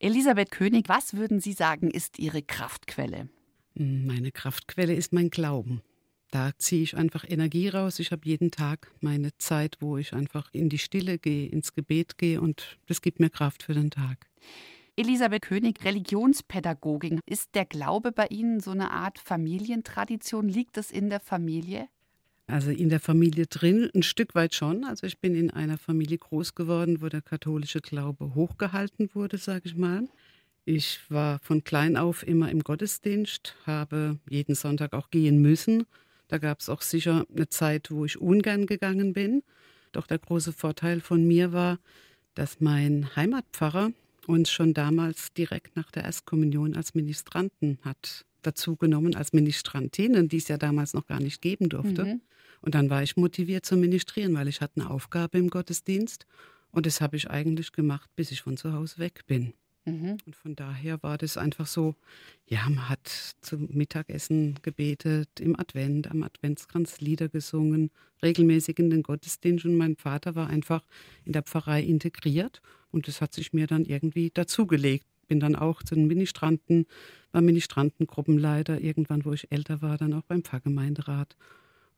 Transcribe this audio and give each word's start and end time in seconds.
Elisabeth 0.00 0.52
König, 0.52 0.88
was 0.88 1.14
würden 1.14 1.40
Sie 1.40 1.52
sagen, 1.52 1.90
ist 1.90 2.20
Ihre 2.20 2.40
Kraftquelle? 2.40 3.28
Meine 3.74 4.30
Kraftquelle 4.30 4.94
ist 4.94 5.12
mein 5.12 5.30
Glauben. 5.30 5.82
Da 6.30 6.50
ziehe 6.56 6.82
ich 6.82 6.96
einfach 6.96 7.24
Energie 7.26 7.68
raus. 7.68 7.98
Ich 7.98 8.12
habe 8.12 8.22
jeden 8.24 8.52
Tag 8.52 8.92
meine 9.00 9.36
Zeit, 9.38 9.76
wo 9.80 9.96
ich 9.96 10.12
einfach 10.12 10.50
in 10.52 10.68
die 10.68 10.78
Stille 10.78 11.18
gehe, 11.18 11.48
ins 11.48 11.74
Gebet 11.74 12.16
gehe 12.16 12.40
und 12.40 12.78
das 12.86 13.02
gibt 13.02 13.18
mir 13.18 13.30
Kraft 13.30 13.64
für 13.64 13.74
den 13.74 13.90
Tag. 13.90 14.28
Elisabeth 14.94 15.42
König, 15.42 15.84
Religionspädagogin. 15.84 17.20
Ist 17.26 17.54
der 17.54 17.64
Glaube 17.64 18.12
bei 18.12 18.26
Ihnen 18.28 18.60
so 18.60 18.70
eine 18.72 18.90
Art 18.92 19.18
Familientradition? 19.18 20.48
Liegt 20.48 20.76
das 20.76 20.90
in 20.90 21.08
der 21.08 21.20
Familie? 21.20 21.88
Also 22.48 22.70
in 22.70 22.88
der 22.88 22.98
Familie 22.98 23.46
drin, 23.46 23.90
ein 23.94 24.02
Stück 24.02 24.34
weit 24.34 24.54
schon. 24.54 24.84
Also 24.84 25.06
ich 25.06 25.18
bin 25.18 25.34
in 25.34 25.50
einer 25.50 25.76
Familie 25.76 26.16
groß 26.16 26.54
geworden, 26.54 27.02
wo 27.02 27.08
der 27.10 27.20
katholische 27.20 27.82
Glaube 27.82 28.34
hochgehalten 28.34 29.10
wurde, 29.12 29.36
sage 29.36 29.62
ich 29.66 29.76
mal. 29.76 30.08
Ich 30.64 31.00
war 31.10 31.40
von 31.40 31.62
klein 31.62 31.98
auf 31.98 32.26
immer 32.26 32.50
im 32.50 32.60
Gottesdienst, 32.64 33.54
habe 33.66 34.18
jeden 34.30 34.54
Sonntag 34.54 34.94
auch 34.94 35.10
gehen 35.10 35.42
müssen. 35.42 35.84
Da 36.28 36.38
gab 36.38 36.60
es 36.60 36.70
auch 36.70 36.80
sicher 36.80 37.26
eine 37.34 37.50
Zeit, 37.50 37.90
wo 37.90 38.06
ich 38.06 38.18
ungern 38.18 38.64
gegangen 38.64 39.12
bin. 39.12 39.42
Doch 39.92 40.06
der 40.06 40.18
große 40.18 40.54
Vorteil 40.54 41.00
von 41.02 41.26
mir 41.26 41.52
war, 41.52 41.78
dass 42.34 42.60
mein 42.60 43.14
Heimatpfarrer 43.14 43.92
uns 44.26 44.50
schon 44.50 44.72
damals 44.72 45.34
direkt 45.34 45.76
nach 45.76 45.90
der 45.90 46.04
Erstkommunion 46.04 46.76
als 46.76 46.94
Ministranten 46.94 47.78
hat 47.82 48.24
dazu 48.42 48.76
genommen, 48.76 49.14
als 49.14 49.32
Ministrantinnen, 49.32 50.28
die 50.28 50.38
es 50.38 50.48
ja 50.48 50.58
damals 50.58 50.94
noch 50.94 51.06
gar 51.06 51.20
nicht 51.20 51.42
geben 51.42 51.68
durfte. 51.68 52.04
Mhm. 52.04 52.20
Und 52.60 52.74
dann 52.74 52.90
war 52.90 53.02
ich 53.02 53.16
motiviert 53.16 53.64
zu 53.64 53.76
ministrieren, 53.76 54.34
weil 54.34 54.48
ich 54.48 54.60
hatte 54.60 54.80
eine 54.80 54.90
Aufgabe 54.90 55.38
im 55.38 55.50
Gottesdienst. 55.50 56.26
Und 56.70 56.86
das 56.86 57.00
habe 57.00 57.16
ich 57.16 57.30
eigentlich 57.30 57.72
gemacht, 57.72 58.10
bis 58.16 58.30
ich 58.30 58.42
von 58.42 58.56
zu 58.56 58.72
Hause 58.72 58.98
weg 58.98 59.22
bin. 59.26 59.54
Mhm. 59.84 60.18
Und 60.26 60.36
von 60.36 60.54
daher 60.54 61.02
war 61.02 61.18
das 61.18 61.36
einfach 61.36 61.66
so, 61.66 61.94
ja, 62.46 62.64
man 62.68 62.88
hat 62.88 63.08
zum 63.40 63.68
Mittagessen 63.72 64.58
gebetet, 64.62 65.28
im 65.40 65.58
Advent, 65.58 66.10
am 66.10 66.22
Adventskranz 66.22 67.00
Lieder 67.00 67.28
gesungen, 67.28 67.90
regelmäßig 68.22 68.78
in 68.78 68.90
den 68.90 69.02
Gottesdienst. 69.02 69.64
Und 69.64 69.76
mein 69.76 69.96
Vater 69.96 70.34
war 70.34 70.48
einfach 70.48 70.84
in 71.24 71.32
der 71.32 71.42
Pfarrei 71.42 71.82
integriert. 71.82 72.60
Und 72.90 73.08
das 73.08 73.20
hat 73.20 73.34
sich 73.34 73.52
mir 73.52 73.66
dann 73.66 73.84
irgendwie 73.84 74.30
dazugelegt. 74.32 75.06
Bin 75.26 75.40
dann 75.40 75.56
auch 75.56 75.82
zu 75.82 75.94
den 75.94 76.06
Ministranten, 76.06 76.86
war 77.32 77.40
Ministrantengruppenleiter, 77.40 78.80
irgendwann, 78.80 79.24
wo 79.24 79.32
ich 79.32 79.50
älter 79.50 79.82
war, 79.82 79.98
dann 79.98 80.12
auch 80.14 80.24
beim 80.24 80.42
Pfarrgemeinderat. 80.42 81.36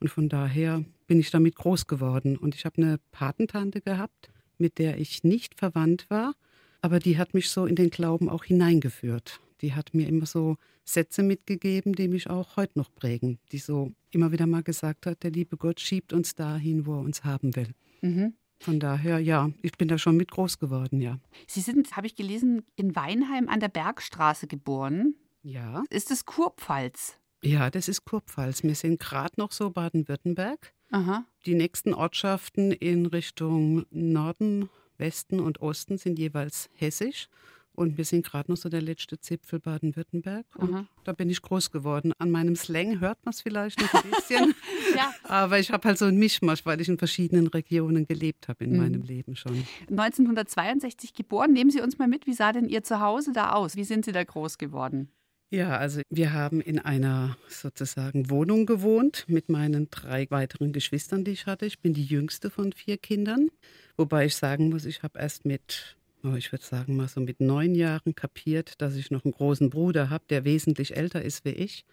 Und 0.01 0.09
von 0.09 0.29
daher 0.29 0.85
bin 1.07 1.21
ich 1.21 1.31
damit 1.31 1.57
groß 1.57 1.87
geworden. 1.87 2.37
Und 2.37 2.55
ich 2.55 2.65
habe 2.65 2.83
eine 2.83 2.99
Patentante 3.13 3.81
gehabt, 3.81 4.31
mit 4.59 4.79
der 4.79 4.99
ich 4.99 5.25
nicht 5.25 5.59
verwandt 5.59 6.07
war 6.09 6.35
aber 6.83 6.99
die 6.99 7.19
hat 7.19 7.35
mich 7.35 7.51
so 7.51 7.67
in 7.67 7.77
den 7.77 7.91
Glauben 7.91 8.29
auch 8.29 8.45
hineingeführt. 8.45 9.41
Die 9.61 9.75
hat 9.75 9.93
mir 9.93 10.09
immer 10.09 10.27
so 10.27 10.57
Sätze 10.85 11.23
mitgegeben, 11.23 11.95
die 11.95 12.09
mich 12.09 12.31
auch 12.31 12.57
heute 12.57 12.79
noch 12.79 12.95
prägen. 12.95 13.39
Die 13.53 13.59
so 13.59 13.93
immer 14.11 14.33
wieder 14.33 14.47
mal 14.47 14.63
gesagt 14.63 15.07
hat, 15.07 15.23
der 15.23 15.31
liebe 15.31 15.57
Gott 15.57 15.81
schiebt 15.81 16.13
uns 16.13 16.35
dahin, 16.35 16.87
wo 16.87 16.95
er 16.95 17.01
uns 17.01 17.25
haben 17.25 17.55
will. 17.55 17.75
Mhm. 18.01 18.35
Von 18.61 18.79
daher, 18.79 19.19
ja, 19.19 19.51
ich 19.63 19.73
bin 19.73 19.89
da 19.89 19.97
schon 19.97 20.17
mit 20.19 20.31
groß 20.31 20.59
geworden, 20.59 21.01
ja. 21.01 21.19
Sie 21.47 21.61
sind, 21.61 21.97
habe 21.97 22.07
ich 22.07 22.15
gelesen, 22.15 22.63
in 22.77 22.95
Weinheim 22.95 23.49
an 23.49 23.59
der 23.59 23.69
Bergstraße 23.69 24.47
geboren. 24.47 25.15
Ja. 25.43 25.83
Ist 25.89 26.11
es 26.11 26.27
Kurpfalz? 26.27 27.19
Ja, 27.43 27.71
das 27.71 27.89
ist 27.89 28.05
Kurpfalz. 28.05 28.63
Wir 28.63 28.75
sind 28.75 29.01
gerade 29.01 29.33
noch 29.39 29.53
so 29.53 29.71
Baden-Württemberg. 29.71 30.75
Aha. 30.91 31.25
Die 31.47 31.55
nächsten 31.55 31.95
Ortschaften 31.95 32.71
in 32.71 33.07
Richtung 33.07 33.87
Norden 33.91 34.69
Westen 34.99 35.41
und 35.41 35.63
Osten 35.63 35.97
sind 35.97 36.19
jeweils 36.19 36.69
hessisch. 36.75 37.29
Und 37.75 37.97
wir 37.97 38.05
sind 38.05 38.27
gerade 38.27 38.51
noch 38.51 38.59
so 38.59 38.69
der 38.69 38.83
letzte 38.83 39.19
Zipfel 39.19 39.61
Baden-Württemberg. 39.61 40.45
Und 40.57 40.87
da 41.05 41.13
bin 41.13 41.31
ich 41.31 41.41
groß 41.41 41.71
geworden. 41.71 42.13
An 42.19 42.31
meinem 42.31 42.57
Slang 42.57 43.01
hört 43.01 43.25
man 43.25 43.33
es 43.33 43.41
vielleicht 43.41 43.81
noch 43.81 43.95
ein 43.95 44.11
bisschen. 44.11 44.55
ja. 44.97 45.15
Aber 45.25 45.59
ich 45.59 45.71
habe 45.71 45.89
halt 45.89 45.99
so 45.99 46.05
ein 46.05 46.17
Mischmasch, 46.17 46.67
weil 46.67 46.81
ich 46.81 46.89
in 46.89 46.99
verschiedenen 46.99 47.47
Regionen 47.47 48.07
gelebt 48.07 48.49
habe 48.49 48.65
in 48.65 48.73
mhm. 48.73 48.79
meinem 48.79 49.03
Leben 49.03 49.37
schon. 49.37 49.65
1962 49.89 51.15
geboren. 51.15 51.53
Nehmen 51.53 51.71
Sie 51.71 51.81
uns 51.81 51.99
mal 51.99 52.09
mit, 52.09 52.27
wie 52.27 52.35
sah 52.35 52.53
denn 52.53 52.69
Ihr 52.69 52.83
Zuhause 52.83 53.33
da 53.33 53.53
aus? 53.53 53.77
Wie 53.77 53.85
sind 53.85 54.05
Sie 54.05 54.13
da 54.13 54.23
groß 54.23 54.59
geworden? 54.59 55.11
Ja, 55.53 55.77
also 55.79 56.03
wir 56.11 56.33
haben 56.33 56.61
in 56.61 56.79
einer 56.79 57.37
sozusagen 57.49 58.31
Wohnung 58.31 58.67
gewohnt 58.67 59.25
mit 59.27 59.49
meinen 59.49 59.91
drei 59.91 60.31
weiteren 60.31 60.73
Geschwistern, 60.73 61.25
die 61.25 61.33
ich 61.33 61.47
hatte. 61.47 61.67
Ich 61.67 61.81
bin 61.81 61.93
die 61.93 62.05
jüngste 62.05 62.51
von 62.51 62.73
vier 62.73 62.99
Kindern. 62.99 63.51
Wobei 63.97 64.27
ich 64.27 64.37
sagen 64.37 64.69
muss, 64.69 64.85
ich 64.85 65.03
habe 65.03 65.19
erst 65.19 65.45
mit, 65.45 65.97
oh, 66.25 66.35
ich 66.35 66.53
würde 66.53 66.65
sagen 66.65 66.97
mal 66.97 67.09
so 67.09 67.21
mit 67.21 67.41
neun 67.41 67.75
Jahren 67.75 68.15
kapiert, 68.15 68.81
dass 68.81 68.97
ich 68.97 69.11
noch 69.11 69.25
einen 69.25 69.33
großen 69.33 69.71
Bruder 69.71 70.11
habe, 70.11 70.25
der 70.31 70.45
wesentlich 70.45 70.97
älter 70.97 71.23
ist 71.23 71.45
wie 71.45 71.51
ich. 71.51 71.85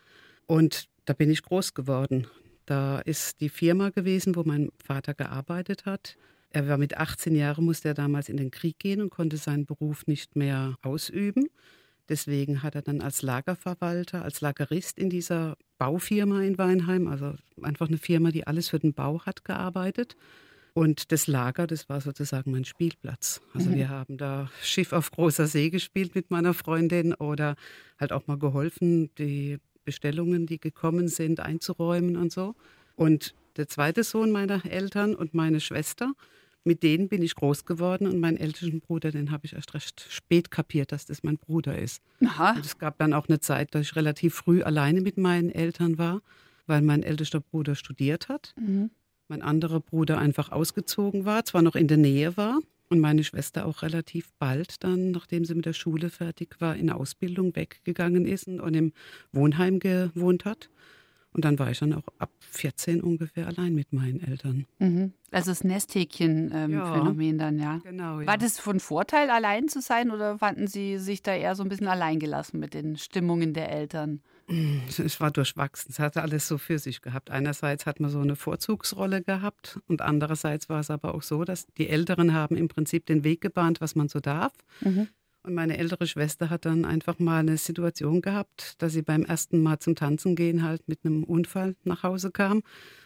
Und 0.46 0.88
da 1.06 1.14
bin 1.14 1.30
ich 1.30 1.44
groß 1.44 1.74
geworden. 1.74 2.28
Da 2.66 3.00
ist 3.00 3.40
die 3.40 3.50
Firma 3.50 3.90
gewesen, 3.90 4.36
wo 4.36 4.44
mein 4.44 4.70
Vater 4.84 5.14
gearbeitet 5.14 5.86
hat. 5.86 6.18
Er 6.50 6.68
war 6.68 6.78
mit 6.78 6.98
18 6.98 7.36
Jahren, 7.36 7.66
musste 7.66 7.90
er 7.90 7.94
damals 7.94 8.30
in 8.30 8.38
den 8.38 8.52
Krieg 8.52 8.80
gehen 8.80 9.02
und 9.02 9.10
konnte 9.10 9.38
seinen 9.38 9.66
Beruf 9.66 10.08
nicht 10.08 10.36
mehr 10.36 10.78
ausüben. 10.82 11.48
Deswegen 12.09 12.64
hat 12.64 12.76
er 12.76 12.82
dann 12.82 13.02
als 13.02 13.22
Lagerverwalter, 13.22 14.24
als 14.24 14.40
Lagerist 14.40 14.98
in 14.98 15.09
dieser 15.09 15.58
Baufirma 15.78 16.42
in 16.42 16.58
Weinheim, 16.58 17.08
also 17.08 17.36
einfach 17.62 17.90
eine 17.90 17.98
Firma, 17.98 18.32
die 18.32 18.48
alles 18.48 18.70
für 18.70 18.80
den 18.80 18.94
Bau 18.94 19.22
hat, 19.26 19.44
gearbeitet. 19.44 20.16
Und 20.78 21.12
das 21.12 21.26
Lager, 21.26 21.66
das 21.66 21.90
war 21.90 22.02
sozusagen 22.02 22.52
mein 22.52 22.64
Spielplatz. 22.64 23.42
Also 23.56 23.72
mhm. 23.72 23.76
wir 23.78 23.90
haben 23.90 24.16
da 24.16 24.52
Schiff 24.62 24.94
auf 24.94 25.10
großer 25.10 25.48
See 25.48 25.72
gespielt 25.72 26.14
mit 26.14 26.30
meiner 26.30 26.54
Freundin 26.54 27.16
oder 27.16 27.56
halt 28.00 28.14
auch 28.14 28.28
mal 28.28 28.38
geholfen, 28.38 29.10
die 29.16 29.58
Bestellungen, 29.86 30.46
die 30.46 30.60
gekommen 30.60 31.08
sind, 31.08 31.40
einzuräumen 31.40 32.16
und 32.16 32.32
so. 32.32 32.54
Und 32.96 33.34
der 33.56 33.68
zweite 33.68 34.04
Sohn 34.04 34.30
meiner 34.30 34.68
Eltern 34.68 35.16
und 35.16 35.34
meine 35.34 35.62
Schwester, 35.62 36.14
mit 36.64 36.84
denen 36.84 37.09
bin 37.09 37.24
ich 37.24 37.34
groß 37.34 37.66
geworden 37.66 38.06
und 38.06 38.20
meinen 38.20 38.38
ältesten 38.38 38.80
Bruder, 38.80 39.09
den 39.09 39.32
habe 39.32 39.48
ich 39.48 39.54
erst 39.54 39.74
recht 39.74 40.06
spät 40.09 40.52
kapiert, 40.52 40.92
dass 40.92 41.08
das 41.08 41.24
mein 41.24 41.40
Bruder 41.40 41.76
ist. 41.76 42.04
Aha. 42.24 42.52
Und 42.52 42.64
es 42.64 42.78
gab 42.78 43.00
dann 43.00 43.16
auch 43.16 43.28
eine 43.28 43.40
Zeit, 43.40 43.74
dass 43.74 43.82
ich 43.82 43.96
relativ 43.96 44.36
früh 44.36 44.62
alleine 44.62 45.02
mit 45.02 45.18
meinen 45.18 45.50
Eltern 45.50 45.98
war, 45.98 46.22
weil 46.68 46.84
mein 46.84 47.02
ältester 47.02 47.40
Bruder 47.40 47.74
studiert 47.74 48.30
hat. 48.30 48.54
Mhm 48.59 48.92
mein 49.28 49.42
anderer 49.42 49.80
Bruder 49.80 50.18
einfach 50.18 50.52
ausgezogen 50.52 51.26
war, 51.26 51.46
zwar 51.46 51.62
noch 51.62 51.76
in 51.76 51.88
der 51.88 51.98
Nähe 51.98 52.38
war 52.38 52.60
und 52.90 53.00
meine 53.00 53.24
Schwester 53.24 53.66
auch 53.66 53.82
relativ 53.82 54.32
bald 54.40 54.84
dann, 54.84 55.12
nachdem 55.12 55.46
sie 55.46 55.56
mit 55.56 55.66
der 55.66 55.74
Schule 55.74 56.10
fertig 56.10 56.56
war, 56.60 56.76
in 56.76 56.90
Ausbildung 56.90 57.56
weggegangen 57.56 58.26
ist 58.26 58.48
und 58.48 58.74
im 58.74 58.94
Wohnheim 59.32 59.80
gewohnt 59.80 60.46
hat. 60.46 60.70
Und 61.38 61.46
dann 61.46 61.59
war 61.59 61.70
ich 61.70 61.78
dann 61.78 61.94
auch 61.94 62.08
ab 62.18 62.31
14 62.50 63.00
ungefähr 63.00 63.46
allein 63.46 63.75
mit 63.75 63.94
meinen 63.94 64.24
Eltern. 64.24 64.66
Mhm. 64.80 65.14
Also 65.30 65.52
das 65.52 65.64
Nesthäkchen-Phänomen 65.64 67.20
ähm, 67.20 67.40
ja, 67.40 67.46
dann, 67.46 67.59
ja. 67.59 67.78
Genau, 67.84 68.22
ja. 68.22 68.25
War 68.25 68.40
das 68.40 68.59
von 68.59 68.80
Vorteil, 68.80 69.30
allein 69.30 69.68
zu 69.68 69.80
sein 69.80 70.09
oder 70.09 70.40
fanden 70.40 70.66
Sie 70.66 70.97
sich 70.97 71.22
da 71.22 71.36
eher 71.36 71.53
so 71.53 71.62
ein 71.62 71.70
bisschen 71.70 71.88
alleingelassen 71.88 72.59
mit 72.59 72.74
den 72.74 72.97
Stimmungen 72.97 73.53
der 73.53 73.72
Eltern? 73.72 74.22
Es 74.88 75.22
war 75.22 75.30
durchwachsen. 75.30 75.92
Es 75.92 76.00
hatte 76.00 76.24
alles 76.24 76.47
so 76.47 76.58
für 76.58 76.80
sich 76.80 77.02
gehabt. 77.03 77.30
Einerseits 77.30 77.86
hat 77.86 78.00
man 78.00 78.09
so 78.09 78.20
eine 78.20 78.36
Vorzugsrolle 78.36 79.22
gehabt 79.22 79.80
und 79.88 80.02
andererseits 80.02 80.70
war 80.70 80.80
es 80.80 80.90
aber 80.90 81.14
auch 81.14 81.22
so, 81.22 81.44
dass 81.44 81.68
die 81.78 81.88
Älteren 81.88 82.34
haben 82.34 82.56
im 82.56 82.68
Prinzip 82.68 83.06
den 83.06 83.24
Weg 83.24 83.42
gebahnt, 83.42 83.80
was 83.80 83.94
man 83.94 84.09
so 84.09 84.20
darf. 84.20 84.53
Mhm. 84.81 85.08
Und 85.47 85.53
meine 85.53 85.78
ältere 85.78 86.08
Schwester 86.08 86.50
hat 86.50 86.66
dann 86.66 86.84
einfach 86.84 87.19
mal 87.19 87.40
eine 87.40 87.56
Situation 87.56 88.19
gehabt, 88.19 88.74
dass 88.80 88.91
sie 88.91 89.02
beim 89.02 89.24
ersten 89.24 89.63
Mal 89.63 89.80
zum 89.80 89.96
Tanzen 89.96 90.35
gehen 90.35 90.62
halt 90.62 90.85
mit 90.90 91.06
einem 91.06 91.24
Unfall 91.24 91.78
nach 91.85 92.03
Hause 92.03 92.31
kam 92.31 92.63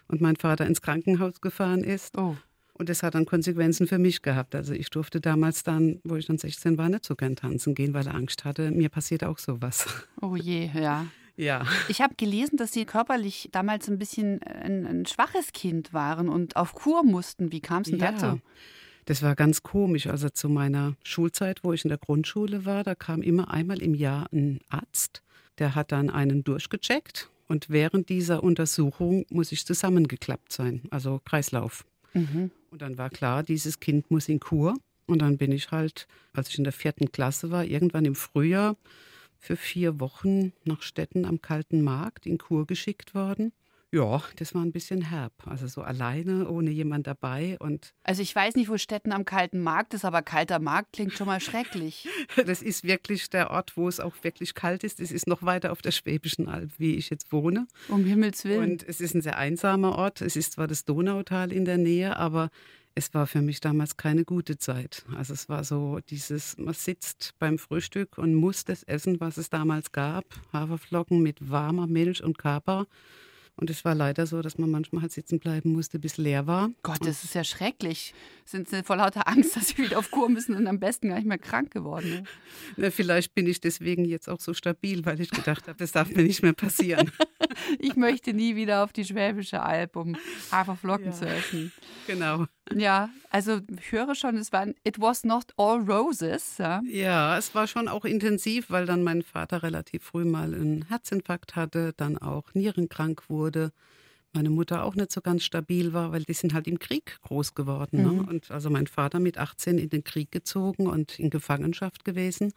und 0.08 0.22
mein 0.22 0.36
Vater 0.38 0.66
ins 0.66 0.82
Krankenhaus 0.82 1.40
gefahren 1.40 1.84
ist. 1.84 2.18
Oh. 2.18 2.36
Und 2.74 2.90
das 2.90 3.04
hat 3.04 3.14
dann 3.14 3.28
Konsequenzen 3.28 3.86
für 3.86 4.00
mich 4.00 4.24
gehabt. 4.24 4.56
Also 4.56 4.74
ich 4.74 4.90
durfte 4.90 5.22
damals 5.22 5.62
dann, 5.62 6.00
wo 6.04 6.16
ich 6.16 6.26
dann 6.26 6.40
16 6.40 6.80
war, 6.80 6.90
nicht 6.90 7.06
so 7.06 7.16
gern 7.16 7.36
tanzen 7.36 7.76
gehen, 7.76 7.94
weil 7.94 8.08
er 8.08 8.16
Angst 8.16 8.44
hatte, 8.44 8.72
mir 8.72 8.90
passiert 8.90 9.24
auch 9.24 9.38
sowas. 9.38 9.86
Oh 10.20 10.36
je, 10.36 10.72
ja. 10.74 11.06
Ja. 11.36 11.68
Ich 11.90 12.02
habe 12.02 12.16
gelesen, 12.16 12.58
dass 12.58 12.72
Sie 12.72 12.86
körperlich 12.86 13.50
damals 13.52 13.88
ein 13.88 14.00
bisschen 14.00 14.42
ein, 14.42 14.88
ein, 14.88 15.06
schwaches 15.06 15.54
Kind 15.54 15.94
waren 15.94 16.28
und 16.28 16.56
auf 16.56 16.74
Kur 16.74 17.04
mussten. 17.04 17.52
Wie 17.52 17.62
kam 17.62 17.84
es 17.84 17.92
denn 17.92 18.00
ja. 18.00 18.12
dazu? 18.12 18.42
Das 19.06 19.22
war 19.22 19.36
ganz 19.36 19.64
komisch. 19.64 20.08
Also 20.08 20.30
zu 20.30 20.50
meiner 20.50 20.96
Schulzeit, 21.04 21.64
wo 21.64 21.74
ich 21.74 21.86
in 21.86 21.90
der 21.90 21.98
Grundschule 21.98 22.66
war, 22.66 22.84
da 22.84 22.96
kam 22.96 23.22
immer 23.22 23.52
einmal 23.52 23.82
im 23.82 23.96
Jahr 23.96 24.28
ein 24.32 24.60
Arzt, 24.70 25.24
der 25.58 25.76
hat 25.76 25.92
dann 25.92 26.10
einen 26.10 26.44
durchgecheckt 26.44 27.30
und 27.48 27.70
während 27.70 28.08
dieser 28.08 28.44
Untersuchung 28.44 29.26
muss 29.30 29.52
ich 29.52 29.66
zusammengeklappt 29.66 30.54
sein, 30.54 30.84
also 30.90 31.20
Kreislauf. 31.26 31.86
Mhm. 32.14 32.52
Und 32.70 32.82
dann 32.82 32.98
war 32.98 33.10
klar, 33.10 33.44
dieses 33.44 33.82
Kind 33.82 34.10
muss 34.10 34.30
in 34.30 34.40
Kur. 34.40 34.76
Und 35.06 35.22
dann 35.22 35.38
bin 35.38 35.52
ich 35.52 35.72
halt, 35.72 36.08
als 36.32 36.48
ich 36.48 36.58
in 36.58 36.64
der 36.64 36.72
vierten 36.72 37.12
Klasse 37.12 37.52
war, 37.52 37.66
irgendwann 37.66 38.06
im 38.06 38.16
Frühjahr 38.16 38.78
für 39.38 39.58
vier 39.58 40.00
Wochen 40.00 40.54
nach 40.64 40.82
Städten 40.82 41.26
am 41.26 41.42
Kalten 41.42 41.82
Markt 41.82 42.26
in 42.26 42.38
Kur 42.38 42.66
geschickt 42.66 43.14
worden. 43.14 43.52
Ja, 43.94 44.24
das 44.38 44.56
war 44.56 44.62
ein 44.62 44.72
bisschen 44.72 45.02
herb. 45.02 45.34
Also 45.46 45.68
so 45.68 45.82
alleine, 45.82 46.50
ohne 46.50 46.72
jemand 46.72 47.08
dabei. 47.08 47.58
Und 47.60 47.94
also 48.04 48.22
ich 48.22 48.34
weiß 48.34 48.56
nicht, 48.56 48.70
wo 48.70 48.78
Städten 48.78 49.12
am 49.12 49.26
kalten 49.26 49.62
Markt 49.62 49.94
ist, 49.94 50.06
aber 50.06 50.22
kalter 50.22 50.60
Markt 50.60 50.94
klingt 50.94 51.12
schon 51.12 51.28
mal 51.28 51.42
schrecklich. 51.42 52.08
das 52.46 52.62
ist 52.62 52.86
wirklich 52.86 53.30
der 53.30 53.52
Ort, 53.52 53.76
wo 53.76 53.90
es 53.90 54.00
auch 54.00 54.16
wirklich 54.22 54.54
kalt 54.54 54.86
ist. 54.86 55.02
Es 55.02 55.12
ist 55.12 55.28
noch 55.28 55.44
weiter 55.44 55.74
auf 55.74 55.82
der 55.82 55.92
Schwäbischen 55.92 56.48
Alb, 56.48 56.72
wie 56.78 56.96
ich 56.96 57.10
jetzt 57.10 57.34
wohne. 57.34 57.68
Um 57.90 58.06
Himmels 58.06 58.46
Willen. 58.46 58.72
Und 58.72 58.88
es 58.88 59.02
ist 59.02 59.14
ein 59.14 59.22
sehr 59.22 59.38
einsamer 59.38 59.98
Ort. 59.98 60.22
Es 60.22 60.38
ist 60.38 60.54
zwar 60.54 60.68
das 60.68 60.86
Donautal 60.86 61.52
in 61.52 61.66
der 61.66 61.78
Nähe, 61.78 62.16
aber 62.16 62.50
es 62.96 63.14
war 63.14 63.28
für 63.28 63.42
mich 63.42 63.60
damals 63.60 63.98
keine 63.98 64.24
gute 64.24 64.58
Zeit. 64.58 65.04
Also 65.16 65.34
es 65.34 65.50
war 65.50 65.66
so 65.66 66.00
dieses, 66.10 66.58
man 66.58 66.74
sitzt 66.74 67.34
beim 67.40 67.58
Frühstück 67.58 68.18
und 68.18 68.36
muss 68.36 68.64
das 68.64 68.84
essen, 68.84 69.20
was 69.20 69.38
es 69.38 69.50
damals 69.50 69.92
gab. 69.92 70.26
Haferflocken 70.54 71.22
mit 71.22 71.50
warmer 71.50 71.88
Milch 71.88 72.24
und 72.24 72.38
Kaba. 72.38 72.86
Und 73.56 73.70
es 73.70 73.86
war 73.86 73.94
leider 73.94 74.26
so, 74.26 74.42
dass 74.42 74.58
man 74.58 74.72
manchmal 74.72 75.04
halt 75.04 75.12
sitzen 75.12 75.40
bleiben 75.40 75.74
musste, 75.74 76.00
bis 76.00 76.18
leer 76.18 76.48
war. 76.48 76.72
Gott, 76.84 77.06
das 77.06 77.24
ist 77.24 77.36
ja 77.36 77.44
schrecklich. 77.44 78.14
Sind 78.46 78.70
Sie 78.70 78.84
vor 78.84 78.96
lauter 78.96 79.28
Angst, 79.28 79.56
dass 79.56 79.70
Sie 79.70 79.78
wieder 79.78 80.00
auf 80.00 80.10
Kur 80.10 80.30
müssen 80.30 80.56
und 80.56 80.68
am 80.68 80.80
besten 80.80 81.10
gar 81.10 81.16
nicht 81.16 81.28
mehr 81.28 81.38
krank 81.38 81.72
geworden? 81.72 82.10
Ne? 82.10 82.24
Na, 82.78 82.92
vielleicht 82.92 83.36
bin 83.36 83.48
ich 83.48 83.62
deswegen 83.62 84.06
jetzt 84.06 84.30
auch 84.30 84.40
so 84.40 84.54
stabil, 84.54 85.06
weil 85.06 85.20
ich 85.22 85.30
gedacht 85.30 85.68
habe, 85.68 85.78
das 85.78 85.92
darf 85.92 86.10
mir 86.10 86.24
nicht 86.24 86.42
mehr 86.42 86.54
passieren. 86.54 87.12
ich 87.80 87.96
möchte 87.96 88.34
nie 88.34 88.56
wieder 88.56 88.84
auf 88.84 88.94
die 88.94 89.06
Schwäbische 89.06 89.62
Alb, 89.62 89.96
um 89.96 90.16
Haferflocken 90.52 91.08
ja. 91.08 91.12
zu 91.12 91.26
essen. 91.28 91.72
Genau. 92.08 92.48
Ja, 92.76 93.10
also 93.30 93.60
ich 93.80 93.92
höre 93.92 94.16
schon, 94.16 94.38
es 94.38 94.52
war 94.52 94.68
It 94.84 95.00
was 95.00 95.24
not 95.24 95.46
all 95.58 95.80
roses. 95.80 96.58
Ja? 96.58 96.82
ja, 96.86 97.38
es 97.38 97.54
war 97.56 97.68
schon 97.68 97.88
auch 97.88 98.06
intensiv, 98.06 98.70
weil 98.70 98.86
dann 98.86 99.04
mein 99.04 99.24
Vater 99.24 99.64
relativ 99.64 100.04
früh 100.04 100.26
mal 100.26 100.54
einen 100.54 100.88
Herzinfarkt 100.88 101.56
hatte, 101.56 101.94
dann 101.98 102.18
auch 102.18 102.54
nierenkrank 102.54 103.30
wurde. 103.30 103.72
Meine 104.34 104.50
Mutter 104.50 104.86
auch 104.86 104.96
nicht 104.96 105.12
so 105.12 105.20
ganz 105.22 105.44
stabil 105.44 105.92
war, 105.92 106.14
weil 106.14 106.24
die 106.24 106.34
sind 106.34 106.54
halt 106.54 106.68
im 106.68 106.80
Krieg 106.80 107.20
groß 107.24 107.54
geworden. 107.54 108.04
Ne? 108.04 108.12
Mhm. 108.12 108.18
Ne? 108.18 108.24
Und 108.30 108.52
also 108.52 108.70
mein 108.70 108.88
Vater 108.88 109.20
mit 109.20 109.38
18 109.38 109.78
in 109.78 109.90
den 109.90 110.04
Krieg 110.04 110.32
gezogen 110.32 110.88
und 110.88 111.20
in 111.20 111.30
Gefangenschaft 111.30 112.06
gewesen. 112.06 112.54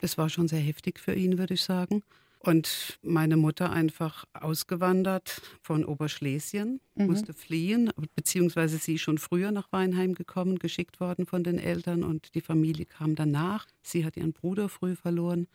Das 0.00 0.16
war 0.16 0.30
schon 0.30 0.48
sehr 0.48 0.60
heftig 0.60 0.98
für 0.98 1.14
ihn, 1.14 1.36
würde 1.36 1.54
ich 1.54 1.62
sagen. 1.62 2.02
Und 2.44 2.98
meine 3.02 3.36
Mutter 3.36 3.70
einfach 3.70 4.24
ausgewandert 4.32 5.40
von 5.62 5.84
Oberschlesien, 5.84 6.80
mhm. 6.96 7.06
musste 7.06 7.34
fliehen, 7.34 7.90
beziehungsweise 8.16 8.78
sie 8.78 8.98
schon 8.98 9.18
früher 9.18 9.52
nach 9.52 9.70
Weinheim 9.70 10.14
gekommen, 10.14 10.58
geschickt 10.58 10.98
worden 10.98 11.26
von 11.26 11.44
den 11.44 11.58
Eltern 11.58 12.02
und 12.02 12.34
die 12.34 12.40
Familie 12.40 12.86
kam 12.86 13.14
danach. 13.14 13.66
Sie 13.82 14.04
hat 14.04 14.16
ihren 14.16 14.32
Bruder 14.32 14.68
früh 14.68 14.96
verloren. 14.96 15.46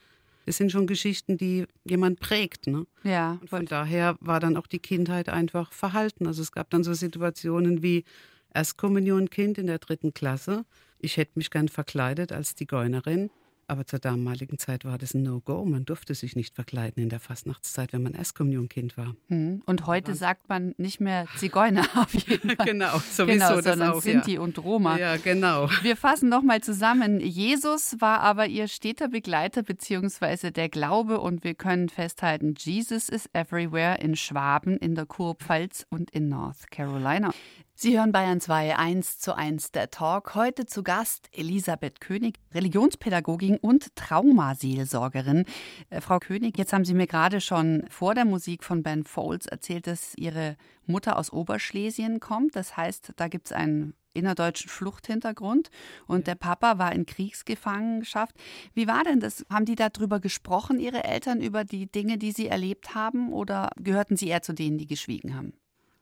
Das 0.45 0.55
sind 0.55 0.71
schon 0.71 0.87
Geschichten, 0.87 1.37
die 1.37 1.65
jemand 1.83 2.21
prägt. 2.21 2.67
Ne? 2.67 2.87
Ja. 3.03 3.37
Und 3.41 3.49
von 3.49 3.65
daher 3.65 4.15
war 4.21 4.39
dann 4.39 4.55
auch 4.55 4.67
die 4.67 4.79
Kindheit 4.79 5.27
einfach 5.27 5.73
verhalten. 5.73 6.25
Also 6.25 6.41
es 6.41 6.53
gab 6.53 6.69
dann 6.69 6.85
so 6.85 6.93
Situationen 6.93 7.83
wie 7.83 8.05
Erstkommunionkind 8.53 9.57
in 9.57 9.67
der 9.67 9.79
dritten 9.79 10.13
Klasse. 10.13 10.63
Ich 10.99 11.17
hätte 11.17 11.33
mich 11.35 11.51
gern 11.51 11.67
verkleidet 11.67 12.31
als 12.31 12.55
Zigeunerin. 12.55 13.29
Aber 13.69 13.85
zur 13.85 13.99
damaligen 13.99 14.57
Zeit 14.57 14.85
war 14.85 14.97
das 14.97 15.13
ein 15.13 15.23
No-Go. 15.23 15.65
Man 15.65 15.83
durfte 15.83 16.15
sich 16.15 16.37
nicht 16.37 16.55
verkleiden 16.55 17.03
in 17.03 17.09
der 17.09 17.19
Fastnachtszeit, 17.19 17.91
wenn 17.91 18.01
man 18.01 18.13
Erstkommunionkind 18.13 18.95
war. 18.95 19.15
Hm. 19.27 19.61
Und 19.65 19.85
heute 19.87 20.15
sagt 20.15 20.47
man 20.47 20.73
nicht 20.77 21.01
mehr 21.01 21.27
Zigeuner 21.35 21.85
auf 21.95 22.13
jeden 22.13 22.55
Fall. 22.55 22.65
genau, 22.65 22.97
sowieso 22.99 23.25
genau, 23.25 23.55
das 23.55 23.65
sondern 23.65 23.91
auch, 23.91 24.01
Sinti 24.01 24.35
ja. 24.35 24.39
und 24.39 24.57
Roma. 24.63 24.97
Ja, 24.97 25.17
genau. 25.17 25.69
Wir 25.81 25.97
fassen 25.97 26.29
nochmal 26.29 26.61
zusammen. 26.61 27.19
Jesus 27.19 27.97
war 27.99 28.21
aber 28.21 28.47
ihr 28.47 28.69
steter 28.69 29.09
Begleiter 29.09 29.63
beziehungsweise 29.63 30.53
der 30.53 30.69
Glaube 30.69 31.19
und 31.19 31.43
wir 31.43 31.53
können 31.53 31.89
festhalten, 31.89 32.55
Jesus 32.57 33.09
is 33.09 33.29
everywhere 33.33 33.99
in 33.99 34.15
Schwaben, 34.15 34.77
in 34.77 34.95
der 34.95 35.05
Kurpfalz 35.05 35.85
und 35.89 36.09
in 36.11 36.29
North 36.29 36.71
Carolina. 36.71 37.33
Sie 37.79 37.95
hören 37.95 38.11
Bayern 38.11 38.41
2 38.41 38.75
1 38.75 39.19
zu 39.19 39.35
1 39.35 39.71
der 39.71 39.91
Talk. 39.91 40.33
Heute 40.33 40.65
zu 40.65 40.81
Gast 40.81 41.29
Elisabeth 41.31 42.01
König, 42.01 42.39
Religionspädagogin 42.51 43.57
und 43.57 43.95
Traumaseelsorgerin. 43.95 45.45
Äh, 45.91 46.01
Frau 46.01 46.17
König, 46.17 46.57
jetzt 46.57 46.73
haben 46.73 46.85
Sie 46.85 46.95
mir 46.95 47.05
gerade 47.05 47.39
schon 47.39 47.85
vor 47.87 48.15
der 48.15 48.25
Musik 48.25 48.63
von 48.63 48.81
Ben 48.81 49.03
Folds 49.03 49.45
erzählt, 49.45 49.85
dass 49.85 50.15
Ihre 50.15 50.57
Mutter 50.87 51.19
aus 51.19 51.31
Oberschlesien 51.31 52.19
kommt. 52.19 52.55
Das 52.55 52.77
heißt, 52.77 53.13
da 53.15 53.27
gibt 53.27 53.45
es 53.45 53.51
einen 53.51 53.93
innerdeutschen 54.13 54.71
Fluchthintergrund 54.71 55.69
und 56.07 56.25
der 56.25 56.33
Papa 56.33 56.79
war 56.79 56.93
in 56.93 57.05
Kriegsgefangenschaft. 57.05 58.35
Wie 58.73 58.87
war 58.87 59.03
denn 59.03 59.19
das? 59.19 59.45
Haben 59.51 59.65
die 59.65 59.75
darüber 59.75 60.19
gesprochen, 60.19 60.79
Ihre 60.79 61.03
Eltern, 61.03 61.41
über 61.41 61.63
die 61.63 61.85
Dinge, 61.85 62.17
die 62.17 62.31
Sie 62.31 62.47
erlebt 62.47 62.95
haben 62.95 63.31
oder 63.31 63.69
gehörten 63.77 64.17
Sie 64.17 64.29
eher 64.29 64.41
zu 64.41 64.53
denen, 64.53 64.79
die 64.79 64.87
geschwiegen 64.87 65.35
haben? 65.35 65.53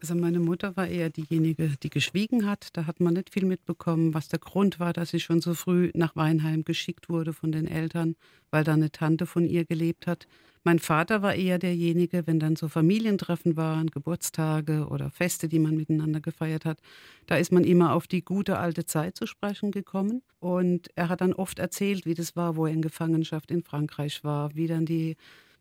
Also 0.05 0.13
meine 0.13 0.39
Mutter 0.39 0.77
war 0.77 0.87
eher 0.87 1.09
diejenige, 1.09 1.67
die 1.81 1.89
geschwiegen 1.89 2.45
hat. 2.45 2.67
Da 2.73 2.85
hat 2.85 2.99
man 2.99 3.15
nicht 3.15 3.31
viel 3.31 3.43
mitbekommen, 3.43 4.13
was 4.13 4.27
der 4.27 4.37
Grund 4.37 4.79
war, 4.79 4.93
dass 4.93 5.09
sie 5.09 5.19
schon 5.19 5.41
so 5.41 5.55
früh 5.55 5.89
nach 5.95 6.15
Weinheim 6.15 6.63
geschickt 6.63 7.09
wurde 7.09 7.33
von 7.33 7.51
den 7.51 7.65
Eltern, 7.65 8.15
weil 8.51 8.63
da 8.63 8.73
eine 8.73 8.91
Tante 8.91 9.25
von 9.25 9.47
ihr 9.47 9.65
gelebt 9.65 10.05
hat. 10.05 10.27
Mein 10.63 10.77
Vater 10.77 11.23
war 11.23 11.33
eher 11.33 11.57
derjenige, 11.57 12.27
wenn 12.27 12.39
dann 12.39 12.55
so 12.55 12.67
Familientreffen 12.67 13.57
waren, 13.57 13.87
Geburtstage 13.89 14.89
oder 14.89 15.09
Feste, 15.09 15.49
die 15.49 15.57
man 15.57 15.75
miteinander 15.75 16.21
gefeiert 16.21 16.65
hat, 16.65 16.77
da 17.25 17.37
ist 17.37 17.51
man 17.51 17.63
immer 17.63 17.93
auf 17.93 18.05
die 18.05 18.23
gute 18.23 18.59
alte 18.59 18.85
Zeit 18.85 19.17
zu 19.17 19.25
sprechen 19.25 19.71
gekommen. 19.71 20.21
Und 20.39 20.89
er 20.93 21.09
hat 21.09 21.21
dann 21.21 21.33
oft 21.33 21.57
erzählt, 21.57 22.05
wie 22.05 22.13
das 22.13 22.35
war, 22.35 22.57
wo 22.57 22.67
er 22.67 22.73
in 22.73 22.83
Gefangenschaft 22.83 23.49
in 23.49 23.63
Frankreich 23.63 24.23
war, 24.23 24.53
wie 24.53 24.67
dann 24.67 24.85
die 24.85 25.15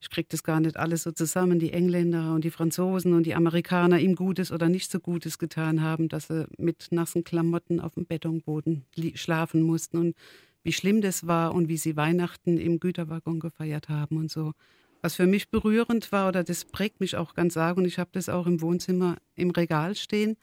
ich 0.05 0.11
kriege 0.11 0.29
das 0.31 0.43
gar 0.43 0.61
nicht 0.61 0.77
alles 0.77 1.05
so 1.05 1.13
zusammen, 1.13 1.59
die 1.59 1.73
Engländer 1.73 2.35
und 2.35 2.45
die 2.45 2.51
Franzosen 2.51 3.15
und 3.15 3.25
die 3.25 3.35
Amerikaner 3.35 3.99
ihm 3.99 4.17
Gutes 4.17 4.53
oder 4.53 4.69
nicht 4.69 4.91
so 4.91 5.01
Gutes 5.01 5.39
getan 5.39 5.81
haben, 5.81 6.11
dass 6.11 6.27
sie 6.27 6.47
mit 6.59 6.89
nassen 6.91 7.25
Klamotten 7.25 7.81
auf 7.81 7.95
dem 7.95 8.05
Betonboden 8.05 8.85
schlafen 9.15 9.63
mussten 9.63 9.97
und 9.97 10.17
wie 10.63 10.75
schlimm 10.75 11.01
das 11.01 11.27
war 11.27 11.55
und 11.55 11.69
wie 11.69 11.79
sie 11.79 11.97
Weihnachten 11.97 12.59
im 12.59 12.81
Güterwaggon 12.81 13.41
gefeiert 13.41 13.89
haben 13.89 14.19
und 14.19 14.31
so. 14.31 14.53
Was 15.01 15.15
für 15.15 15.27
mich 15.27 15.49
berührend 15.49 16.13
war, 16.13 16.29
oder 16.29 16.45
das 16.45 16.67
prägt 16.67 17.01
mich 17.01 17.17
auch 17.17 17.35
ganz 17.35 17.57
arg, 17.57 17.79
und 17.79 17.87
ich 17.87 17.99
habe 17.99 18.11
das 18.13 18.29
auch 18.29 18.47
im 18.47 18.61
Wohnzimmer 18.61 19.17
im 19.37 19.51
Regal 19.51 19.95
stehen, 19.95 20.37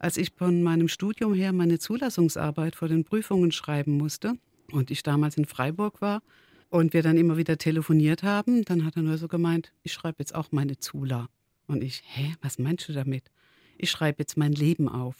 als 0.00 0.16
ich 0.16 0.32
von 0.36 0.64
meinem 0.64 0.88
Studium 0.88 1.32
her 1.32 1.52
meine 1.52 1.78
Zulassungsarbeit 1.78 2.74
vor 2.74 2.88
den 2.88 3.04
Prüfungen 3.04 3.52
schreiben 3.52 3.96
musste 3.96 4.34
und 4.72 4.90
ich 4.90 5.04
damals 5.04 5.36
in 5.36 5.44
Freiburg 5.44 6.00
war 6.00 6.22
und 6.70 6.92
wir 6.92 7.02
dann 7.02 7.16
immer 7.16 7.36
wieder 7.36 7.58
telefoniert 7.58 8.22
haben, 8.22 8.64
dann 8.64 8.84
hat 8.84 8.96
er 8.96 9.02
nur 9.02 9.18
so 9.18 9.28
gemeint, 9.28 9.72
ich 9.82 9.92
schreibe 9.92 10.16
jetzt 10.18 10.34
auch 10.34 10.52
meine 10.52 10.78
Zula. 10.78 11.28
Und 11.66 11.82
ich, 11.82 12.02
hä, 12.06 12.34
was 12.42 12.58
meinst 12.58 12.88
du 12.88 12.92
damit? 12.92 13.30
Ich 13.76 13.90
schreibe 13.90 14.20
jetzt 14.20 14.36
mein 14.36 14.52
Leben 14.52 14.88
auf. 14.88 15.16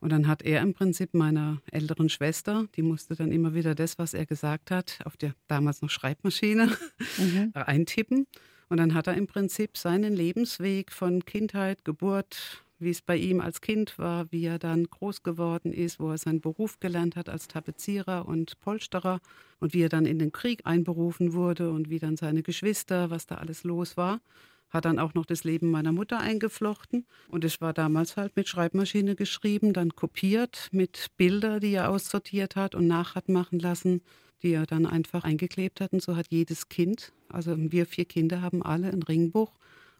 Und 0.00 0.10
dann 0.10 0.26
hat 0.26 0.42
er 0.42 0.60
im 0.60 0.74
Prinzip 0.74 1.14
meiner 1.14 1.62
älteren 1.70 2.08
Schwester, 2.08 2.66
die 2.76 2.82
musste 2.82 3.14
dann 3.14 3.32
immer 3.32 3.54
wieder 3.54 3.74
das, 3.74 3.98
was 3.98 4.14
er 4.14 4.26
gesagt 4.26 4.70
hat, 4.70 4.98
auf 5.04 5.16
der 5.16 5.34
damals 5.48 5.80
noch 5.80 5.90
Schreibmaschine 5.90 6.70
mhm. 7.18 7.50
eintippen. 7.54 8.26
Und 8.68 8.78
dann 8.78 8.94
hat 8.94 9.06
er 9.06 9.14
im 9.14 9.26
Prinzip 9.26 9.76
seinen 9.76 10.14
Lebensweg 10.14 10.92
von 10.92 11.24
Kindheit, 11.24 11.84
Geburt, 11.84 12.64
wie 12.78 12.90
es 12.90 13.00
bei 13.00 13.16
ihm 13.16 13.40
als 13.40 13.60
Kind 13.60 13.98
war, 13.98 14.30
wie 14.30 14.44
er 14.44 14.58
dann 14.58 14.84
groß 14.84 15.22
geworden 15.22 15.72
ist, 15.72 15.98
wo 15.98 16.10
er 16.10 16.18
seinen 16.18 16.40
Beruf 16.40 16.78
gelernt 16.78 17.16
hat 17.16 17.28
als 17.28 17.48
Tapezierer 17.48 18.26
und 18.26 18.60
Polsterer 18.60 19.20
und 19.60 19.72
wie 19.72 19.82
er 19.82 19.88
dann 19.88 20.06
in 20.06 20.18
den 20.18 20.32
Krieg 20.32 20.60
einberufen 20.64 21.32
wurde 21.32 21.70
und 21.70 21.88
wie 21.88 21.98
dann 21.98 22.16
seine 22.16 22.42
Geschwister, 22.42 23.10
was 23.10 23.26
da 23.26 23.36
alles 23.36 23.64
los 23.64 23.96
war. 23.96 24.20
Hat 24.68 24.84
dann 24.84 24.98
auch 24.98 25.14
noch 25.14 25.24
das 25.24 25.44
Leben 25.44 25.70
meiner 25.70 25.92
Mutter 25.92 26.18
eingeflochten. 26.18 27.06
Und 27.28 27.44
es 27.44 27.60
war 27.60 27.72
damals 27.72 28.16
halt 28.16 28.36
mit 28.36 28.48
Schreibmaschine 28.48 29.14
geschrieben, 29.14 29.72
dann 29.72 29.94
kopiert 29.94 30.68
mit 30.72 31.06
Bilder, 31.16 31.60
die 31.60 31.72
er 31.72 31.88
aussortiert 31.88 32.56
hat 32.56 32.74
und 32.74 32.86
nach 32.86 33.14
hat 33.14 33.28
machen 33.28 33.58
lassen, 33.58 34.02
die 34.42 34.52
er 34.52 34.66
dann 34.66 34.84
einfach 34.84 35.24
eingeklebt 35.24 35.80
hat. 35.80 35.92
Und 35.92 36.02
so 36.02 36.16
hat 36.16 36.26
jedes 36.30 36.68
Kind, 36.68 37.12
also 37.28 37.54
wir 37.56 37.86
vier 37.86 38.04
Kinder 38.04 38.42
haben 38.42 38.62
alle 38.62 38.88
ein 38.88 39.02
Ringbuch 39.02 39.52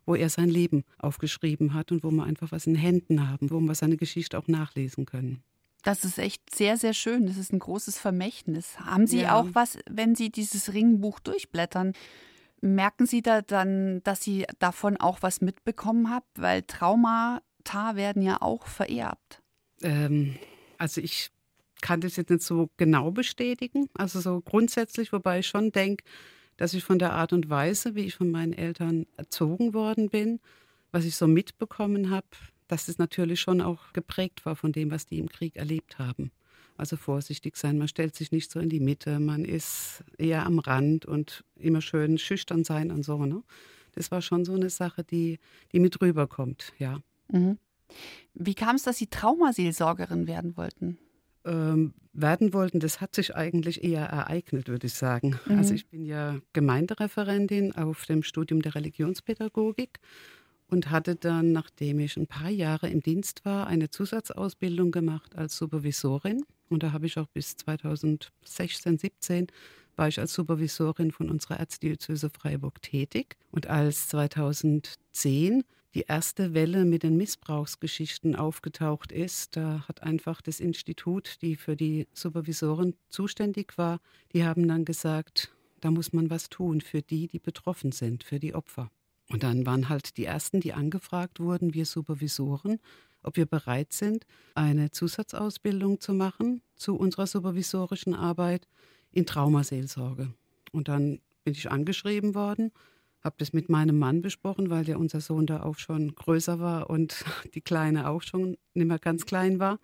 wo 0.06 0.14
er 0.14 0.30
sein 0.30 0.48
Leben 0.48 0.84
aufgeschrieben 0.98 1.74
hat 1.74 1.92
und 1.92 2.02
wo 2.02 2.10
wir 2.10 2.24
einfach 2.24 2.52
was 2.52 2.66
in 2.66 2.76
Händen 2.76 3.28
haben, 3.28 3.50
wo 3.50 3.60
wir 3.60 3.74
seine 3.74 3.96
Geschichte 3.96 4.38
auch 4.38 4.48
nachlesen 4.48 5.04
können. 5.04 5.42
Das 5.82 6.04
ist 6.04 6.18
echt 6.18 6.54
sehr, 6.54 6.76
sehr 6.76 6.94
schön. 6.94 7.26
Das 7.26 7.36
ist 7.36 7.52
ein 7.52 7.58
großes 7.58 7.98
Vermächtnis. 7.98 8.78
Haben 8.80 9.06
Sie 9.06 9.20
ja. 9.20 9.38
auch 9.38 9.46
was, 9.52 9.78
wenn 9.88 10.14
Sie 10.14 10.30
dieses 10.30 10.72
Ringbuch 10.72 11.20
durchblättern? 11.20 11.92
Merken 12.60 13.06
Sie 13.06 13.22
da 13.22 13.42
dann, 13.42 14.02
dass 14.02 14.22
Sie 14.22 14.46
davon 14.58 14.96
auch 14.96 15.18
was 15.20 15.40
mitbekommen 15.40 16.10
haben? 16.10 16.24
Weil 16.34 16.62
Traumata 16.62 17.94
werden 17.94 18.22
ja 18.22 18.42
auch 18.42 18.66
vererbt. 18.66 19.42
Ähm, 19.82 20.36
also 20.78 21.00
ich 21.00 21.30
kann 21.82 22.00
das 22.00 22.16
jetzt 22.16 22.30
nicht 22.30 22.42
so 22.42 22.68
genau 22.78 23.12
bestätigen. 23.12 23.88
Also 23.94 24.20
so 24.20 24.40
grundsätzlich, 24.40 25.12
wobei 25.12 25.40
ich 25.40 25.46
schon 25.46 25.70
denke, 25.70 26.04
dass 26.56 26.74
ich 26.74 26.84
von 26.84 26.98
der 26.98 27.12
Art 27.12 27.32
und 27.32 27.48
Weise, 27.48 27.94
wie 27.94 28.04
ich 28.04 28.14
von 28.14 28.30
meinen 28.30 28.52
Eltern 28.52 29.06
erzogen 29.16 29.74
worden 29.74 30.08
bin, 30.08 30.40
was 30.92 31.04
ich 31.04 31.16
so 31.16 31.26
mitbekommen 31.26 32.10
habe, 32.10 32.26
dass 32.68 32.88
es 32.88 32.98
natürlich 32.98 33.40
schon 33.40 33.60
auch 33.60 33.92
geprägt 33.92 34.44
war 34.46 34.56
von 34.56 34.72
dem, 34.72 34.90
was 34.90 35.06
die 35.06 35.18
im 35.18 35.28
Krieg 35.28 35.56
erlebt 35.56 35.98
haben. 35.98 36.30
Also 36.76 36.96
vorsichtig 36.96 37.56
sein, 37.56 37.78
man 37.78 37.88
stellt 37.88 38.14
sich 38.14 38.32
nicht 38.32 38.50
so 38.50 38.60
in 38.60 38.68
die 38.68 38.80
Mitte, 38.80 39.18
man 39.18 39.44
ist 39.44 40.04
eher 40.18 40.44
am 40.44 40.58
Rand 40.58 41.06
und 41.06 41.44
immer 41.56 41.80
schön 41.80 42.18
schüchtern 42.18 42.64
sein 42.64 42.90
und 42.90 43.02
so. 43.02 43.24
Ne? 43.24 43.42
das 43.96 44.10
war 44.10 44.22
schon 44.22 44.44
so 44.44 44.54
eine 44.54 44.70
Sache, 44.70 45.02
die, 45.02 45.38
die 45.72 45.80
mit 45.80 46.00
rüberkommt, 46.00 46.72
ja. 46.78 47.00
Mhm. 47.28 47.58
Wie 48.34 48.54
kam 48.54 48.76
es, 48.76 48.82
dass 48.82 48.98
Sie 48.98 49.08
Traumaseelsorgerin 49.08 50.26
werden 50.26 50.56
wollten? 50.56 50.98
Ähm, 51.46 51.94
werden 52.12 52.52
wollten, 52.52 52.80
das 52.80 53.00
hat 53.00 53.14
sich 53.14 53.36
eigentlich 53.36 53.84
eher 53.84 54.06
ereignet, 54.06 54.68
würde 54.68 54.86
ich 54.86 54.94
sagen. 54.94 55.38
Mhm. 55.46 55.58
Also 55.58 55.74
ich 55.74 55.86
bin 55.86 56.04
ja 56.04 56.36
Gemeindereferentin 56.52 57.72
auf 57.72 58.06
dem 58.06 58.22
Studium 58.22 58.62
der 58.62 58.74
Religionspädagogik 58.74 60.00
und 60.68 60.90
hatte 60.90 61.14
dann, 61.14 61.52
nachdem 61.52 62.00
ich 62.00 62.16
ein 62.16 62.26
paar 62.26 62.50
Jahre 62.50 62.88
im 62.88 63.02
Dienst 63.02 63.44
war, 63.44 63.66
eine 63.66 63.90
Zusatzausbildung 63.90 64.90
gemacht 64.90 65.36
als 65.36 65.56
Supervisorin. 65.56 66.42
Und 66.68 66.82
da 66.82 66.92
habe 66.92 67.06
ich 67.06 67.18
auch 67.18 67.28
bis 67.28 67.56
2016, 67.56 68.98
17 68.98 69.46
war 69.94 70.08
ich 70.08 70.18
als 70.18 70.34
Supervisorin 70.34 71.10
von 71.10 71.30
unserer 71.30 71.58
Erzdiözese 71.58 72.30
Freiburg 72.30 72.82
tätig. 72.82 73.36
Und 73.50 73.66
als 73.68 74.08
2010 74.08 75.64
die 75.96 76.04
erste 76.08 76.52
Welle 76.52 76.84
mit 76.84 77.04
den 77.04 77.16
Missbrauchsgeschichten 77.16 78.36
aufgetaucht 78.36 79.12
ist, 79.12 79.56
da 79.56 79.82
hat 79.88 80.02
einfach 80.02 80.42
das 80.42 80.60
Institut, 80.60 81.38
die 81.40 81.56
für 81.56 81.74
die 81.74 82.06
Supervisoren 82.12 82.94
zuständig 83.08 83.78
war, 83.78 84.00
die 84.34 84.44
haben 84.44 84.68
dann 84.68 84.84
gesagt, 84.84 85.54
da 85.80 85.90
muss 85.90 86.12
man 86.12 86.28
was 86.28 86.50
tun 86.50 86.82
für 86.82 87.00
die, 87.00 87.28
die 87.28 87.38
betroffen 87.38 87.92
sind, 87.92 88.24
für 88.24 88.38
die 88.38 88.54
Opfer. 88.54 88.90
Und 89.30 89.42
dann 89.42 89.64
waren 89.64 89.88
halt 89.88 90.18
die 90.18 90.26
ersten, 90.26 90.60
die 90.60 90.74
angefragt 90.74 91.40
wurden, 91.40 91.72
wir 91.72 91.86
Supervisoren, 91.86 92.78
ob 93.22 93.38
wir 93.38 93.46
bereit 93.46 93.94
sind, 93.94 94.26
eine 94.54 94.90
Zusatzausbildung 94.90 96.02
zu 96.02 96.12
machen 96.12 96.60
zu 96.74 96.94
unserer 96.94 97.26
supervisorischen 97.26 98.12
Arbeit 98.12 98.68
in 99.12 99.24
Traumaseelsorge. 99.24 100.34
Und 100.72 100.88
dann 100.88 101.20
bin 101.42 101.54
ich 101.54 101.70
angeschrieben 101.70 102.34
worden 102.34 102.70
habe 103.26 103.36
das 103.38 103.52
mit 103.52 103.68
meinem 103.68 103.98
Mann 103.98 104.22
besprochen, 104.22 104.70
weil 104.70 104.88
ja 104.88 104.96
unser 104.96 105.20
Sohn 105.20 105.46
da 105.46 105.62
auch 105.64 105.78
schon 105.78 106.14
größer 106.14 106.58
war 106.60 106.88
und 106.88 107.24
die 107.54 107.60
Kleine 107.60 108.08
auch 108.08 108.22
schon 108.22 108.56
nicht 108.72 108.86
mehr 108.86 108.98
ganz 108.98 109.26
klein 109.26 109.58
war. 109.58 109.78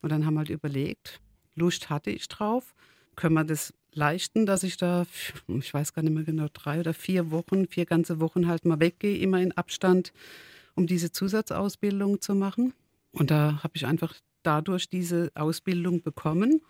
Und 0.00 0.10
dann 0.10 0.24
haben 0.24 0.34
wir 0.34 0.40
halt 0.40 0.50
überlegt, 0.50 1.20
Lust 1.56 1.90
hatte 1.90 2.10
ich 2.10 2.28
drauf, 2.28 2.74
können 3.16 3.34
wir 3.34 3.44
das 3.44 3.74
leisten, 3.92 4.46
dass 4.46 4.62
ich 4.62 4.76
da, 4.76 5.04
ich 5.48 5.74
weiß 5.74 5.94
gar 5.94 6.02
nicht 6.02 6.12
mehr 6.14 6.24
genau, 6.24 6.46
drei 6.52 6.80
oder 6.80 6.94
vier 6.94 7.30
Wochen, 7.30 7.66
vier 7.66 7.86
ganze 7.86 8.20
Wochen 8.20 8.46
halt 8.46 8.64
mal 8.64 8.78
weggehe, 8.78 9.18
immer 9.18 9.40
in 9.40 9.52
Abstand, 9.52 10.12
um 10.74 10.86
diese 10.86 11.10
Zusatzausbildung 11.10 12.20
zu 12.20 12.34
machen. 12.34 12.72
Und 13.10 13.30
da 13.30 13.62
habe 13.62 13.72
ich 13.74 13.86
einfach 13.86 14.14
dadurch 14.42 14.88
diese 14.88 15.32
Ausbildung 15.34 16.02
bekommen. 16.02 16.60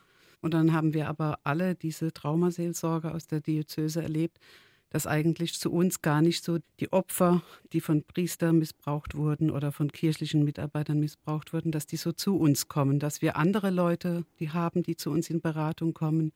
Und 0.40 0.54
dann 0.54 0.73
haben 0.73 0.94
wir 0.94 1.08
aber 1.08 1.40
alle 1.42 1.75
diese 1.75 2.12
Traumaseelsorge 2.12 3.12
aus 3.12 3.26
der 3.26 3.40
Diözese 3.40 4.02
erlebt, 4.02 4.38
dass 4.97 5.07
eigentlich 5.07 5.53
zu 5.61 5.71
uns 5.71 6.00
gar 6.00 6.23
nicht 6.23 6.43
so 6.43 6.57
die 6.81 6.91
Opfer, 6.91 7.43
die 7.75 7.83
von 7.83 8.03
Priestern 8.03 8.59
missbraucht 8.59 9.15
wurden 9.15 9.50
oder 9.50 9.71
von 9.71 9.93
kirchlichen 9.93 10.43
Mitarbeitern 10.43 10.99
missbraucht 11.00 11.53
wurden, 11.53 11.71
dass 11.71 11.87
die 11.87 11.99
so 11.99 12.12
zu 12.12 12.38
uns 12.38 12.69
kommen, 12.69 12.99
dass 12.99 13.21
wir 13.21 13.37
andere 13.37 13.69
Leute, 13.69 14.25
die 14.41 14.49
haben, 14.53 14.83
die 14.83 14.97
zu 14.97 15.11
uns 15.11 15.29
in 15.29 15.43
Beratung 15.43 15.93
kommen, 15.93 16.33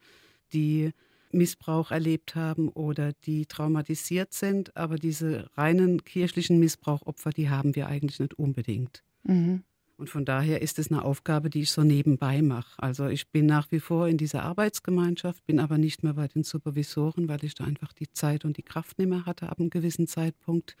die 0.53 0.91
Missbrauch 1.31 1.89
erlebt 1.89 2.35
haben 2.35 2.69
oder 2.69 3.13
die 3.25 3.47
traumatisiert 3.47 4.31
sind, 4.31 4.77
aber 4.77 4.97
diese 4.97 5.49
reinen 5.57 6.03
kirchlichen 6.03 6.59
Missbrauchopfer, 6.59 7.31
die 7.31 7.49
haben 7.49 7.75
wir 7.75 7.87
eigentlich 7.87 8.19
nicht 8.19 8.37
unbedingt. 8.37 9.01
Mhm. 9.23 9.63
Und 10.01 10.09
von 10.09 10.25
daher 10.25 10.63
ist 10.63 10.79
es 10.79 10.91
eine 10.91 11.05
Aufgabe, 11.05 11.51
die 11.51 11.61
ich 11.61 11.69
so 11.69 11.83
nebenbei 11.83 12.41
mache. 12.41 12.71
Also 12.81 13.05
ich 13.05 13.29
bin 13.29 13.45
nach 13.45 13.71
wie 13.71 13.79
vor 13.79 14.07
in 14.07 14.17
dieser 14.17 14.41
Arbeitsgemeinschaft, 14.41 15.45
bin 15.45 15.59
aber 15.59 15.77
nicht 15.77 16.01
mehr 16.01 16.15
bei 16.15 16.27
den 16.27 16.43
Supervisoren, 16.43 17.29
weil 17.29 17.43
ich 17.43 17.53
da 17.53 17.65
einfach 17.65 17.93
die 17.93 18.11
Zeit 18.11 18.43
und 18.43 18.57
die 18.57 18.63
Kraft 18.63 18.97
nicht 18.97 19.09
mehr 19.09 19.27
hatte 19.27 19.49
ab 19.49 19.59
einem 19.59 19.69
gewissen 19.69 20.07
Zeitpunkt. 20.07 20.75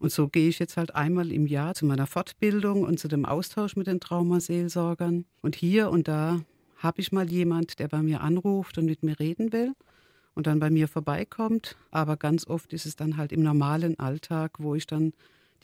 Und 0.00 0.10
so 0.10 0.26
gehe 0.26 0.48
ich 0.48 0.58
jetzt 0.58 0.76
halt 0.76 0.92
einmal 0.96 1.30
im 1.30 1.46
Jahr 1.46 1.74
zu 1.74 1.86
meiner 1.86 2.08
Fortbildung 2.08 2.82
und 2.82 2.98
zu 2.98 3.06
dem 3.06 3.24
Austausch 3.24 3.76
mit 3.76 3.86
den 3.86 4.00
Traumaseelsorgern. 4.00 5.24
Und 5.40 5.54
hier 5.54 5.88
und 5.90 6.08
da 6.08 6.40
habe 6.78 7.00
ich 7.00 7.12
mal 7.12 7.30
jemand, 7.30 7.78
der 7.78 7.86
bei 7.86 8.02
mir 8.02 8.22
anruft 8.22 8.76
und 8.76 8.86
mit 8.86 9.04
mir 9.04 9.20
reden 9.20 9.52
will 9.52 9.74
und 10.34 10.48
dann 10.48 10.58
bei 10.58 10.70
mir 10.70 10.88
vorbeikommt. 10.88 11.76
Aber 11.92 12.16
ganz 12.16 12.48
oft 12.48 12.72
ist 12.72 12.86
es 12.86 12.96
dann 12.96 13.18
halt 13.18 13.30
im 13.30 13.44
normalen 13.44 14.00
Alltag, 14.00 14.56
wo 14.58 14.74
ich 14.74 14.88
dann 14.88 15.12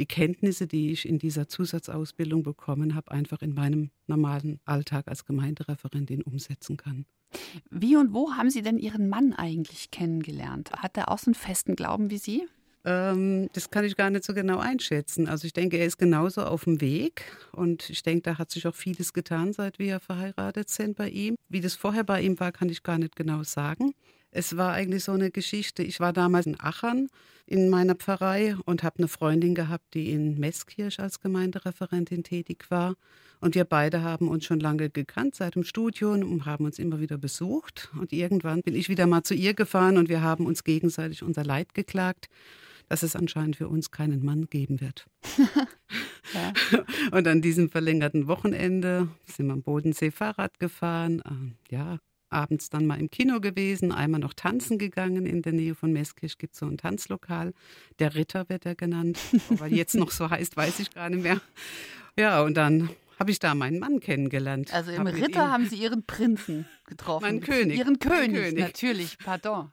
die 0.01 0.07
Kenntnisse, 0.07 0.67
die 0.67 0.91
ich 0.91 1.07
in 1.07 1.19
dieser 1.19 1.47
Zusatzausbildung 1.47 2.43
bekommen 2.43 2.95
habe, 2.95 3.11
einfach 3.13 3.43
in 3.43 3.55
meinem 3.55 3.91
normalen 4.07 4.59
Alltag 4.65 5.07
als 5.07 5.27
Gemeindereferentin 5.27 6.23
umsetzen 6.23 6.79
kann. 6.79 7.05
Wie 7.71 7.97
und 7.97 8.13
wo 8.13 8.33
haben 8.33 8.51
Sie 8.51 8.63
denn 8.63 8.79
Ihren 8.79 9.09
Mann 9.09 9.35
eigentlich 9.35 9.91
kennengelernt? 9.91 10.73
Hat 10.73 10.97
er 10.97 11.11
auch 11.11 11.19
so 11.19 11.27
einen 11.27 11.35
festen 11.35 11.77
Glauben 11.77 12.11
wie 12.11 12.19
Sie? 12.19 12.49
Ähm, 12.85 13.51
das 13.53 13.71
kann 13.71 13.85
ich 13.85 13.95
gar 13.95 14.09
nicht 14.09 14.25
so 14.25 14.33
genau 14.33 14.59
einschätzen. 14.59 15.29
Also 15.29 15.47
ich 15.47 15.53
denke, 15.53 15.77
er 15.77 15.87
ist 15.87 15.99
genauso 15.99 16.43
auf 16.45 16.65
dem 16.65 16.81
Weg 16.81 17.25
und 17.53 17.91
ich 17.91 18.03
denke, 18.03 18.23
da 18.23 18.39
hat 18.39 18.51
sich 18.51 18.67
auch 18.67 18.75
vieles 18.75 19.13
getan, 19.13 19.53
seit 19.53 19.79
wir 19.79 20.01
verheiratet 20.01 20.71
sind 20.71 20.97
bei 20.97 21.11
ihm. 21.11 21.37
Wie 21.51 21.61
das 21.61 21.75
vorher 21.75 22.05
bei 22.05 22.23
ihm 22.23 22.41
war, 22.41 22.53
kann 22.53 22.71
ich 22.71 22.83
gar 22.83 22.99
nicht 22.99 23.17
genau 23.17 23.43
sagen. 23.43 23.93
Es 24.31 24.57
war 24.57 24.73
eigentlich 24.73 25.05
so 25.05 25.13
eine 25.13 25.31
Geschichte. 25.31 25.83
Ich 25.83 26.01
war 26.01 26.13
damals 26.13 26.47
in 26.47 26.61
Achern 26.61 27.09
in 27.47 27.69
meiner 27.69 27.97
Pfarrei 27.97 28.55
und 28.65 28.85
habe 28.85 28.99
eine 28.99 29.09
Freundin 29.09 29.57
gehabt, 29.57 29.95
die 29.95 30.13
in 30.13 30.39
Meßkirch 30.39 31.01
als 31.01 31.21
Gemeindereferentin 31.21 32.23
tätig 32.23 32.71
war. 32.71 32.95
Und 33.41 33.57
wir 33.57 33.65
beide 33.65 34.03
haben 34.03 34.29
uns 34.29 34.45
schon 34.45 34.61
lange 34.61 34.89
gekannt 34.89 35.35
seit 35.35 35.57
dem 35.57 35.65
Studium 35.65 36.23
und 36.31 36.47
haben 36.47 36.65
uns 36.65 36.79
immer 36.79 37.01
wieder 37.01 37.19
besucht. 37.19 37.91
Und 37.99 38.13
irgendwann 38.13 38.63
bin 38.63 38.77
ich 38.77 38.89
wieder 38.89 39.07
mal 39.07 39.25
zu 39.25 39.35
ihr 39.35 39.55
gefahren 39.55 39.97
und 39.99 40.09
wir 40.09 40.23
haben 40.23 40.47
uns 40.47 40.63
gegenseitig 40.63 41.25
unser 41.25 41.43
Leid 41.43 41.75
geklagt, 41.75 42.29
dass 42.89 43.03
es 43.03 43.17
anscheinend 43.17 43.57
für 43.57 43.69
uns 43.69 43.91
keinen 43.91 44.25
Mann 44.25 44.47
geben 44.47 44.81
wird. 44.81 45.07
ja. 46.35 46.53
Und 47.11 47.27
an 47.27 47.41
diesem 47.41 47.69
verlängerten 47.69 48.29
Wochenende 48.29 49.09
sind 49.27 49.47
wir 49.47 49.55
am 49.55 49.63
Bodensee 49.63 50.11
Fahrrad 50.11 50.59
gefahren. 50.61 51.23
Ähm, 51.27 51.55
ja, 51.71 51.99
abends 52.31 52.71
dann 52.71 52.87
mal 52.87 52.99
im 52.99 53.11
Kino 53.11 53.41
gewesen, 53.41 53.93
einmal 53.93 54.21
noch 54.21 54.35
tanzen 54.35 54.79
gegangen. 54.79 55.27
In 55.27 55.43
der 55.43 55.53
Nähe 55.53 55.75
von 55.75 55.93
Meskisch 55.93 56.39
gibt 56.39 56.55
es 56.55 56.61
so 56.61 56.67
ein 56.67 56.79
Tanzlokal. 56.79 57.53
Der 57.99 58.15
Ritter 58.15 58.49
wird 58.49 58.67
er 58.67 58.75
genannt. 58.75 59.19
Weil 59.51 59.73
jetzt 59.75 59.95
noch 59.95 60.11
so 60.11 60.31
heißt, 60.31 60.57
weiß 60.57 60.81
ich 60.81 60.91
gar 60.93 61.11
nicht 61.11 61.23
mehr. 61.23 61.41
Ja, 62.19 62.43
und 62.43 62.55
dann 62.55 62.91
habe 63.19 63.31
ich 63.31 63.39
da 63.39 63.55
meinen 63.55 63.79
Mann 63.79 64.01
kennengelernt. 64.01 64.73
Also 64.73 64.93
im 64.93 65.07
Ritter 65.07 65.51
haben 65.51 65.67
Sie 65.67 65.77
Ihren 65.77 66.05
Prinzen 66.07 66.67
getroffen. 66.87 67.23
Meinen 67.23 67.41
König. 67.41 67.79
Ihren 67.79 67.99
König, 67.99 68.43
König. 68.43 68.59
natürlich, 68.59 69.19
pardon. 69.19 69.71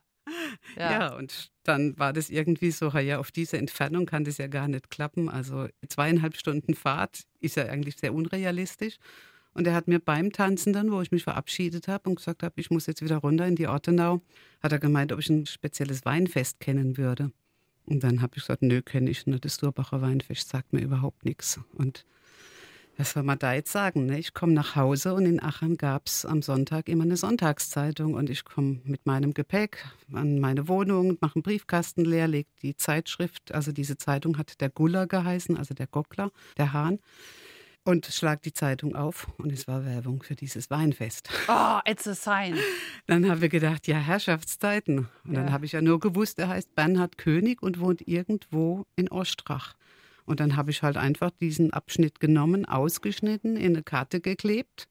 Ja. 0.75 0.91
ja. 0.91 1.15
und 1.15 1.51
dann 1.63 1.97
war 1.97 2.13
das 2.13 2.29
irgendwie 2.29 2.71
so, 2.71 2.89
ja, 2.89 3.19
auf 3.19 3.31
diese 3.31 3.57
Entfernung 3.57 4.05
kann 4.05 4.25
das 4.25 4.37
ja 4.37 4.47
gar 4.47 4.67
nicht 4.67 4.89
klappen. 4.89 5.29
Also 5.29 5.67
zweieinhalb 5.87 6.35
Stunden 6.35 6.73
Fahrt 6.73 7.23
ist 7.39 7.55
ja 7.55 7.65
eigentlich 7.65 7.97
sehr 7.97 8.13
unrealistisch. 8.13 8.97
Und 9.57 9.65
er 9.65 9.73
hat 9.73 9.87
mir 9.87 9.99
beim 9.99 10.31
Tanzen 10.31 10.71
dann, 10.71 10.91
wo 10.91 11.01
ich 11.01 11.11
mich 11.11 11.23
verabschiedet 11.23 11.87
habe 11.87 12.09
und 12.09 12.17
gesagt 12.17 12.43
habe, 12.43 12.53
ich 12.61 12.69
muss 12.69 12.85
jetzt 12.85 13.01
wieder 13.01 13.17
runter 13.17 13.47
in 13.47 13.55
die 13.55 13.65
Ortenau, 13.65 14.21
hat 14.61 14.71
er 14.71 14.77
gemeint, 14.77 15.11
ob 15.11 15.17
ich 15.17 15.31
ein 15.31 15.47
spezielles 15.47 16.05
Weinfest 16.05 16.59
kennen 16.59 16.95
würde. 16.95 17.31
Und 17.87 18.03
dann 18.03 18.21
habe 18.21 18.33
ich 18.35 18.43
gesagt, 18.43 18.61
nö, 18.61 18.83
kenne 18.83 19.09
ich 19.09 19.25
nicht. 19.25 19.43
Das 19.43 19.57
Durbacher 19.57 19.99
Weinfest 19.99 20.47
sagt 20.47 20.73
mir 20.73 20.81
überhaupt 20.81 21.25
nichts. 21.25 21.59
Und 21.73 22.05
was 22.97 23.13
soll 23.13 23.23
man 23.23 23.39
da 23.39 23.55
jetzt 23.55 23.71
sagen? 23.71 24.05
Ne? 24.05 24.19
Ich 24.19 24.35
komme 24.35 24.53
nach 24.53 24.75
Hause 24.75 25.15
und 25.15 25.25
in 25.25 25.41
Aachen 25.41 25.77
gab 25.77 26.05
es 26.05 26.23
am 26.23 26.43
Sonntag 26.43 26.87
immer 26.87 27.05
eine 27.05 27.17
Sonntagszeitung 27.17 28.13
und 28.13 28.29
ich 28.29 28.45
komme 28.45 28.81
mit 28.83 29.07
meinem 29.07 29.33
Gepäck 29.33 29.83
an 30.13 30.39
meine 30.39 30.67
Wohnung, 30.67 31.17
mache 31.19 31.37
einen 31.37 31.43
Briefkasten 31.43 32.05
leer, 32.05 32.27
lege 32.27 32.49
die 32.61 32.75
Zeitschrift, 32.75 33.51
also 33.51 33.71
diese 33.71 33.97
Zeitung 33.97 34.37
hat 34.37 34.61
der 34.61 34.69
Guller 34.69 35.07
geheißen, 35.07 35.57
also 35.57 35.73
der 35.73 35.87
Gockler, 35.87 36.31
der 36.57 36.73
Hahn 36.73 36.99
und 37.88 38.06
schlag 38.06 38.41
die 38.41 38.51
Zeitung 38.51 38.96
auf 38.96 39.27
und 39.38 39.50
es 39.53 39.65
war 39.65 39.86
Werbung 39.86 40.22
für 40.22 40.36
dieses 40.36 40.70
Weinfest. 40.70 41.29
Oh, 41.48 41.79
it's 41.86 42.06
a 42.06 42.13
sign. 42.13 42.58
Dann 43.08 43.29
haben 43.29 43.39
wir 43.39 43.48
gedacht, 43.48 43.88
ja, 43.88 43.98
Herrschaftszeiten. 43.98 45.08
Und 45.24 45.34
ja. 45.34 45.44
dann 45.44 45.53
habe 45.53 45.65
ich 45.65 45.72
ja 45.72 45.82
nur 45.82 46.00
gewusst, 46.01 46.38
er 46.38 46.50
heißt 46.50 46.75
Bernhard 46.75 47.17
König 47.17 47.63
und 47.63 47.79
wohnt 47.79 48.06
irgendwo 48.06 48.86
in 48.98 49.10
Ostrach. 49.10 49.74
Und 50.25 50.41
dann 50.41 50.58
habe 50.58 50.72
ich 50.72 50.84
halt 50.84 50.98
einfach 50.98 51.32
diesen 51.32 51.72
Abschnitt 51.72 52.20
genommen, 52.20 52.65
ausgeschnitten, 52.65 53.56
in 53.56 53.75
eine 53.75 53.84
Karte 53.84 54.20
geklebt, 54.20 54.89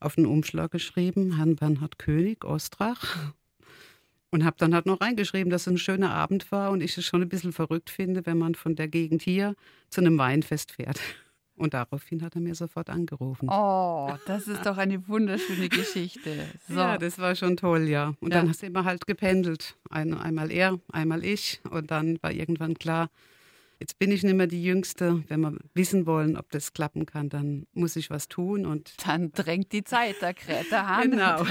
auf 0.00 0.14
den 0.14 0.24
Umschlag 0.24 0.70
geschrieben, 0.70 1.36
Herrn 1.36 1.56
Bernhard 1.56 1.98
König, 1.98 2.46
Ostrach. 2.46 3.34
Und 4.30 4.44
habe 4.44 4.56
dann 4.58 4.74
halt 4.74 4.86
noch 4.86 5.02
reingeschrieben, 5.02 5.50
dass 5.50 5.62
es 5.62 5.68
ein 5.68 5.78
schöner 5.78 6.14
Abend 6.14 6.50
war 6.50 6.70
und 6.70 6.82
ich 6.82 6.96
es 6.96 7.04
schon 7.04 7.20
ein 7.20 7.28
bisschen 7.28 7.52
verrückt 7.52 7.90
finde, 7.90 8.24
wenn 8.24 8.38
man 8.38 8.54
von 8.54 8.74
der 8.74 8.88
Gegend 8.88 9.20
hier 9.20 9.54
zu 9.90 10.00
einem 10.00 10.16
Weinfest 10.16 10.72
fährt. 10.72 10.98
Und 11.58 11.74
daraufhin 11.74 12.22
hat 12.22 12.34
er 12.34 12.40
mir 12.40 12.54
sofort 12.54 12.88
angerufen. 12.88 13.48
Oh, 13.50 14.10
das 14.26 14.46
ist 14.46 14.64
doch 14.64 14.78
eine 14.78 15.06
wunderschöne 15.08 15.68
Geschichte. 15.68 16.46
So. 16.68 16.74
Ja, 16.74 16.98
das 16.98 17.18
war 17.18 17.34
schon 17.34 17.56
toll, 17.56 17.88
ja. 17.88 18.14
Und 18.20 18.32
ja. 18.32 18.42
dann 18.42 18.52
sind 18.52 18.72
wir 18.72 18.84
halt 18.84 19.06
gependelt. 19.06 19.76
Ein, 19.90 20.12
einmal 20.14 20.50
er, 20.50 20.78
einmal 20.92 21.24
ich. 21.24 21.60
Und 21.70 21.90
dann 21.90 22.18
war 22.22 22.30
irgendwann 22.30 22.74
klar, 22.74 23.08
jetzt 23.80 23.98
bin 23.98 24.10
ich 24.10 24.22
nicht 24.22 24.34
mehr 24.34 24.46
die 24.46 24.62
Jüngste. 24.62 25.24
Wenn 25.28 25.40
wir 25.40 25.56
wissen 25.74 26.06
wollen, 26.06 26.36
ob 26.36 26.50
das 26.50 26.72
klappen 26.72 27.06
kann, 27.06 27.28
dann 27.28 27.66
muss 27.72 27.96
ich 27.96 28.10
was 28.10 28.28
tun. 28.28 28.66
Und 28.66 28.92
dann 29.06 29.32
drängt 29.32 29.72
die 29.72 29.84
Zeit, 29.84 30.16
da 30.20 30.32
kräht 30.32 30.70
der 30.70 30.86
Hahn. 30.86 31.10
Genau. 31.10 31.46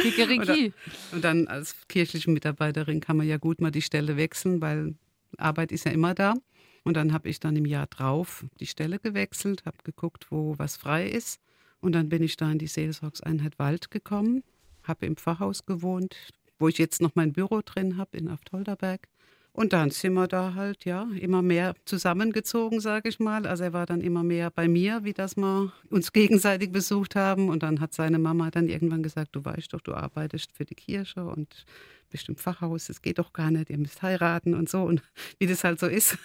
Kikeriki. 0.00 0.72
und 1.12 1.22
dann 1.24 1.46
als 1.46 1.76
kirchliche 1.88 2.30
Mitarbeiterin 2.30 3.00
kann 3.00 3.16
man 3.16 3.26
ja 3.26 3.36
gut 3.36 3.60
mal 3.60 3.70
die 3.70 3.82
Stelle 3.82 4.16
wechseln, 4.16 4.60
weil 4.60 4.94
Arbeit 5.36 5.72
ist 5.72 5.84
ja 5.84 5.92
immer 5.92 6.14
da. 6.14 6.34
Und 6.82 6.94
dann 6.96 7.12
habe 7.12 7.28
ich 7.28 7.40
dann 7.40 7.56
im 7.56 7.66
Jahr 7.66 7.86
drauf 7.86 8.44
die 8.58 8.66
Stelle 8.66 8.98
gewechselt, 8.98 9.64
habe 9.66 9.76
geguckt, 9.84 10.26
wo 10.30 10.58
was 10.58 10.76
frei 10.76 11.08
ist. 11.08 11.40
Und 11.80 11.92
dann 11.92 12.08
bin 12.08 12.22
ich 12.22 12.36
da 12.36 12.50
in 12.50 12.58
die 12.58 12.66
Seelsorgseinheit 12.66 13.58
Wald 13.58 13.90
gekommen, 13.90 14.42
habe 14.82 15.06
im 15.06 15.16
Pfarrhaus 15.16 15.66
gewohnt, 15.66 16.16
wo 16.58 16.68
ich 16.68 16.78
jetzt 16.78 17.00
noch 17.00 17.14
mein 17.14 17.32
Büro 17.32 17.60
drin 17.64 17.96
habe 17.96 18.16
in 18.16 18.28
Aftolderberg. 18.28 19.08
Und 19.52 19.72
dann 19.72 19.90
sind 19.90 20.14
wir 20.14 20.28
da 20.28 20.54
halt, 20.54 20.84
ja, 20.84 21.08
immer 21.18 21.42
mehr 21.42 21.74
zusammengezogen, 21.84 22.80
sage 22.80 23.08
ich 23.08 23.18
mal. 23.18 23.46
Also 23.46 23.64
er 23.64 23.72
war 23.72 23.84
dann 23.84 24.00
immer 24.00 24.22
mehr 24.22 24.50
bei 24.50 24.68
mir, 24.68 25.02
wie 25.02 25.12
das 25.12 25.36
wir 25.36 25.72
uns 25.90 26.12
gegenseitig 26.12 26.70
besucht 26.70 27.16
haben. 27.16 27.48
Und 27.48 27.62
dann 27.62 27.80
hat 27.80 27.92
seine 27.92 28.18
Mama 28.18 28.50
dann 28.50 28.68
irgendwann 28.68 29.02
gesagt, 29.02 29.34
du 29.34 29.44
weißt 29.44 29.72
doch, 29.72 29.80
du 29.80 29.94
arbeitest 29.94 30.52
für 30.52 30.64
die 30.64 30.76
Kirche 30.76 31.24
und 31.24 31.64
bist 32.10 32.28
im 32.28 32.36
Fachhaus, 32.36 32.86
das 32.86 33.02
geht 33.02 33.18
doch 33.18 33.32
gar 33.32 33.50
nicht, 33.50 33.70
ihr 33.70 33.78
müsst 33.78 34.02
heiraten 34.02 34.54
und 34.54 34.68
so. 34.68 34.82
Und 34.82 35.02
wie 35.38 35.46
das 35.46 35.64
halt 35.64 35.80
so 35.80 35.86
ist. 35.86 36.18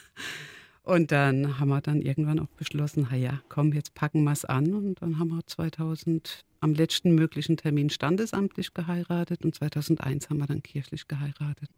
Und 0.84 1.12
dann 1.12 1.60
haben 1.60 1.70
wir 1.70 1.82
dann 1.82 2.02
irgendwann 2.02 2.40
auch 2.40 2.50
beschlossen, 2.58 3.08
ja, 3.12 3.42
komm, 3.50 3.74
jetzt 3.74 3.96
packen 3.96 4.24
wir 4.24 4.32
es 4.32 4.46
an. 4.46 4.74
Und 4.74 5.02
dann 5.02 5.18
haben 5.18 5.30
wir 5.30 5.42
2000 5.46 6.46
am 6.60 6.74
letzten 6.74 7.16
möglichen 7.16 7.58
Termin 7.58 7.90
standesamtlich 7.90 8.74
geheiratet 8.74 9.44
und 9.46 9.56
2001 9.56 10.30
haben 10.30 10.38
wir 10.38 10.48
dann 10.48 10.62
kirchlich 10.62 11.08
geheiratet. 11.08 11.70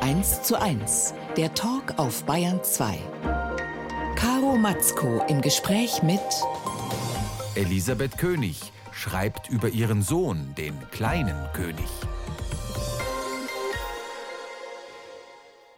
1 0.00 0.42
zu 0.42 0.60
1, 0.60 1.14
der 1.36 1.52
Talk 1.54 1.98
auf 1.98 2.24
Bayern 2.24 2.62
2. 2.62 2.98
Caro 4.16 4.56
Matzko 4.56 5.22
im 5.28 5.40
Gespräch 5.40 6.02
mit 6.02 6.20
Elisabeth 7.56 8.16
König 8.18 8.72
schreibt 8.92 9.50
über 9.50 9.68
ihren 9.68 10.02
Sohn, 10.02 10.54
den 10.56 10.74
kleinen 10.90 11.36
König. 11.52 11.88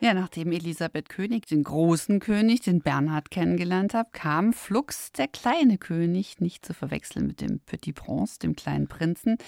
Ja, 0.00 0.14
nachdem 0.14 0.52
Elisabeth 0.52 1.08
König 1.08 1.46
den 1.46 1.64
großen 1.64 2.20
König, 2.20 2.60
den 2.60 2.82
Bernhard, 2.82 3.32
kennengelernt 3.32 3.94
hat, 3.94 4.12
kam 4.12 4.52
flugs 4.52 5.10
der 5.10 5.26
kleine 5.26 5.76
König, 5.76 6.40
nicht 6.40 6.64
zu 6.64 6.72
verwechseln 6.72 7.26
mit 7.26 7.40
dem 7.40 7.58
Petit 7.58 7.96
Prince, 7.96 8.38
dem 8.38 8.54
kleinen 8.54 8.86
Prinzen, 8.86 9.38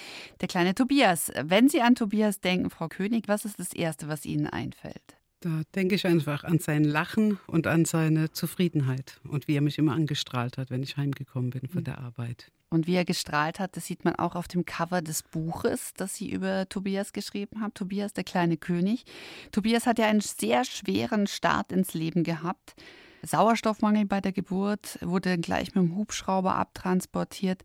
der 0.41 0.49
kleine 0.49 0.75
Tobias. 0.75 1.31
Wenn 1.41 1.69
Sie 1.69 1.81
an 1.81 1.95
Tobias 1.95 2.41
denken, 2.41 2.69
Frau 2.69 2.89
König, 2.89 3.29
was 3.29 3.45
ist 3.45 3.59
das 3.59 3.71
Erste, 3.71 4.09
was 4.09 4.25
Ihnen 4.25 4.47
einfällt? 4.47 5.20
Da 5.41 5.63
denke 5.73 5.95
ich 5.95 6.05
einfach 6.05 6.43
an 6.43 6.59
sein 6.59 6.83
Lachen 6.83 7.39
und 7.47 7.65
an 7.65 7.85
seine 7.85 8.31
Zufriedenheit 8.31 9.19
und 9.27 9.47
wie 9.47 9.55
er 9.55 9.61
mich 9.61 9.79
immer 9.79 9.93
angestrahlt 9.93 10.59
hat, 10.59 10.69
wenn 10.69 10.83
ich 10.83 10.97
heimgekommen 10.97 11.49
bin 11.49 11.67
von 11.67 11.79
hm. 11.79 11.83
der 11.83 11.97
Arbeit. 11.97 12.51
Und 12.69 12.85
wie 12.85 12.93
er 12.93 13.05
gestrahlt 13.05 13.59
hat, 13.59 13.75
das 13.75 13.87
sieht 13.87 14.05
man 14.05 14.15
auch 14.15 14.35
auf 14.35 14.47
dem 14.47 14.65
Cover 14.65 15.01
des 15.01 15.23
Buches, 15.23 15.93
das 15.97 16.15
Sie 16.15 16.31
über 16.31 16.69
Tobias 16.69 17.11
geschrieben 17.11 17.59
haben. 17.59 17.73
Tobias, 17.73 18.13
der 18.13 18.23
kleine 18.23 18.55
König. 18.55 19.03
Tobias 19.51 19.87
hat 19.87 19.97
ja 19.97 20.05
einen 20.05 20.21
sehr 20.21 20.63
schweren 20.63 21.25
Start 21.25 21.71
ins 21.71 21.95
Leben 21.95 22.23
gehabt. 22.23 22.75
Sauerstoffmangel 23.23 24.05
bei 24.05 24.21
der 24.21 24.31
Geburt, 24.31 24.99
wurde 25.01 25.37
gleich 25.39 25.75
mit 25.75 25.83
dem 25.83 25.95
Hubschrauber 25.97 26.55
abtransportiert. 26.55 27.63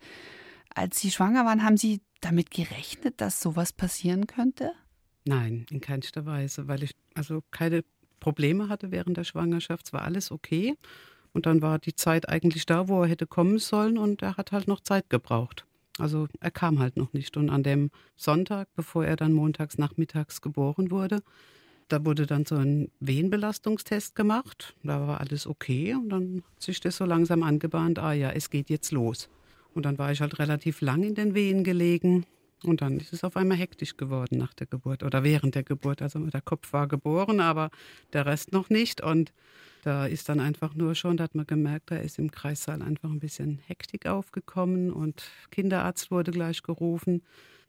Als 0.75 0.99
Sie 0.99 1.11
schwanger 1.11 1.45
waren, 1.45 1.63
haben 1.63 1.77
Sie 1.77 2.01
damit 2.21 2.51
gerechnet, 2.51 3.21
dass 3.21 3.41
sowas 3.41 3.73
passieren 3.73 4.27
könnte? 4.27 4.73
Nein, 5.25 5.67
in 5.71 5.81
keinster 5.81 6.25
Weise, 6.25 6.69
weil 6.69 6.83
ich 6.83 6.95
also 7.17 7.43
keine 7.51 7.85
Probleme 8.21 8.69
hatte 8.69 8.91
während 8.91 9.17
der 9.17 9.25
Schwangerschaft. 9.25 9.87
Es 9.87 9.93
war 9.93 10.03
alles 10.03 10.31
okay. 10.31 10.77
Und 11.33 11.47
dann 11.47 11.61
war 11.61 11.79
die 11.79 11.95
Zeit 11.95 12.29
eigentlich 12.29 12.67
da, 12.67 12.89
wo 12.89 13.03
er 13.03 13.09
hätte 13.09 13.27
kommen 13.27 13.59
sollen 13.59 13.99
und 13.99 14.23
er 14.23 14.37
hat 14.37 14.53
halt 14.53 14.69
noch 14.69 14.81
Zeit 14.81 15.11
gebraucht. 15.11 15.67
Also 15.99 16.29
er 16.41 16.51
kam 16.51 16.79
halt 16.79 16.97
noch 16.97 17.13
nicht. 17.13 17.37
Und 17.37 17.51
an 17.51 17.63
dem 17.63 17.91
Sonntag, 18.17 18.69
bevor 18.75 19.05
er 19.05 19.17
dann 19.17 19.33
montags 19.33 19.79
nachmittags 19.79 20.41
geboren 20.41 20.91
wurde, 20.91 21.23
da 21.89 22.05
wurde 22.05 22.27
dann 22.27 22.45
so 22.45 22.57
ein 22.57 22.91
Wehenbelastungstest 23.01 24.15
gemacht. 24.15 24.75
Da 24.83 25.07
war 25.07 25.21
alles 25.21 25.47
okay 25.47 25.95
und 25.95 26.09
dann 26.09 26.43
hat 26.55 26.63
sich 26.63 26.81
das 26.81 26.97
so 26.97 27.05
langsam 27.05 27.43
angebahnt, 27.43 27.99
ah 27.99 28.13
ja, 28.13 28.31
es 28.31 28.51
geht 28.51 28.71
jetzt 28.71 28.91
los. 28.91 29.29
Und 29.75 29.85
dann 29.85 29.99
war 29.99 30.11
ich 30.11 30.21
halt 30.21 30.39
relativ 30.39 30.81
lang 30.81 31.03
in 31.03 31.15
den 31.15 31.35
Wehen 31.35 31.65
gelegen 31.65 32.25
und 32.65 32.81
dann 32.81 32.99
ist 32.99 33.13
es 33.13 33.25
auf 33.25 33.37
einmal 33.37 33.59
hektisch 33.59 33.97
geworden 33.97 34.39
nach 34.39 34.55
der 34.55 34.67
Geburt 34.67 35.03
oder 35.03 35.23
während 35.25 35.55
der 35.55 35.63
Geburt. 35.63 36.03
Also 36.03 36.19
der 36.19 36.41
Kopf 36.41 36.73
war 36.73 36.89
geboren, 36.89 37.41
aber 37.41 37.71
der 38.13 38.27
Rest 38.27 38.53
noch 38.53 38.71
nicht. 38.71 39.01
Und 39.01 39.33
da 39.83 40.07
ist 40.07 40.29
dann 40.29 40.41
einfach 40.41 40.75
nur 40.75 40.95
schon, 40.95 41.17
da 41.17 41.25
hat 41.25 41.35
man 41.35 41.47
gemerkt, 41.47 41.91
da 41.91 41.97
ist 41.97 42.19
im 42.19 42.31
Kreissaal 42.31 42.83
einfach 42.83 43.11
ein 43.11 43.21
bisschen 43.21 43.61
Hektik 43.67 44.07
aufgekommen 44.07 44.91
und 44.91 45.25
Kinderarzt 45.51 46.11
wurde 46.11 46.33
gleich 46.33 46.63
gerufen. 46.63 47.23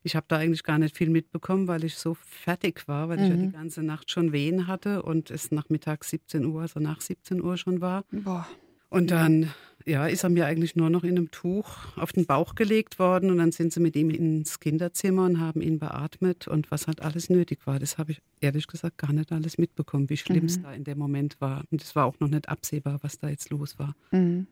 Ich 0.04 0.16
habe 0.16 0.26
da 0.30 0.38
eigentlich 0.38 0.64
gar 0.64 0.80
nicht 0.80 0.96
viel 0.96 1.10
mitbekommen, 1.10 1.68
weil 1.68 1.84
ich 1.84 1.96
so 1.96 2.14
fertig 2.14 2.88
war, 2.88 3.10
weil 3.10 3.18
mhm. 3.18 3.24
ich 3.24 3.30
ja 3.30 3.36
die 3.36 3.48
mhm. 3.48 3.52
ganze 3.52 3.84
Nacht 3.84 4.10
schon 4.10 4.32
Wehen 4.32 4.68
hatte 4.68 5.04
und 5.04 5.30
es 5.32 5.52
nachmittags 5.52 6.10
17 6.10 6.46
Uhr, 6.46 6.62
also 6.62 6.80
nach 6.80 7.02
17 7.02 7.42
Uhr 7.42 7.58
schon 7.58 7.82
war. 7.82 8.06
Boah. 8.12 8.48
Und 8.90 9.12
dann 9.12 9.52
ja, 9.88 10.06
ist 10.06 10.24
er 10.24 10.30
mir 10.30 10.46
eigentlich 10.46 10.76
nur 10.76 10.90
noch 10.90 11.04
in 11.04 11.18
einem 11.18 11.32
Tuch 11.32 11.70
auf 11.96 12.12
den 12.12 12.26
Bauch 12.26 12.56
gelegt 12.56 13.00
worden 13.00 13.32
und 13.32 13.38
dann 13.38 13.54
sind 13.54 13.72
sie 13.72 13.80
mit 13.80 13.96
ihm 13.96 14.10
ins 14.10 14.60
Kinderzimmer 14.60 15.26
und 15.26 15.40
haben 15.40 15.62
ihn 15.62 15.80
beatmet 15.80 16.48
und 16.48 16.70
was 16.72 16.88
halt 16.88 17.02
alles 17.02 17.30
nötig 17.30 17.66
war, 17.66 17.80
das 17.80 17.98
habe 17.98 18.12
ich 18.12 18.22
ehrlich 18.42 18.68
gesagt 18.68 18.98
gar 18.98 19.14
nicht 19.14 19.32
alles 19.32 19.58
mitbekommen, 19.58 20.10
wie 20.10 20.18
schlimm 20.18 20.46
es 20.46 20.58
mhm. 20.58 20.64
da 20.64 20.74
in 20.74 20.84
dem 20.84 20.98
Moment 20.98 21.40
war. 21.40 21.64
Und 21.72 21.82
es 21.82 21.96
war 21.96 22.06
auch 22.06 22.20
noch 22.20 22.28
nicht 22.28 22.50
absehbar, 22.50 23.00
was 23.02 23.18
da 23.18 23.30
jetzt 23.30 23.50
los 23.50 23.80
war. 23.80 23.96
Mhm. 24.12 24.48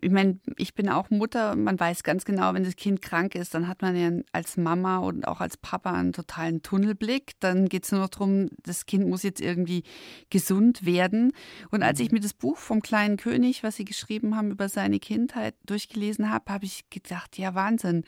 Ich 0.00 0.10
meine, 0.10 0.38
ich 0.56 0.74
bin 0.74 0.88
auch 0.88 1.10
Mutter. 1.10 1.56
Man 1.56 1.78
weiß 1.78 2.02
ganz 2.02 2.24
genau, 2.24 2.54
wenn 2.54 2.64
das 2.64 2.76
Kind 2.76 3.02
krank 3.02 3.34
ist, 3.34 3.54
dann 3.54 3.68
hat 3.68 3.82
man 3.82 3.96
ja 3.96 4.10
als 4.32 4.56
Mama 4.56 4.98
und 4.98 5.26
auch 5.26 5.40
als 5.40 5.56
Papa 5.56 5.92
einen 5.92 6.12
totalen 6.12 6.62
Tunnelblick. 6.62 7.32
Dann 7.40 7.68
geht 7.68 7.84
es 7.84 7.92
nur 7.92 8.00
noch 8.00 8.08
darum, 8.08 8.48
das 8.62 8.86
Kind 8.86 9.08
muss 9.08 9.22
jetzt 9.22 9.40
irgendwie 9.40 9.82
gesund 10.30 10.84
werden. 10.86 11.32
Und 11.70 11.82
als 11.82 12.00
ich 12.00 12.12
mir 12.12 12.20
das 12.20 12.34
Buch 12.34 12.56
vom 12.56 12.82
kleinen 12.82 13.16
König, 13.16 13.62
was 13.62 13.76
Sie 13.76 13.84
geschrieben 13.84 14.36
haben 14.36 14.50
über 14.50 14.68
seine 14.68 14.98
Kindheit, 14.98 15.54
durchgelesen 15.66 16.30
habe, 16.30 16.52
habe 16.52 16.64
ich 16.64 16.88
gedacht, 16.90 17.38
ja 17.38 17.54
Wahnsinn. 17.54 18.04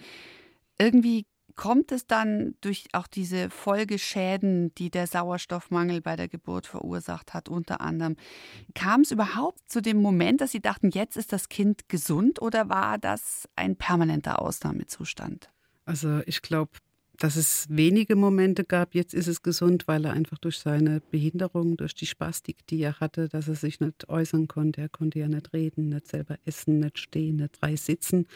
Irgendwie 0.79 1.27
Kommt 1.57 1.93
es 1.93 2.07
dann 2.07 2.55
durch 2.61 2.87
auch 2.93 3.07
diese 3.07 3.51
Folgeschäden, 3.51 4.75
die 4.75 4.91
der 4.91 5.07
Sauerstoffmangel 5.07 6.01
bei 6.01 6.17
der 6.17 6.29
Geburt 6.29 6.67
verursacht 6.67 7.35
hat, 7.35 7.49
unter 7.49 7.81
anderem, 7.81 8.17
kam 8.75 9.03
es 9.03 9.11
überhaupt 9.11 9.61
zu 9.71 9.81
dem 9.81 10.01
Moment, 10.01 10.41
dass 10.41 10.53
Sie 10.53 10.61
dachten, 10.61 10.91
jetzt 10.91 11.17
ist 11.17 11.33
das 11.33 11.49
Kind 11.49 11.89
gesund 11.89 12.41
oder 12.41 12.69
war 12.69 12.99
das 12.99 13.49
ein 13.57 13.77
permanenter 13.77 14.41
Ausnahmezustand? 14.41 15.51
Also 15.85 16.21
ich 16.27 16.43
glaube, 16.43 16.73
dass 17.19 17.37
es 17.37 17.67
wenige 17.69 18.17
Momente 18.17 18.65
gab, 18.65 18.95
jetzt 18.95 19.13
ist 19.13 19.27
es 19.27 19.43
gesund, 19.43 19.87
weil 19.87 20.07
er 20.07 20.15
einfach 20.15 20.39
durch 20.39 20.59
seine 20.59 21.01
Behinderung, 21.01 21.77
durch 21.77 21.95
die 21.95 22.07
Spastik, 22.07 22.67
die 22.69 22.81
er 22.81 22.99
hatte, 22.99 23.29
dass 23.29 23.47
er 23.47 23.57
sich 23.57 23.79
nicht 23.79 24.09
äußern 24.09 24.49
konnte. 24.49 24.81
Er 24.81 24.89
konnte 24.89 25.19
ja 25.19 25.29
nicht 25.29 25.53
reden, 25.53 25.91
nicht 25.91 26.09
selber 26.09 26.39
essen, 26.47 26.81
nicht 26.81 26.99
stehen, 26.99 27.37
nicht 27.37 27.59
frei 27.59 27.77
sitzen 27.77 28.27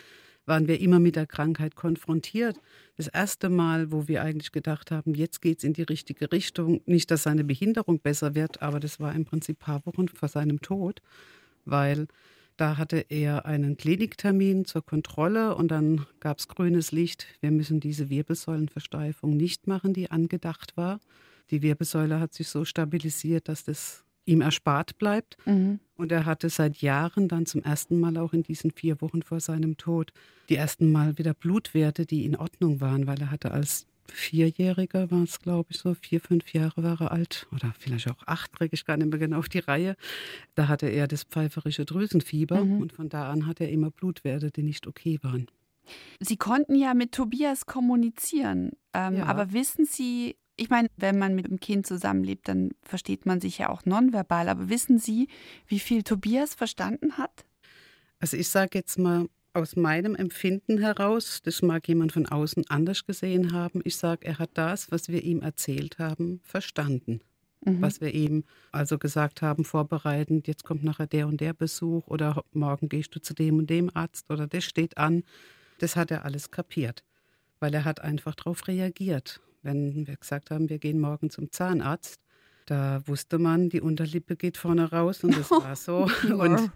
waren 0.46 0.68
wir 0.68 0.80
immer 0.80 0.98
mit 0.98 1.16
der 1.16 1.26
Krankheit 1.26 1.74
konfrontiert. 1.74 2.60
Das 2.96 3.08
erste 3.08 3.48
Mal, 3.48 3.90
wo 3.90 4.08
wir 4.08 4.22
eigentlich 4.22 4.52
gedacht 4.52 4.90
haben, 4.90 5.14
jetzt 5.14 5.40
geht 5.40 5.58
es 5.58 5.64
in 5.64 5.72
die 5.72 5.82
richtige 5.82 6.30
Richtung. 6.32 6.80
Nicht, 6.86 7.10
dass 7.10 7.24
seine 7.24 7.44
Behinderung 7.44 8.00
besser 8.00 8.34
wird, 8.34 8.62
aber 8.62 8.80
das 8.80 9.00
war 9.00 9.14
im 9.14 9.24
Prinzip 9.24 9.56
ein 9.56 9.64
paar 9.64 9.86
Wochen 9.86 10.08
vor 10.08 10.28
seinem 10.28 10.60
Tod, 10.60 11.00
weil 11.64 12.06
da 12.56 12.76
hatte 12.76 13.04
er 13.08 13.46
einen 13.46 13.76
Kliniktermin 13.76 14.64
zur 14.64 14.84
Kontrolle 14.84 15.56
und 15.56 15.68
dann 15.68 16.06
gab 16.20 16.38
es 16.38 16.46
grünes 16.46 16.92
Licht. 16.92 17.26
Wir 17.40 17.50
müssen 17.50 17.80
diese 17.80 18.10
Wirbelsäulenversteifung 18.10 19.36
nicht 19.36 19.66
machen, 19.66 19.92
die 19.92 20.10
angedacht 20.10 20.76
war. 20.76 21.00
Die 21.50 21.62
Wirbelsäule 21.62 22.20
hat 22.20 22.32
sich 22.32 22.48
so 22.48 22.64
stabilisiert, 22.64 23.48
dass 23.48 23.64
das 23.64 24.03
ihm 24.26 24.40
erspart 24.40 24.98
bleibt. 24.98 25.36
Mhm. 25.46 25.80
Und 25.96 26.12
er 26.12 26.26
hatte 26.26 26.50
seit 26.50 26.78
Jahren 26.78 27.28
dann 27.28 27.46
zum 27.46 27.62
ersten 27.62 28.00
Mal 28.00 28.16
auch 28.16 28.32
in 28.32 28.42
diesen 28.42 28.70
vier 28.70 29.00
Wochen 29.00 29.22
vor 29.22 29.40
seinem 29.40 29.76
Tod 29.76 30.12
die 30.48 30.56
ersten 30.56 30.90
Mal 30.90 31.18
wieder 31.18 31.34
Blutwerte, 31.34 32.06
die 32.06 32.24
in 32.24 32.36
Ordnung 32.36 32.80
waren, 32.80 33.06
weil 33.06 33.20
er 33.20 33.30
hatte 33.30 33.52
als 33.52 33.86
Vierjähriger 34.12 35.10
war 35.10 35.22
es, 35.22 35.40
glaube 35.40 35.68
ich, 35.70 35.78
so 35.78 35.94
vier, 35.94 36.20
fünf 36.20 36.52
Jahre 36.52 36.82
war 36.82 37.00
er 37.00 37.10
alt 37.10 37.46
oder 37.52 37.72
vielleicht 37.78 38.10
auch 38.10 38.22
acht, 38.26 38.52
kriege 38.52 38.74
ich 38.74 38.84
gar 38.84 38.96
nicht 38.96 39.10
mehr 39.10 39.18
genau 39.18 39.38
auf 39.38 39.48
die 39.48 39.60
Reihe. 39.60 39.96
Da 40.54 40.68
hatte 40.68 40.86
er 40.86 41.08
das 41.08 41.24
pfeiferische 41.24 41.84
Drüsenfieber 41.84 42.64
mhm. 42.64 42.82
und 42.82 42.92
von 42.92 43.08
da 43.08 43.30
an 43.30 43.46
hat 43.46 43.60
er 43.60 43.70
immer 43.70 43.90
Blutwerte, 43.90 44.50
die 44.50 44.62
nicht 44.62 44.86
okay 44.86 45.18
waren. 45.22 45.46
Sie 46.20 46.36
konnten 46.36 46.74
ja 46.74 46.94
mit 46.94 47.12
Tobias 47.12 47.66
kommunizieren, 47.66 48.72
ähm, 48.94 49.18
ja. 49.18 49.26
aber 49.26 49.52
wissen 49.52 49.84
Sie, 49.84 50.36
ich 50.56 50.70
meine, 50.70 50.88
wenn 50.96 51.18
man 51.18 51.34
mit 51.34 51.46
dem 51.46 51.58
Kind 51.58 51.86
zusammenlebt, 51.86 52.48
dann 52.48 52.70
versteht 52.82 53.26
man 53.26 53.40
sich 53.40 53.58
ja 53.58 53.68
auch 53.70 53.84
nonverbal. 53.84 54.48
Aber 54.48 54.68
wissen 54.68 54.98
Sie, 54.98 55.28
wie 55.66 55.80
viel 55.80 56.02
Tobias 56.02 56.54
verstanden 56.54 57.18
hat? 57.18 57.44
Also 58.20 58.36
ich 58.36 58.48
sage 58.48 58.78
jetzt 58.78 58.98
mal 58.98 59.28
aus 59.52 59.76
meinem 59.76 60.14
Empfinden 60.14 60.78
heraus, 60.78 61.40
das 61.42 61.62
mag 61.62 61.86
jemand 61.88 62.12
von 62.12 62.26
außen 62.26 62.64
anders 62.68 63.06
gesehen 63.06 63.52
haben, 63.52 63.80
ich 63.84 63.96
sage, 63.96 64.26
er 64.26 64.38
hat 64.38 64.50
das, 64.54 64.90
was 64.90 65.08
wir 65.08 65.22
ihm 65.22 65.42
erzählt 65.42 65.98
haben, 65.98 66.40
verstanden. 66.42 67.20
Mhm. 67.64 67.80
Was 67.80 68.00
wir 68.00 68.12
ihm 68.12 68.44
also 68.72 68.98
gesagt 68.98 69.42
haben, 69.42 69.64
vorbereitend, 69.64 70.48
jetzt 70.48 70.64
kommt 70.64 70.84
nachher 70.84 71.06
der 71.06 71.28
und 71.28 71.40
der 71.40 71.52
Besuch 71.52 72.06
oder 72.08 72.44
morgen 72.52 72.88
gehst 72.88 73.14
du 73.14 73.20
zu 73.20 73.32
dem 73.32 73.58
und 73.58 73.70
dem 73.70 73.90
Arzt 73.94 74.30
oder 74.30 74.46
das 74.46 74.64
steht 74.64 74.98
an. 74.98 75.22
Das 75.78 75.96
hat 75.96 76.10
er 76.10 76.24
alles 76.24 76.50
kapiert, 76.50 77.04
weil 77.60 77.74
er 77.74 77.84
hat 77.84 78.00
einfach 78.00 78.34
darauf 78.34 78.66
reagiert 78.68 79.40
wenn 79.64 80.06
wir 80.06 80.16
gesagt 80.16 80.50
haben, 80.50 80.68
wir 80.68 80.78
gehen 80.78 81.00
morgen 81.00 81.30
zum 81.30 81.50
Zahnarzt, 81.50 82.20
Da 82.66 83.02
wusste 83.06 83.38
man, 83.38 83.68
die 83.68 83.82
Unterlippe 83.82 84.36
geht 84.36 84.56
vorne 84.56 84.90
raus 84.90 85.22
und 85.22 85.36
das 85.36 85.50
war 85.50 85.76
so. 85.76 86.08
Und 86.38 86.70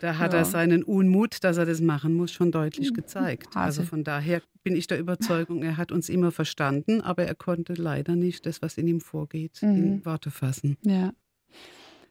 da 0.00 0.18
hat 0.18 0.32
ja. 0.32 0.40
er 0.40 0.44
seinen 0.44 0.84
Unmut, 0.84 1.42
dass 1.42 1.56
er 1.56 1.66
das 1.66 1.80
machen 1.80 2.14
muss, 2.14 2.30
schon 2.30 2.52
deutlich 2.52 2.94
gezeigt. 2.94 3.56
Also 3.56 3.82
von 3.82 4.04
daher 4.04 4.42
bin 4.62 4.76
ich 4.76 4.86
der 4.86 5.00
Überzeugung, 5.00 5.62
er 5.62 5.76
hat 5.78 5.90
uns 5.90 6.08
immer 6.08 6.30
verstanden, 6.30 7.00
aber 7.00 7.24
er 7.24 7.34
konnte 7.34 7.74
leider 7.74 8.14
nicht 8.14 8.46
das, 8.46 8.62
was 8.62 8.78
in 8.78 8.86
ihm 8.86 9.00
vorgeht, 9.00 9.58
mhm. 9.62 9.76
in 9.76 10.04
Worte 10.04 10.30
fassen. 10.30 10.76
Ja. 10.82 11.12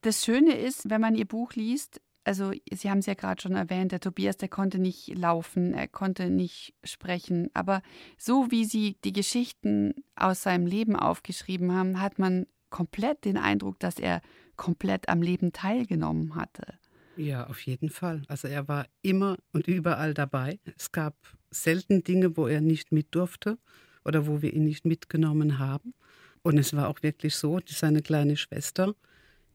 Das 0.02 0.26
Schöne 0.26 0.58
ist, 0.58 0.90
wenn 0.90 1.00
man 1.00 1.16
ihr 1.16 1.26
Buch 1.26 1.54
liest, 1.54 2.02
also 2.24 2.52
Sie 2.72 2.90
haben 2.90 3.00
es 3.00 3.06
ja 3.06 3.14
gerade 3.14 3.42
schon 3.42 3.56
erwähnt, 3.56 3.92
der 3.92 4.00
Tobias, 4.00 4.38
der 4.38 4.50
konnte 4.50 4.80
nicht 4.80 5.18
laufen, 5.18 5.74
er 5.74 5.88
konnte 5.88 6.30
nicht 6.30 6.74
sprechen. 6.84 7.50
Aber 7.54 7.82
so 8.18 8.52
wie 8.52 8.66
Sie 8.66 8.98
die 9.04 9.14
Geschichten 9.14 9.94
aus 10.16 10.44
seinem 10.44 10.66
Leben 10.66 10.96
aufgeschrieben 10.96 11.72
haben, 11.72 12.02
hat 12.02 12.20
man 12.20 12.48
komplett 12.70 13.26
den 13.26 13.38
Eindruck, 13.38 13.80
dass 13.80 14.00
er 14.00 14.22
komplett 14.56 15.10
am 15.10 15.22
Leben 15.22 15.54
teilgenommen 15.54 16.36
hatte. 16.36 16.76
Ja, 17.18 17.48
auf 17.48 17.62
jeden 17.62 17.90
Fall. 17.90 18.24
Also 18.28 18.48
er 18.48 18.68
war 18.68 18.88
immer 19.02 19.38
und 19.52 19.68
überall 19.68 20.14
dabei. 20.14 20.60
Es 20.78 20.92
gab 20.92 21.16
selten 21.50 22.04
Dinge, 22.04 22.38
wo 22.38 22.48
er 22.48 22.62
nicht 22.62 22.92
mit 22.92 23.14
durfte 23.14 23.58
oder 24.06 24.28
wo 24.28 24.42
wir 24.42 24.54
ihn 24.54 24.64
nicht 24.64 24.86
mitgenommen 24.86 25.60
haben. 25.60 25.94
Und 26.42 26.58
es 26.58 26.74
war 26.76 26.88
auch 26.88 27.04
wirklich 27.04 27.36
so, 27.36 27.60
seine 27.66 28.02
kleine 28.02 28.38
Schwester, 28.38 28.96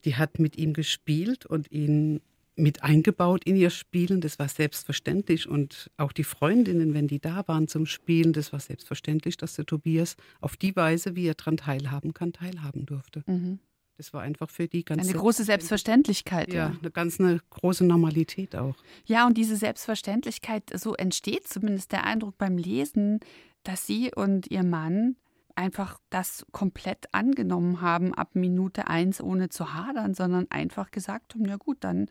die 0.05 0.17
hat 0.17 0.39
mit 0.39 0.57
ihm 0.57 0.73
gespielt 0.73 1.47
und 1.47 1.73
ihn 1.73 2.21
mit 2.57 2.83
eingebaut 2.83 3.45
in 3.45 3.57
ihr 3.57 3.71
Spielen. 3.71 4.21
Das 4.21 4.39
war 4.39 4.49
selbstverständlich. 4.49 5.49
Und 5.49 5.91
auch 5.97 6.13
die 6.13 6.25
Freundinnen, 6.25 6.95
wenn 6.95 7.07
die 7.07 7.21
da 7.21 7.47
waren 7.47 7.69
zum 7.69 7.87
Spielen, 7.87 8.33
das 8.33 8.53
war 8.53 8.61
selbstverständlich, 8.61 9.37
dass 9.37 9.55
der 9.55 9.67
Tobias 9.67 10.17
auf 10.41 10.57
die 10.57 10.75
Weise, 10.75 11.15
wie 11.15 11.27
er 11.27 11.35
daran 11.35 11.59
teilhaben 11.59 12.15
kann, 12.15 12.33
teilhaben 12.33 12.87
durfte. 12.87 13.23
Mhm. 13.27 13.61
Das 13.97 14.13
war 14.13 14.23
einfach 14.23 14.51
für 14.51 14.69
die 14.69 14.85
ganz. 14.85 15.09
Eine 15.09 15.19
große 15.19 15.45
Selbstverständlichkeit. 15.45 16.53
Ja, 16.53 16.77
eine 16.81 16.91
ganz 16.91 17.19
eine 17.19 17.41
große 17.51 17.85
Normalität 17.85 18.55
auch. 18.55 18.77
Ja, 19.07 19.27
und 19.27 19.39
diese 19.39 19.57
Selbstverständlichkeit, 19.57 20.65
so 20.75 20.95
entsteht 20.95 21.49
zumindest 21.49 21.93
der 21.93 22.05
Eindruck 22.05 22.37
beim 22.37 22.59
Lesen, 22.59 23.21
dass 23.63 23.87
Sie 23.87 24.11
und 24.15 24.51
Ihr 24.51 24.65
Mann 24.65 25.17
einfach 25.57 25.99
das 26.11 26.47
komplett 26.53 27.13
angenommen 27.13 27.81
haben 27.81 28.15
ab 28.15 28.31
Minute 28.35 28.89
eins, 28.89 29.21
ohne 29.21 29.49
zu 29.49 29.75
hadern, 29.75 30.15
sondern 30.15 30.51
einfach 30.51 30.91
gesagt 30.91 31.35
haben, 31.35 31.47
ja 31.47 31.57
gut, 31.57 31.79
dann 31.81 32.07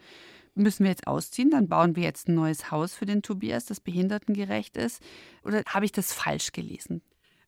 müssen 0.55 0.83
wir 0.83 0.89
jetzt 0.89 1.07
ausziehen, 1.07 1.51
dann 1.51 1.67
bauen 1.67 1.95
wir 1.95 2.03
jetzt 2.03 2.27
ein 2.27 2.35
neues 2.35 2.71
Haus 2.71 2.95
für 2.95 3.05
den 3.05 3.21
Tobias, 3.21 3.65
das 3.65 3.79
behindertengerecht 3.79 4.77
ist. 4.77 5.01
Oder 5.43 5.63
habe 5.67 5.85
ich 5.85 5.91
das 5.91 6.13
falsch 6.13 6.51
gelesen? 6.51 7.01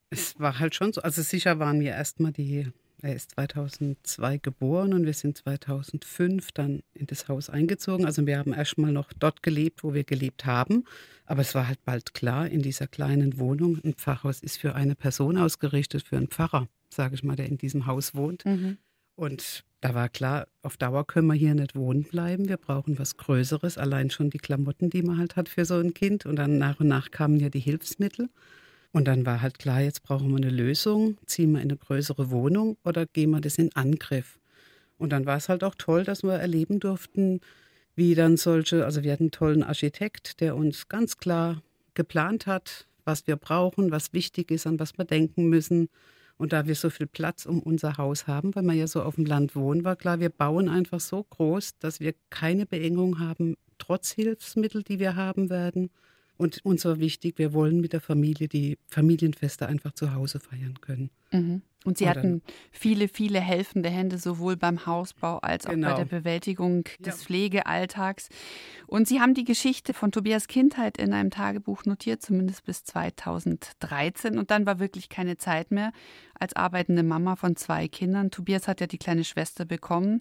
Es 0.09 0.39
war 0.39 0.59
halt 0.59 0.75
schon 0.75 0.93
so. 0.93 1.01
Also 1.01 1.21
sicher 1.21 1.59
waren 1.59 1.79
wir 1.79 1.91
erstmal 1.91 2.31
die 2.31 2.71
er 3.01 3.15
ist 3.15 3.31
2002 3.31 4.39
geboren 4.39 4.93
und 4.93 5.05
wir 5.05 5.13
sind 5.13 5.37
2005 5.37 6.51
dann 6.51 6.81
in 6.93 7.05
das 7.05 7.27
Haus 7.27 7.49
eingezogen. 7.49 8.05
Also 8.05 8.25
wir 8.25 8.39
haben 8.39 8.53
erstmal 8.53 8.91
noch 8.91 9.13
dort 9.13 9.43
gelebt, 9.43 9.83
wo 9.83 9.93
wir 9.93 10.03
gelebt 10.03 10.45
haben. 10.45 10.83
Aber 11.25 11.41
es 11.41 11.53
war 11.53 11.67
halt 11.67 11.83
bald 11.85 12.13
klar, 12.13 12.47
in 12.49 12.61
dieser 12.61 12.87
kleinen 12.87 13.37
Wohnung, 13.37 13.79
ein 13.83 13.93
Pfarrhaus 13.93 14.39
ist 14.39 14.57
für 14.57 14.73
eine 14.73 14.95
Person 14.95 15.37
ausgerichtet, 15.37 16.03
für 16.03 16.17
einen 16.17 16.29
Pfarrer, 16.29 16.67
sage 16.89 17.15
ich 17.15 17.23
mal, 17.23 17.35
der 17.35 17.47
in 17.47 17.57
diesem 17.57 17.85
Haus 17.85 18.15
wohnt. 18.15 18.45
Mhm. 18.45 18.77
Und 19.15 19.63
da 19.81 19.93
war 19.93 20.09
klar, 20.09 20.47
auf 20.63 20.77
Dauer 20.77 21.05
können 21.05 21.27
wir 21.27 21.35
hier 21.35 21.53
nicht 21.53 21.75
wohnen 21.75 22.03
bleiben. 22.03 22.49
Wir 22.49 22.57
brauchen 22.57 22.97
was 22.97 23.17
Größeres, 23.17 23.77
allein 23.77 24.09
schon 24.09 24.31
die 24.31 24.39
Klamotten, 24.39 24.89
die 24.89 25.03
man 25.03 25.17
halt 25.17 25.35
hat 25.35 25.49
für 25.49 25.65
so 25.65 25.75
ein 25.75 25.93
Kind. 25.93 26.25
Und 26.25 26.37
dann 26.37 26.57
nach 26.57 26.79
und 26.79 26.87
nach 26.87 27.11
kamen 27.11 27.39
ja 27.39 27.49
die 27.49 27.59
Hilfsmittel. 27.59 28.29
Und 28.97 29.05
dann 29.05 29.27
war 29.27 29.43
halt 29.43 29.59
klar, 29.59 29.79
jetzt 29.81 30.01
brauchen 30.01 30.31
wir 30.31 30.37
eine 30.37 30.49
Lösung. 30.49 31.19
Ziehen 31.27 31.51
wir 31.51 31.61
in 31.61 31.69
eine 31.69 31.77
größere 31.77 32.31
Wohnung 32.31 32.77
oder 32.83 33.05
gehen 33.05 33.29
wir 33.29 33.39
das 33.41 33.59
in 33.59 33.69
Angriff? 33.75 34.39
Und 34.97 35.11
dann 35.11 35.27
war 35.27 35.37
es 35.37 35.49
halt 35.49 35.63
auch 35.63 35.75
toll, 35.75 36.03
dass 36.03 36.23
wir 36.23 36.33
erleben 36.33 36.79
durften, 36.79 37.41
wie 37.95 38.15
dann 38.15 38.37
solche, 38.37 38.85
also 38.85 39.03
wir 39.03 39.11
hatten 39.11 39.25
einen 39.25 39.31
tollen 39.31 39.61
Architekt, 39.61 40.41
der 40.41 40.55
uns 40.55 40.89
ganz 40.89 41.17
klar 41.17 41.61
geplant 41.93 42.47
hat, 42.47 42.87
was 43.05 43.27
wir 43.27 43.35
brauchen, 43.35 43.91
was 43.91 44.13
wichtig 44.13 44.49
ist, 44.49 44.65
an 44.65 44.79
was 44.79 44.97
wir 44.97 45.05
denken 45.05 45.47
müssen. 45.47 45.89
Und 46.39 46.51
da 46.51 46.65
wir 46.65 46.73
so 46.73 46.89
viel 46.89 47.05
Platz 47.05 47.45
um 47.45 47.59
unser 47.59 47.97
Haus 47.97 48.25
haben, 48.25 48.55
weil 48.55 48.63
wir 48.63 48.73
ja 48.73 48.87
so 48.87 49.03
auf 49.03 49.13
dem 49.13 49.27
Land 49.27 49.55
wohnen, 49.55 49.83
war 49.83 49.95
klar, 49.95 50.19
wir 50.19 50.29
bauen 50.29 50.69
einfach 50.69 51.01
so 51.01 51.23
groß, 51.23 51.77
dass 51.77 51.99
wir 51.99 52.15
keine 52.31 52.65
Beengung 52.65 53.19
haben, 53.19 53.57
trotz 53.77 54.09
Hilfsmittel, 54.09 54.81
die 54.81 54.97
wir 54.97 55.15
haben 55.15 55.51
werden. 55.51 55.91
Und 56.37 56.63
uns 56.63 56.85
war 56.85 56.99
wichtig, 56.99 57.37
wir 57.37 57.53
wollen 57.53 57.81
mit 57.81 57.93
der 57.93 58.01
Familie 58.01 58.47
die 58.47 58.77
Familienfeste 58.87 59.67
einfach 59.67 59.91
zu 59.93 60.13
Hause 60.13 60.39
feiern 60.39 60.79
können. 60.81 61.09
Mhm. 61.31 61.61
Und 61.87 61.97
Sie 61.97 62.03
Oder 62.03 62.15
hatten 62.15 62.41
viele, 62.69 63.07
viele 63.07 63.39
helfende 63.39 63.89
Hände, 63.89 64.17
sowohl 64.17 64.57
beim 64.57 64.85
Hausbau 64.85 65.37
als 65.37 65.65
auch 65.65 65.71
genau. 65.71 65.91
bei 65.91 66.03
der 66.03 66.17
Bewältigung 66.19 66.83
des 66.99 67.21
ja. 67.21 67.25
Pflegealltags. 67.25 68.27
Und 68.87 69.07
Sie 69.07 69.21
haben 69.21 69.33
die 69.33 69.45
Geschichte 69.45 69.93
von 69.93 70.11
Tobias 70.11 70.47
Kindheit 70.47 70.97
in 70.97 71.13
einem 71.13 71.29
Tagebuch 71.29 71.85
notiert, 71.85 72.21
zumindest 72.21 72.65
bis 72.65 72.83
2013. 72.83 74.37
Und 74.37 74.51
dann 74.51 74.65
war 74.65 74.79
wirklich 74.79 75.07
keine 75.07 75.37
Zeit 75.37 75.71
mehr 75.71 75.93
als 76.39 76.55
arbeitende 76.57 77.03
Mama 77.03 77.37
von 77.37 77.55
zwei 77.55 77.87
Kindern. 77.87 78.31
Tobias 78.31 78.67
hat 78.67 78.81
ja 78.81 78.87
die 78.87 78.97
kleine 78.97 79.23
Schwester 79.23 79.63
bekommen. 79.63 80.19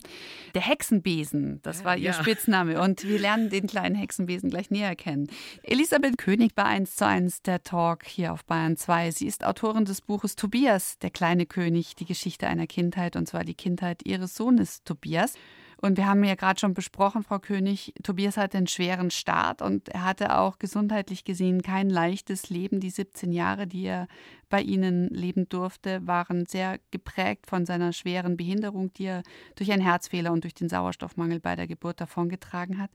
Der 0.54 0.62
Hexenbesen, 0.62 1.60
das 1.62 1.84
war 1.84 1.96
ihr 1.96 2.04
ja. 2.04 2.12
Spitzname. 2.12 2.80
Und 2.80 3.04
wir 3.04 3.18
lernen 3.18 3.50
den 3.50 3.66
kleinen 3.66 3.96
Hexenbesen 3.96 4.50
gleich 4.50 4.70
näher 4.70 4.94
kennen. 4.94 5.28
Elisabeth 5.64 6.16
König 6.16 6.54
bei 6.54 6.64
1 6.64 6.94
zu 6.94 7.06
1 7.06 7.42
der 7.42 7.62
Talk 7.64 8.06
hier 8.06 8.32
auf 8.32 8.44
Bayern 8.44 8.76
2. 8.76 9.10
Sie 9.10 9.26
ist 9.26 9.44
Autorin 9.44 9.84
des 9.84 10.00
Buches 10.00 10.36
Tobias, 10.36 10.98
der 11.00 11.10
kleine 11.10 11.44
König, 11.44 11.55
die 11.56 12.04
Geschichte 12.04 12.46
einer 12.46 12.66
Kindheit, 12.66 13.16
und 13.16 13.26
zwar 13.26 13.44
die 13.44 13.54
Kindheit 13.54 14.02
ihres 14.04 14.34
Sohnes 14.36 14.82
Tobias. 14.84 15.34
Und 15.78 15.98
wir 15.98 16.06
haben 16.06 16.24
ja 16.24 16.34
gerade 16.36 16.58
schon 16.58 16.72
besprochen, 16.72 17.22
Frau 17.22 17.38
König, 17.38 17.92
Tobias 18.02 18.38
hatte 18.38 18.56
einen 18.56 18.66
schweren 18.66 19.10
Start 19.10 19.60
und 19.60 19.90
er 19.90 20.04
hatte 20.04 20.38
auch 20.38 20.58
gesundheitlich 20.58 21.24
gesehen 21.24 21.60
kein 21.60 21.90
leichtes 21.90 22.48
Leben. 22.48 22.80
Die 22.80 22.88
17 22.88 23.30
Jahre, 23.30 23.66
die 23.66 23.84
er 23.84 24.08
bei 24.48 24.62
Ihnen 24.62 25.08
leben 25.10 25.48
durfte, 25.50 26.06
waren 26.06 26.46
sehr 26.46 26.78
geprägt 26.90 27.46
von 27.46 27.66
seiner 27.66 27.92
schweren 27.92 28.38
Behinderung, 28.38 28.92
die 28.94 29.04
er 29.04 29.22
durch 29.56 29.70
einen 29.70 29.82
Herzfehler 29.82 30.32
und 30.32 30.44
durch 30.44 30.54
den 30.54 30.70
Sauerstoffmangel 30.70 31.40
bei 31.40 31.56
der 31.56 31.66
Geburt 31.66 32.00
davongetragen 32.00 32.78
hat. 32.78 32.90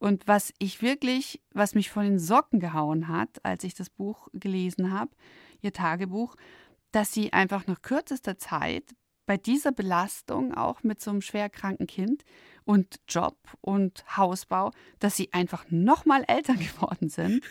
Und 0.00 0.26
was 0.26 0.52
ich 0.58 0.82
wirklich, 0.82 1.40
was 1.52 1.76
mich 1.76 1.90
von 1.90 2.04
den 2.04 2.18
Socken 2.18 2.58
gehauen 2.58 3.06
hat, 3.06 3.44
als 3.44 3.62
ich 3.62 3.74
das 3.74 3.88
Buch 3.88 4.28
gelesen 4.32 4.90
habe, 4.92 5.12
Ihr 5.62 5.72
Tagebuch, 5.72 6.36
dass 6.92 7.12
sie 7.12 7.32
einfach 7.32 7.66
nach 7.66 7.82
kürzester 7.82 8.38
Zeit 8.38 8.94
bei 9.26 9.36
dieser 9.36 9.72
Belastung 9.72 10.54
auch 10.54 10.82
mit 10.82 11.00
so 11.00 11.10
einem 11.10 11.20
schwerkranken 11.20 11.86
Kind 11.86 12.22
und 12.66 12.96
Job 13.08 13.36
und 13.60 14.04
Hausbau, 14.16 14.72
dass 14.98 15.16
sie 15.16 15.32
einfach 15.32 15.64
noch 15.70 16.04
mal 16.04 16.24
Eltern 16.26 16.58
geworden 16.74 17.08
sind. 17.08 17.42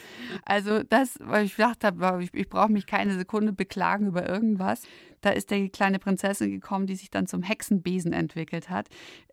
Also 0.44 0.84
das, 0.84 1.18
weil 1.22 1.46
ich 1.46 1.56
gedacht 1.56 1.84
habe, 1.84 2.22
ich, 2.22 2.34
ich 2.34 2.50
brauche 2.50 2.72
mich 2.72 2.86
keine 2.86 3.16
Sekunde 3.16 3.54
beklagen 3.54 4.08
über 4.08 4.28
irgendwas. 4.28 4.84
Da 5.22 5.32
ist 5.32 5.50
die 5.50 5.70
kleine 5.70 6.00
Prinzessin 6.00 6.52
gekommen, 6.52 6.86
die 6.86 6.96
sich 6.96 7.10
dann 7.10 7.26
zum 7.26 7.42
Hexenbesen 7.42 8.14
entwickelt 8.14 8.70
hat. 8.70 8.90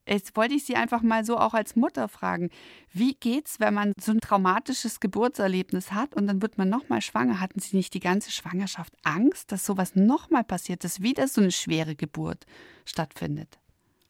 Jetzt 0.06 0.36
wollte 0.36 0.54
ich 0.54 0.64
Sie 0.64 0.76
einfach 0.76 1.02
mal 1.02 1.24
so 1.24 1.36
auch 1.36 1.52
als 1.52 1.76
Mutter 1.76 2.08
fragen, 2.08 2.50
wie 2.92 3.14
geht's, 3.14 3.60
wenn 3.60 3.74
man 3.74 3.92
so 4.00 4.12
ein 4.12 4.20
traumatisches 4.20 5.00
Geburtserlebnis 5.00 5.92
hat 5.92 6.14
und 6.14 6.26
dann 6.28 6.40
wird 6.42 6.58
man 6.58 6.68
noch 6.68 6.88
mal 6.88 7.00
schwanger? 7.00 7.40
Hatten 7.40 7.60
Sie 7.60 7.76
nicht 7.76 7.92
die 7.92 8.00
ganze 8.00 8.30
Schwangerschaft 8.30 8.94
Angst, 9.02 9.52
dass 9.52 9.66
sowas 9.66 9.94
noch 9.94 10.30
mal 10.30 10.44
passiert, 10.44 10.84
dass 10.84 11.02
wieder 11.02 11.28
so 11.28 11.40
eine 11.40 11.52
schwere 11.52 11.94
Geburt 11.94 12.46
stattfindet? 12.84 13.61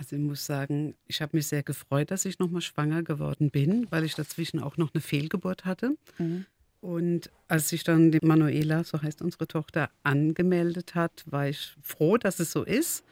Also 0.03 0.17
ich 0.17 0.23
muss 0.23 0.45
sagen, 0.45 0.97
ich 1.07 1.23
habe 1.23 1.37
mich 1.37 1.47
sehr 1.47 1.63
gefreut, 1.63 2.11
dass 2.11 2.25
ich 2.25 2.41
noch 2.41 2.51
mal 2.51 2.61
schwanger 2.61 3.05
geworden 3.05 3.53
bin, 3.53 3.87
weil 3.91 4.03
ich 4.03 4.17
dazwischen 4.17 4.59
auch 4.59 4.77
noch 4.77 4.93
eine 4.93 5.01
Fehlgeburt 5.01 5.65
hatte. 5.65 5.97
Mhm. 6.19 6.45
Und 6.81 7.31
als 7.47 7.69
sich 7.69 7.85
dann 7.85 8.11
die 8.11 8.19
Manuela, 8.21 8.83
so 8.83 9.01
heißt 9.01 9.23
unsere 9.23 9.47
Tochter, 9.47 9.91
angemeldet 10.03 10.97
hat, 10.97 11.23
war 11.27 11.49
ich 11.49 11.77
froh, 11.83 12.17
dass 12.17 12.41
es 12.41 12.51
so 12.51 12.65
ist. 12.65 13.05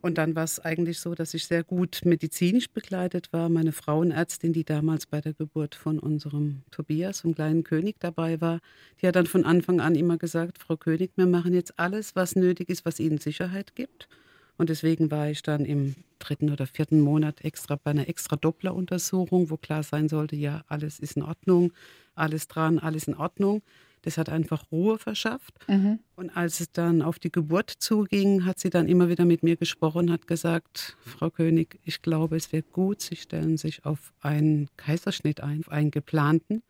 Und 0.00 0.18
dann 0.18 0.34
war 0.34 0.42
es 0.42 0.58
eigentlich 0.58 0.98
so, 0.98 1.14
dass 1.14 1.34
ich 1.34 1.46
sehr 1.46 1.62
gut 1.62 2.00
medizinisch 2.04 2.68
begleitet 2.68 3.32
war. 3.32 3.48
Meine 3.48 3.70
Frauenärztin, 3.70 4.52
die 4.52 4.64
damals 4.64 5.06
bei 5.06 5.20
der 5.20 5.34
Geburt 5.34 5.76
von 5.76 6.00
unserem 6.00 6.62
Tobias, 6.72 7.20
vom 7.20 7.36
kleinen 7.36 7.62
König, 7.62 8.00
dabei 8.00 8.40
war, 8.40 8.58
die 9.00 9.06
hat 9.06 9.14
dann 9.14 9.26
von 9.26 9.44
Anfang 9.44 9.80
an 9.80 9.94
immer 9.94 10.18
gesagt, 10.18 10.58
Frau 10.58 10.76
König, 10.76 11.12
wir 11.14 11.26
machen 11.26 11.54
jetzt 11.54 11.78
alles, 11.78 12.16
was 12.16 12.34
nötig 12.34 12.70
ist, 12.70 12.84
was 12.84 12.98
Ihnen 12.98 13.18
Sicherheit 13.18 13.76
gibt. 13.76 14.08
Und 14.56 14.70
deswegen 14.70 15.10
war 15.10 15.28
ich 15.30 15.42
dann 15.42 15.64
im 15.64 15.94
dritten 16.18 16.50
oder 16.50 16.66
vierten 16.66 17.00
Monat 17.00 17.44
extra 17.44 17.76
bei 17.76 17.90
einer 17.90 18.08
extra 18.08 18.36
Doppleruntersuchung, 18.36 19.50
wo 19.50 19.56
klar 19.56 19.82
sein 19.82 20.08
sollte, 20.08 20.36
ja, 20.36 20.64
alles 20.68 21.00
ist 21.00 21.16
in 21.16 21.22
Ordnung, 21.22 21.72
alles 22.14 22.48
dran, 22.48 22.78
alles 22.78 23.08
in 23.08 23.16
Ordnung. 23.16 23.62
Das 24.02 24.18
hat 24.18 24.28
einfach 24.28 24.70
Ruhe 24.70 24.98
verschafft. 24.98 25.54
Mhm. 25.66 25.98
Und 26.14 26.36
als 26.36 26.60
es 26.60 26.70
dann 26.70 27.00
auf 27.00 27.18
die 27.18 27.32
Geburt 27.32 27.70
zuging, 27.70 28.44
hat 28.44 28.60
sie 28.60 28.68
dann 28.68 28.86
immer 28.86 29.08
wieder 29.08 29.24
mit 29.24 29.42
mir 29.42 29.56
gesprochen, 29.56 30.12
hat 30.12 30.26
gesagt, 30.26 30.98
Frau 31.00 31.30
König, 31.30 31.80
ich 31.84 32.02
glaube, 32.02 32.36
es 32.36 32.52
wäre 32.52 32.62
gut, 32.62 33.00
Sie 33.00 33.16
stellen 33.16 33.56
sich 33.56 33.86
auf 33.86 34.12
einen 34.20 34.68
Kaiserschnitt 34.76 35.40
ein, 35.40 35.60
auf 35.60 35.70
einen 35.70 35.90
geplanten. 35.90 36.62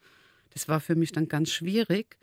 Das 0.51 0.68
war 0.68 0.79
für 0.79 0.94
mich 0.94 1.11
dann 1.11 1.27
ganz 1.27 1.51
schwierig, 1.51 2.16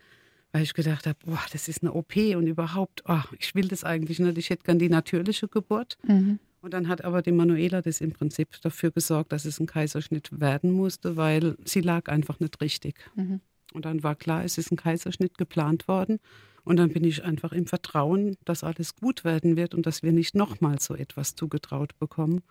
weil 0.52 0.62
ich 0.62 0.74
gedacht 0.74 1.06
habe, 1.06 1.18
boah, 1.24 1.42
das 1.50 1.68
ist 1.68 1.82
eine 1.82 1.92
OP 1.92 2.14
und 2.16 2.46
überhaupt, 2.46 3.02
oh, 3.08 3.22
ich 3.38 3.54
will 3.54 3.68
das 3.68 3.84
eigentlich 3.84 4.18
nicht, 4.18 4.38
ich 4.38 4.50
hätte 4.50 4.64
gern 4.64 4.78
die 4.78 4.90
natürliche 4.90 5.48
Geburt. 5.48 5.96
Mhm. 6.06 6.38
Und 6.60 6.74
dann 6.74 6.88
hat 6.88 7.04
aber 7.04 7.22
die 7.22 7.32
Manuela 7.32 7.82
das 7.82 8.00
im 8.00 8.12
Prinzip 8.12 8.60
dafür 8.62 8.92
gesorgt, 8.92 9.32
dass 9.32 9.44
es 9.44 9.58
ein 9.58 9.66
Kaiserschnitt 9.66 10.40
werden 10.40 10.70
musste, 10.70 11.16
weil 11.16 11.56
sie 11.64 11.80
lag 11.80 12.08
einfach 12.08 12.38
nicht 12.38 12.60
richtig. 12.60 13.00
Mhm. 13.16 13.40
Und 13.72 13.84
dann 13.84 14.02
war 14.02 14.14
klar, 14.14 14.44
es 14.44 14.58
ist 14.58 14.70
ein 14.70 14.76
Kaiserschnitt 14.76 15.38
geplant 15.38 15.88
worden. 15.88 16.20
Und 16.64 16.76
dann 16.76 16.90
bin 16.90 17.02
ich 17.02 17.24
einfach 17.24 17.52
im 17.52 17.66
Vertrauen, 17.66 18.36
dass 18.44 18.62
alles 18.62 18.94
gut 18.94 19.24
werden 19.24 19.56
wird 19.56 19.74
und 19.74 19.86
dass 19.86 20.04
wir 20.04 20.12
nicht 20.12 20.36
nochmal 20.36 20.78
so 20.78 20.94
etwas 20.94 21.34
zugetraut 21.34 21.98
bekommen, 21.98 22.42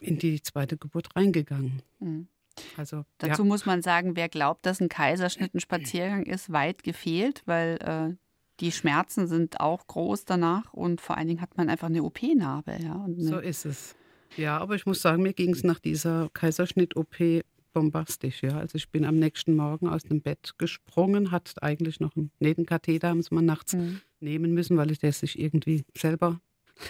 in 0.00 0.18
die 0.18 0.40
zweite 0.40 0.78
Geburt 0.78 1.14
reingegangen. 1.14 1.82
Mhm. 1.98 2.28
Also, 2.76 3.04
Dazu 3.18 3.42
ja. 3.42 3.48
muss 3.48 3.66
man 3.66 3.82
sagen, 3.82 4.16
wer 4.16 4.28
glaubt, 4.28 4.66
dass 4.66 4.80
ein 4.80 4.88
Kaiserschnitt 4.88 5.54
ein 5.54 5.60
Spaziergang 5.60 6.24
ist, 6.24 6.52
weit 6.52 6.82
gefehlt, 6.82 7.42
weil 7.46 7.76
äh, 7.82 8.16
die 8.60 8.72
Schmerzen 8.72 9.26
sind 9.26 9.60
auch 9.60 9.86
groß 9.86 10.24
danach 10.24 10.72
und 10.72 11.00
vor 11.00 11.16
allen 11.16 11.28
Dingen 11.28 11.40
hat 11.40 11.56
man 11.56 11.68
einfach 11.68 11.88
eine 11.88 12.02
OP-Narbe. 12.02 12.76
Ja, 12.82 13.06
so 13.16 13.38
ist 13.38 13.64
es. 13.64 13.96
Ja, 14.36 14.58
aber 14.58 14.74
ich 14.74 14.86
muss 14.86 15.02
sagen, 15.02 15.22
mir 15.22 15.32
ging 15.32 15.52
es 15.52 15.64
nach 15.64 15.80
dieser 15.80 16.28
Kaiserschnitt-OP 16.34 17.42
bombastisch. 17.72 18.42
Ja. 18.42 18.58
Also 18.58 18.76
ich 18.76 18.90
bin 18.90 19.04
am 19.04 19.16
nächsten 19.16 19.54
Morgen 19.56 19.88
aus 19.88 20.02
dem 20.02 20.20
Bett 20.20 20.52
gesprungen, 20.58 21.30
hat 21.30 21.54
eigentlich 21.62 22.00
noch 22.00 22.16
einen 22.16 22.30
Nebenkatheter, 22.38 23.14
muss 23.14 23.30
man 23.30 23.44
nachts 23.44 23.74
mhm. 23.74 24.00
nehmen 24.20 24.52
müssen, 24.52 24.76
weil 24.76 24.90
ich 24.90 24.98
der 24.98 25.12
sich 25.12 25.38
irgendwie 25.38 25.84
selber 25.96 26.40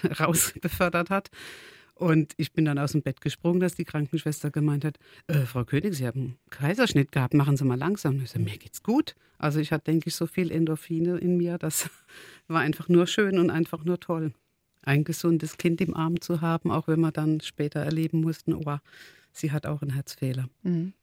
rausbefördert 0.20 1.10
hat. 1.10 1.30
Und 2.00 2.32
ich 2.38 2.52
bin 2.54 2.64
dann 2.64 2.78
aus 2.78 2.92
dem 2.92 3.02
Bett 3.02 3.20
gesprungen, 3.20 3.60
dass 3.60 3.74
die 3.74 3.84
Krankenschwester 3.84 4.50
gemeint 4.50 4.86
hat, 4.86 4.98
äh, 5.26 5.40
Frau 5.40 5.66
König, 5.66 5.94
Sie 5.94 6.06
haben 6.06 6.20
einen 6.20 6.38
Kaiserschnitt 6.48 7.12
gehabt, 7.12 7.34
machen 7.34 7.58
Sie 7.58 7.64
mal 7.66 7.78
langsam. 7.78 8.14
Und 8.14 8.22
ich 8.22 8.30
sage, 8.30 8.42
mir 8.42 8.56
geht's 8.56 8.82
gut. 8.82 9.14
Also 9.36 9.60
ich 9.60 9.70
hatte, 9.70 9.84
denke 9.84 10.08
ich, 10.08 10.16
so 10.16 10.26
viel 10.26 10.50
Endorphine 10.50 11.18
in 11.18 11.36
mir, 11.36 11.58
das 11.58 11.90
war 12.48 12.62
einfach 12.62 12.88
nur 12.88 13.06
schön 13.06 13.38
und 13.38 13.50
einfach 13.50 13.84
nur 13.84 14.00
toll. 14.00 14.32
Ein 14.82 15.04
gesundes 15.04 15.58
Kind 15.58 15.82
im 15.82 15.94
Arm 15.94 16.22
zu 16.22 16.40
haben, 16.40 16.70
auch 16.70 16.88
wenn 16.88 17.00
wir 17.00 17.12
dann 17.12 17.42
später 17.42 17.80
erleben 17.80 18.22
mussten, 18.22 18.54
oh, 18.54 18.78
sie 19.32 19.52
hat 19.52 19.66
auch 19.66 19.82
einen 19.82 19.92
Herzfehler. 19.92 20.48
Mhm. 20.62 20.94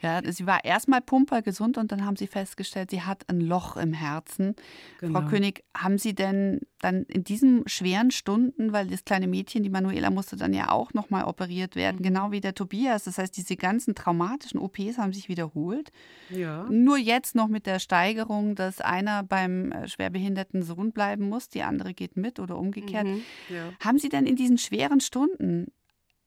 Ja, 0.00 0.20
sie 0.30 0.46
war 0.46 0.64
erstmal 0.64 1.00
pumpergesund 1.00 1.78
und 1.78 1.92
dann 1.92 2.04
haben 2.04 2.16
sie 2.16 2.26
festgestellt, 2.26 2.90
sie 2.90 3.02
hat 3.02 3.28
ein 3.28 3.40
Loch 3.40 3.76
im 3.76 3.92
Herzen. 3.92 4.54
Genau. 5.00 5.20
Frau 5.20 5.28
König, 5.28 5.64
haben 5.76 5.98
Sie 5.98 6.14
denn 6.14 6.60
dann 6.80 7.04
in 7.04 7.24
diesen 7.24 7.66
schweren 7.66 8.10
Stunden, 8.10 8.72
weil 8.72 8.86
das 8.88 9.04
kleine 9.04 9.26
Mädchen, 9.26 9.62
die 9.62 9.70
Manuela, 9.70 10.10
musste 10.10 10.36
dann 10.36 10.52
ja 10.52 10.70
auch 10.70 10.92
nochmal 10.92 11.24
operiert 11.24 11.76
werden, 11.76 11.96
mhm. 11.98 12.02
genau 12.02 12.30
wie 12.30 12.40
der 12.40 12.54
Tobias. 12.54 13.04
Das 13.04 13.18
heißt, 13.18 13.36
diese 13.36 13.56
ganzen 13.56 13.94
traumatischen 13.94 14.60
OPs 14.60 14.98
haben 14.98 15.12
sich 15.12 15.28
wiederholt. 15.28 15.90
Ja. 16.30 16.66
Nur 16.70 16.98
jetzt 16.98 17.34
noch 17.34 17.48
mit 17.48 17.66
der 17.66 17.78
Steigerung, 17.78 18.54
dass 18.54 18.80
einer 18.80 19.22
beim 19.22 19.72
äh, 19.72 19.88
schwerbehinderten 19.88 20.62
Sohn 20.62 20.92
bleiben 20.92 21.28
muss, 21.28 21.48
die 21.48 21.62
andere 21.62 21.94
geht 21.94 22.16
mit 22.16 22.38
oder 22.38 22.58
umgekehrt. 22.58 23.06
Mhm. 23.06 23.22
Ja. 23.48 23.72
Haben 23.80 23.98
Sie 23.98 24.08
denn 24.08 24.26
in 24.26 24.36
diesen 24.36 24.58
schweren 24.58 25.00
Stunden 25.00 25.72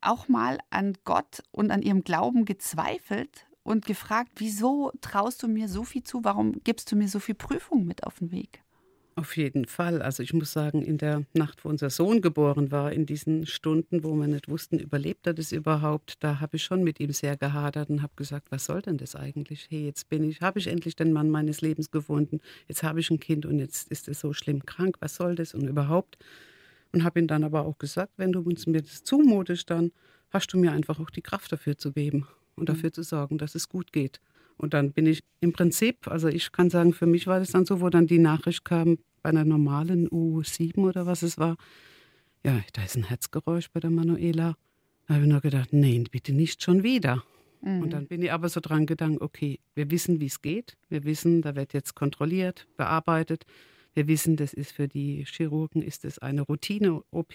auch 0.01 0.27
mal 0.27 0.59
an 0.69 0.97
Gott 1.03 1.43
und 1.51 1.71
an 1.71 1.81
ihrem 1.81 2.03
Glauben 2.03 2.45
gezweifelt 2.45 3.47
und 3.63 3.85
gefragt, 3.85 4.31
wieso 4.37 4.91
traust 5.01 5.43
du 5.43 5.47
mir 5.47 5.67
so 5.67 5.83
viel 5.83 6.03
zu? 6.03 6.23
Warum 6.23 6.63
gibst 6.63 6.91
du 6.91 6.95
mir 6.95 7.09
so 7.09 7.19
viel 7.19 7.35
Prüfung 7.35 7.85
mit 7.85 8.03
auf 8.05 8.19
den 8.19 8.31
Weg? 8.31 8.63
Auf 9.17 9.35
jeden 9.35 9.65
Fall. 9.65 10.03
Also 10.03 10.21
ich 10.21 10.31
muss 10.33 10.53
sagen, 10.53 10.83
in 10.83 10.99
der 10.99 11.23
Nacht, 11.33 11.65
wo 11.65 11.69
unser 11.69 11.89
Sohn 11.89 12.21
geboren 12.21 12.69
war, 12.69 12.93
in 12.93 13.07
diesen 13.07 13.47
Stunden, 13.47 14.03
wo 14.03 14.13
wir 14.13 14.27
nicht 14.27 14.47
wussten, 14.47 14.77
überlebt 14.77 15.25
er 15.25 15.33
das 15.33 15.51
überhaupt, 15.51 16.23
da 16.23 16.39
habe 16.39 16.57
ich 16.57 16.63
schon 16.63 16.83
mit 16.83 16.99
ihm 16.99 17.11
sehr 17.11 17.35
gehadert 17.35 17.89
und 17.89 18.03
habe 18.03 18.13
gesagt, 18.15 18.51
was 18.51 18.65
soll 18.65 18.83
denn 18.83 18.97
das 18.97 19.15
eigentlich? 19.15 19.65
Hey, 19.71 19.85
jetzt 19.85 20.07
bin 20.09 20.23
ich, 20.23 20.41
habe 20.41 20.59
ich 20.59 20.67
endlich 20.67 20.95
den 20.95 21.13
Mann 21.13 21.31
meines 21.31 21.61
Lebens 21.61 21.89
gefunden. 21.89 22.41
Jetzt 22.67 22.83
habe 22.83 22.99
ich 22.99 23.09
ein 23.09 23.19
Kind 23.19 23.47
und 23.47 23.57
jetzt 23.57 23.89
ist 23.89 24.07
es 24.07 24.19
so 24.19 24.33
schlimm 24.33 24.67
krank. 24.67 24.97
Was 24.99 25.15
soll 25.15 25.33
das 25.33 25.55
und 25.55 25.67
überhaupt? 25.67 26.19
Und 26.93 27.03
habe 27.03 27.19
ihm 27.19 27.27
dann 27.27 27.43
aber 27.43 27.65
auch 27.65 27.77
gesagt, 27.77 28.13
wenn 28.17 28.31
du 28.31 28.41
uns 28.41 28.65
mir 28.65 28.81
das 28.81 29.03
zumutest, 29.03 29.69
dann 29.69 29.91
hast 30.29 30.53
du 30.53 30.57
mir 30.57 30.71
einfach 30.71 30.99
auch 30.99 31.09
die 31.09 31.21
Kraft 31.21 31.51
dafür 31.51 31.77
zu 31.77 31.91
geben 31.91 32.27
und 32.55 32.63
mhm. 32.63 32.73
dafür 32.73 32.91
zu 32.91 33.03
sorgen, 33.03 33.37
dass 33.37 33.55
es 33.55 33.69
gut 33.69 33.91
geht. 33.91 34.19
Und 34.57 34.73
dann 34.73 34.91
bin 34.91 35.05
ich 35.05 35.23
im 35.39 35.53
Prinzip, 35.53 36.07
also 36.07 36.27
ich 36.27 36.51
kann 36.51 36.69
sagen, 36.69 36.93
für 36.93 37.05
mich 37.05 37.27
war 37.27 37.39
das 37.39 37.51
dann 37.51 37.65
so, 37.65 37.81
wo 37.81 37.89
dann 37.89 38.07
die 38.07 38.19
Nachricht 38.19 38.65
kam, 38.65 38.97
bei 39.21 39.29
einer 39.29 39.45
normalen 39.45 40.07
U7 40.09 40.77
oder 40.79 41.05
was 41.05 41.21
es 41.21 41.37
war, 41.37 41.57
ja, 42.43 42.61
da 42.73 42.83
ist 42.83 42.95
ein 42.95 43.03
Herzgeräusch 43.03 43.69
bei 43.71 43.79
der 43.79 43.89
Manuela. 43.89 44.55
Da 45.07 45.15
habe 45.15 45.25
ich 45.25 45.29
nur 45.29 45.41
gedacht, 45.41 45.73
nein, 45.73 46.05
bitte 46.09 46.33
nicht 46.33 46.63
schon 46.63 46.83
wieder. 46.83 47.23
Mhm. 47.61 47.81
Und 47.81 47.93
dann 47.93 48.07
bin 48.07 48.21
ich 48.21 48.31
aber 48.31 48.49
so 48.49 48.59
dran 48.59 48.85
gedacht, 48.85 49.19
okay, 49.19 49.59
wir 49.75 49.91
wissen, 49.91 50.19
wie 50.21 50.27
es 50.27 50.41
geht. 50.41 50.77
Wir 50.89 51.03
wissen, 51.03 51.41
da 51.41 51.55
wird 51.55 51.73
jetzt 51.73 51.95
kontrolliert, 51.95 52.67
bearbeitet. 52.77 53.45
Wir 53.97 54.07
wissen, 54.07 54.35
das 54.35 54.53
ist 54.53 54.73
für 54.73 54.87
die 54.87 55.25
Chirurgen 55.25 55.81
ist 55.81 56.05
es 56.05 56.19
eine 56.19 56.43
Routine-OP 56.43 57.33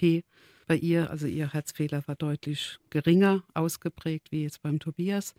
bei 0.68 0.76
ihr. 0.76 1.10
Also 1.10 1.26
ihr 1.26 1.52
Herzfehler 1.52 2.06
war 2.06 2.14
deutlich 2.14 2.78
geringer 2.88 3.42
ausgeprägt 3.52 4.30
wie 4.30 4.44
jetzt 4.44 4.62
beim 4.62 4.78
Tobias. 4.78 5.34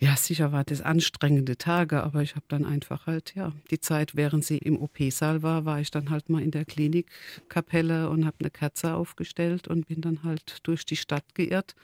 Ja, 0.00 0.16
sicher 0.16 0.50
war 0.50 0.64
das 0.64 0.82
anstrengende 0.82 1.58
Tage, 1.58 2.02
aber 2.02 2.22
ich 2.22 2.34
habe 2.34 2.46
dann 2.48 2.64
einfach 2.64 3.06
halt, 3.06 3.36
ja, 3.36 3.52
die 3.70 3.78
Zeit, 3.78 4.16
während 4.16 4.44
sie 4.44 4.58
im 4.58 4.82
OP-Saal 4.82 5.44
war, 5.44 5.64
war 5.64 5.80
ich 5.80 5.92
dann 5.92 6.10
halt 6.10 6.28
mal 6.28 6.42
in 6.42 6.50
der 6.50 6.64
Klinikkapelle 6.64 8.10
und 8.10 8.26
habe 8.26 8.38
eine 8.40 8.50
Kerze 8.50 8.94
aufgestellt 8.94 9.68
und 9.68 9.86
bin 9.86 10.00
dann 10.00 10.24
halt 10.24 10.58
durch 10.64 10.84
die 10.84 10.96
Stadt 10.96 11.36
geirrt 11.36 11.76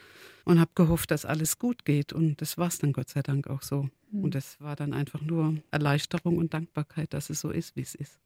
und 0.45 0.59
habe 0.59 0.73
gehofft, 0.75 1.13
dass 1.13 1.25
alles 1.25 1.61
gut 1.61 1.85
geht. 1.85 2.13
Und 2.13 2.41
das 2.41 2.59
war 2.59 2.67
es 2.67 2.79
dann 2.79 2.93
Gott 2.93 3.09
sei 3.09 3.23
Dank 3.23 3.47
auch 3.47 3.63
so. 3.63 3.89
Und 4.23 4.35
das 4.35 4.61
war 4.61 4.77
dann 4.77 4.93
einfach 4.93 5.23
nur 5.23 5.57
Erleichterung 5.71 6.37
und 6.37 6.55
Dankbarkeit, 6.55 7.13
dass 7.15 7.31
es 7.31 7.41
so 7.41 7.51
ist, 7.51 7.77
wie 7.77 7.83
es 7.83 7.95
ist. 7.95 8.19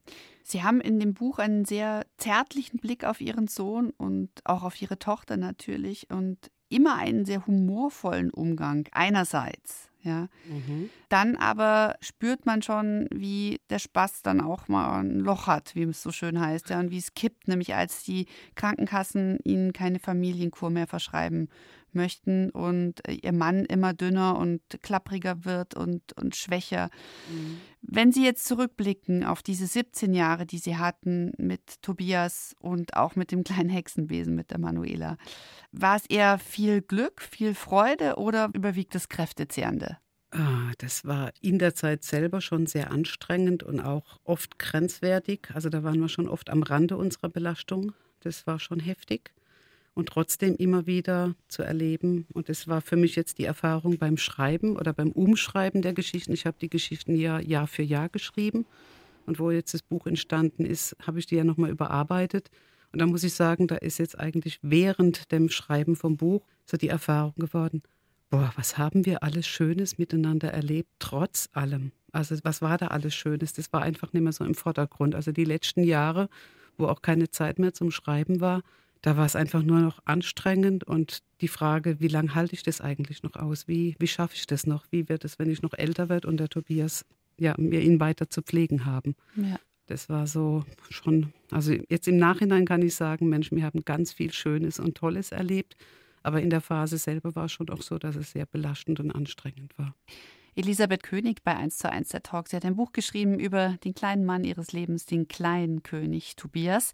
Sie 0.43 0.63
haben 0.63 0.81
in 0.81 0.99
dem 0.99 1.13
Buch 1.13 1.39
einen 1.39 1.65
sehr 1.65 2.05
zärtlichen 2.17 2.79
Blick 2.79 3.03
auf 3.03 3.21
Ihren 3.21 3.47
Sohn 3.47 3.91
und 3.91 4.29
auch 4.43 4.63
auf 4.63 4.81
Ihre 4.81 4.99
Tochter 4.99 5.37
natürlich. 5.37 6.09
Und 6.09 6.51
immer 6.69 6.95
einen 6.97 7.25
sehr 7.25 7.45
humorvollen 7.45 8.29
Umgang 8.29 8.87
einerseits. 8.91 9.89
Ja. 10.01 10.29
Mhm. 10.47 10.89
Dann 11.09 11.35
aber 11.35 11.95
spürt 11.99 12.45
man 12.45 12.61
schon, 12.61 13.07
wie 13.11 13.59
der 13.69 13.79
Spaß 13.79 14.21
dann 14.21 14.39
auch 14.39 14.69
mal 14.69 15.01
ein 15.01 15.19
Loch 15.19 15.47
hat, 15.47 15.75
wie 15.75 15.83
es 15.83 16.01
so 16.01 16.11
schön 16.11 16.39
heißt, 16.39 16.69
ja, 16.69 16.79
und 16.79 16.89
wie 16.89 16.97
es 16.97 17.15
kippt, 17.15 17.49
nämlich 17.49 17.75
als 17.75 18.03
die 18.03 18.27
Krankenkassen 18.55 19.39
ihnen 19.43 19.73
keine 19.73 19.99
Familienkur 19.99 20.69
mehr 20.69 20.87
verschreiben 20.87 21.49
möchten 21.95 22.49
und 22.49 23.07
äh, 23.07 23.13
ihr 23.13 23.33
Mann 23.33 23.65
immer 23.65 23.93
dünner 23.93 24.37
und 24.37 24.61
klappriger 24.81 25.45
wird 25.45 25.75
und, 25.75 26.13
und 26.13 26.35
schwächer. 26.35 26.89
Mhm. 27.29 27.57
Wenn 27.81 28.11
Sie 28.11 28.23
jetzt 28.23 28.45
zurückblicken 28.45 29.23
auf 29.23 29.41
diese 29.41 29.65
17 29.65 30.13
Jahre, 30.13 30.45
die 30.45 30.57
Sie 30.57 30.77
hatten 30.77 31.31
mit 31.37 31.81
Tobias 31.81 32.55
und 32.59 32.95
auch 32.95 33.15
mit 33.15 33.31
dem 33.31 33.43
kleinen 33.43 33.69
Hexenbesen 33.69 34.35
mit 34.35 34.51
der 34.51 34.59
Manuela, 34.59 35.17
war 35.71 35.95
es 35.95 36.05
eher 36.05 36.39
viel 36.39 36.81
Glück, 36.81 37.21
viel 37.21 37.55
Freude 37.55 38.15
oder 38.17 38.49
überwiegt 38.53 38.95
das 38.95 39.09
Kräftezehrende? 39.09 39.97
Ah, 40.31 40.71
das 40.77 41.05
war 41.05 41.31
in 41.41 41.57
der 41.57 41.73
Zeit 41.73 42.03
selber 42.03 42.39
schon 42.41 42.67
sehr 42.67 42.91
anstrengend 42.91 43.63
und 43.63 43.79
auch 43.79 44.19
oft 44.23 44.59
grenzwertig. 44.59 45.49
Also 45.53 45.69
da 45.69 45.83
waren 45.83 45.99
wir 45.99 46.09
schon 46.09 46.27
oft 46.27 46.51
am 46.51 46.61
Rande 46.61 46.97
unserer 46.97 47.29
Belastung. 47.29 47.93
Das 48.19 48.45
war 48.45 48.59
schon 48.59 48.79
heftig 48.79 49.31
und 49.99 50.07
trotzdem 50.07 50.55
immer 50.55 50.87
wieder 50.87 51.35
zu 51.49 51.61
erleben. 51.61 52.25
Und 52.33 52.49
es 52.49 52.69
war 52.69 52.81
für 52.81 52.95
mich 52.95 53.17
jetzt 53.17 53.37
die 53.37 53.43
Erfahrung 53.43 53.97
beim 53.97 54.15
Schreiben 54.15 54.77
oder 54.77 54.93
beim 54.93 55.11
Umschreiben 55.11 55.81
der 55.81 55.93
Geschichten. 55.93 56.31
Ich 56.31 56.45
habe 56.45 56.57
die 56.59 56.69
Geschichten 56.69 57.15
ja 57.15 57.39
Jahr 57.39 57.67
für 57.67 57.83
Jahr 57.83 58.07
geschrieben. 58.07 58.65
Und 59.25 59.39
wo 59.39 59.51
jetzt 59.51 59.73
das 59.73 59.81
Buch 59.81 60.07
entstanden 60.07 60.65
ist, 60.65 60.95
habe 61.05 61.19
ich 61.19 61.25
die 61.25 61.35
ja 61.35 61.43
nochmal 61.43 61.69
überarbeitet. 61.69 62.49
Und 62.93 62.99
da 62.99 63.05
muss 63.05 63.23
ich 63.23 63.33
sagen, 63.33 63.67
da 63.67 63.75
ist 63.75 63.99
jetzt 63.99 64.17
eigentlich 64.17 64.59
während 64.61 65.31
dem 65.33 65.49
Schreiben 65.49 65.97
vom 65.97 66.15
Buch 66.15 66.47
so 66.65 66.77
die 66.77 66.87
Erfahrung 66.87 67.35
geworden, 67.35 67.83
boah, 68.29 68.53
was 68.55 68.77
haben 68.77 69.05
wir 69.05 69.21
alles 69.21 69.47
Schönes 69.47 69.97
miteinander 69.97 70.51
erlebt, 70.51 70.89
trotz 70.99 71.49
allem. 71.51 71.91
Also 72.13 72.37
was 72.43 72.61
war 72.61 72.77
da 72.77 72.87
alles 72.87 73.13
Schönes? 73.13 73.51
Das 73.51 73.73
war 73.73 73.81
einfach 73.81 74.13
nicht 74.13 74.23
mehr 74.23 74.31
so 74.31 74.45
im 74.45 74.55
Vordergrund. 74.55 75.13
Also 75.13 75.33
die 75.33 75.45
letzten 75.45 75.83
Jahre, 75.83 76.29
wo 76.77 76.87
auch 76.87 77.01
keine 77.01 77.29
Zeit 77.29 77.59
mehr 77.59 77.73
zum 77.73 77.91
Schreiben 77.91 78.39
war, 78.39 78.63
da 79.01 79.15
war 79.15 79.25
es 79.25 79.35
einfach 79.35 79.63
nur 79.63 79.79
noch 79.79 79.99
anstrengend 80.05 80.83
und 80.83 81.19
die 81.41 81.47
Frage, 81.47 81.99
wie 81.99 82.07
lange 82.07 82.35
halte 82.35 82.53
ich 82.53 82.63
das 82.63 82.81
eigentlich 82.81 83.23
noch 83.23 83.35
aus? 83.35 83.67
Wie, 83.67 83.95
wie 83.99 84.07
schaffe 84.07 84.35
ich 84.35 84.45
das 84.45 84.67
noch? 84.67 84.85
Wie 84.91 85.07
wird 85.07 85.23
es, 85.23 85.39
wenn 85.39 85.49
ich 85.49 85.61
noch 85.61 85.73
älter 85.73 86.09
werde 86.09 86.27
und 86.27 86.37
der 86.37 86.49
Tobias, 86.49 87.05
ja, 87.37 87.55
mir 87.57 87.81
ihn 87.81 87.99
weiter 87.99 88.29
zu 88.29 88.41
pflegen 88.41 88.85
haben? 88.85 89.15
Ja. 89.35 89.59
Das 89.87 90.09
war 90.09 90.27
so 90.27 90.65
schon, 90.89 91.33
also 91.49 91.73
jetzt 91.89 92.07
im 92.07 92.17
Nachhinein 92.17 92.65
kann 92.65 92.81
ich 92.83 92.93
sagen, 92.93 93.27
Mensch, 93.27 93.51
wir 93.51 93.63
haben 93.63 93.85
ganz 93.85 94.13
viel 94.13 94.31
Schönes 94.31 94.79
und 94.79 94.95
Tolles 94.95 95.31
erlebt. 95.31 95.75
Aber 96.21 96.41
in 96.41 96.49
der 96.49 96.61
Phase 96.61 96.97
selber 96.97 97.33
war 97.35 97.45
es 97.45 97.53
schon 97.53 97.69
auch 97.69 97.81
so, 97.81 97.97
dass 97.97 98.15
es 98.15 98.31
sehr 98.31 98.45
belastend 98.45 98.99
und 98.99 99.09
anstrengend 99.09 99.77
war. 99.77 99.95
Elisabeth 100.55 101.03
König 101.03 101.43
bei 101.43 101.55
1 101.55 101.77
zu 101.77 101.89
1 101.89 102.09
der 102.09 102.21
Talk. 102.21 102.49
Sie 102.49 102.55
hat 102.55 102.65
ein 102.65 102.75
Buch 102.75 102.91
geschrieben 102.91 103.39
über 103.39 103.77
den 103.83 103.93
kleinen 103.93 104.25
Mann 104.25 104.43
ihres 104.43 104.73
Lebens, 104.73 105.05
den 105.05 105.27
kleinen 105.27 105.83
König 105.83 106.35
Tobias 106.35 106.91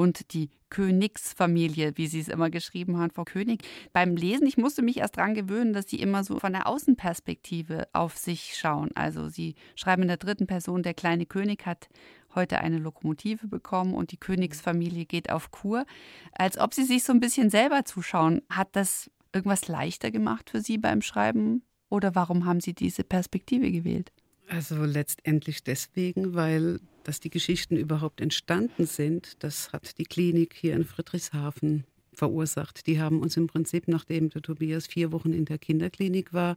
und 0.00 0.32
die 0.32 0.48
Königsfamilie, 0.70 1.92
wie 1.96 2.06
Sie 2.06 2.20
es 2.20 2.28
immer 2.28 2.48
geschrieben 2.48 2.96
haben, 2.96 3.10
Frau 3.10 3.24
König. 3.24 3.62
Beim 3.92 4.16
Lesen, 4.16 4.46
ich 4.46 4.56
musste 4.56 4.80
mich 4.80 4.96
erst 4.96 5.18
daran 5.18 5.34
gewöhnen, 5.34 5.74
dass 5.74 5.90
Sie 5.90 6.00
immer 6.00 6.24
so 6.24 6.38
von 6.38 6.54
der 6.54 6.66
Außenperspektive 6.66 7.86
auf 7.92 8.16
sich 8.16 8.56
schauen. 8.56 8.88
Also 8.94 9.28
Sie 9.28 9.56
schreiben 9.74 10.00
in 10.00 10.08
der 10.08 10.16
dritten 10.16 10.46
Person, 10.46 10.82
der 10.82 10.94
kleine 10.94 11.26
König 11.26 11.66
hat 11.66 11.90
heute 12.34 12.60
eine 12.60 12.78
Lokomotive 12.78 13.46
bekommen 13.46 13.92
und 13.92 14.10
die 14.10 14.16
Königsfamilie 14.16 15.04
geht 15.04 15.28
auf 15.28 15.50
Kur. 15.50 15.84
Als 16.32 16.56
ob 16.56 16.72
Sie 16.72 16.84
sich 16.84 17.04
so 17.04 17.12
ein 17.12 17.20
bisschen 17.20 17.50
selber 17.50 17.84
zuschauen. 17.84 18.40
Hat 18.48 18.68
das 18.72 19.10
irgendwas 19.34 19.68
leichter 19.68 20.10
gemacht 20.10 20.48
für 20.48 20.62
Sie 20.62 20.78
beim 20.78 21.02
Schreiben? 21.02 21.62
Oder 21.90 22.14
warum 22.14 22.46
haben 22.46 22.60
Sie 22.60 22.72
diese 22.72 23.04
Perspektive 23.04 23.70
gewählt? 23.70 24.12
Also 24.48 24.82
letztendlich 24.82 25.62
deswegen, 25.62 26.34
weil 26.34 26.80
dass 27.04 27.20
die 27.20 27.30
Geschichten 27.30 27.76
überhaupt 27.76 28.20
entstanden 28.20 28.86
sind, 28.86 29.42
das 29.42 29.72
hat 29.72 29.98
die 29.98 30.04
Klinik 30.04 30.54
hier 30.54 30.74
in 30.74 30.84
Friedrichshafen 30.84 31.84
verursacht. 32.12 32.86
Die 32.86 33.00
haben 33.00 33.20
uns 33.20 33.36
im 33.36 33.46
Prinzip, 33.46 33.88
nachdem 33.88 34.30
der 34.30 34.42
Tobias 34.42 34.86
vier 34.86 35.12
Wochen 35.12 35.32
in 35.32 35.44
der 35.44 35.58
Kinderklinik 35.58 36.32
war, 36.32 36.56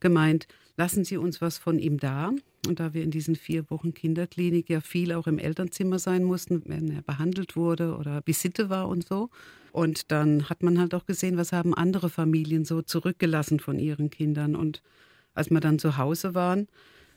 gemeint, 0.00 0.46
lassen 0.76 1.04
Sie 1.04 1.16
uns 1.16 1.40
was 1.40 1.58
von 1.58 1.78
ihm 1.78 1.98
da. 1.98 2.32
Und 2.66 2.78
da 2.78 2.94
wir 2.94 3.02
in 3.02 3.10
diesen 3.10 3.34
vier 3.34 3.68
Wochen 3.70 3.92
Kinderklinik 3.92 4.68
ja 4.68 4.80
viel 4.80 5.12
auch 5.12 5.26
im 5.26 5.38
Elternzimmer 5.38 5.98
sein 5.98 6.22
mussten, 6.22 6.62
wenn 6.66 6.90
er 6.90 7.02
behandelt 7.02 7.56
wurde 7.56 7.96
oder 7.96 8.22
Visite 8.24 8.70
war 8.70 8.88
und 8.88 9.06
so. 9.06 9.30
Und 9.72 10.12
dann 10.12 10.48
hat 10.48 10.62
man 10.62 10.78
halt 10.78 10.94
auch 10.94 11.06
gesehen, 11.06 11.36
was 11.36 11.52
haben 11.52 11.74
andere 11.74 12.08
Familien 12.08 12.64
so 12.64 12.82
zurückgelassen 12.82 13.58
von 13.58 13.78
ihren 13.78 14.10
Kindern. 14.10 14.54
Und 14.54 14.82
als 15.34 15.50
wir 15.50 15.60
dann 15.60 15.78
zu 15.78 15.96
Hause 15.96 16.34
waren, 16.34 16.68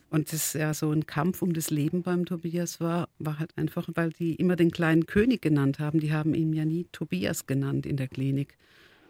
und 0.08 0.32
das 0.32 0.52
ja 0.52 0.72
so 0.72 0.92
ein 0.92 1.06
Kampf 1.06 1.42
um 1.42 1.52
das 1.52 1.70
Leben 1.70 2.02
beim 2.02 2.26
Tobias 2.26 2.80
war, 2.80 3.08
war 3.18 3.38
halt 3.38 3.56
einfach, 3.56 3.88
weil 3.94 4.10
die 4.10 4.36
immer 4.36 4.54
den 4.56 4.70
kleinen 4.70 5.06
König 5.06 5.42
genannt 5.42 5.78
haben. 5.78 5.98
Die 6.00 6.12
haben 6.12 6.34
ihn 6.34 6.52
ja 6.52 6.64
nie 6.64 6.86
Tobias 6.92 7.46
genannt 7.46 7.86
in 7.86 7.96
der 7.96 8.08
Klinik. 8.08 8.56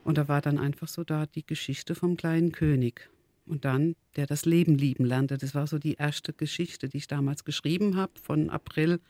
Und 0.04 0.16
da 0.18 0.28
war 0.28 0.40
dann 0.40 0.58
einfach 0.58 0.88
so 0.88 1.04
da 1.04 1.26
die 1.26 1.44
Geschichte 1.44 1.94
vom 1.94 2.16
kleinen 2.16 2.52
König. 2.52 3.10
Und 3.44 3.64
dann, 3.64 3.94
der 4.16 4.26
das 4.26 4.46
Leben 4.46 4.76
lieben 4.76 5.04
lernte. 5.04 5.36
Das 5.36 5.54
war 5.54 5.66
so 5.66 5.78
die 5.78 5.94
erste 5.94 6.32
Geschichte, 6.32 6.88
die 6.88 6.98
ich 6.98 7.06
damals 7.06 7.44
geschrieben 7.44 7.96
habe, 7.96 8.12
von 8.20 8.48
April. 8.48 9.00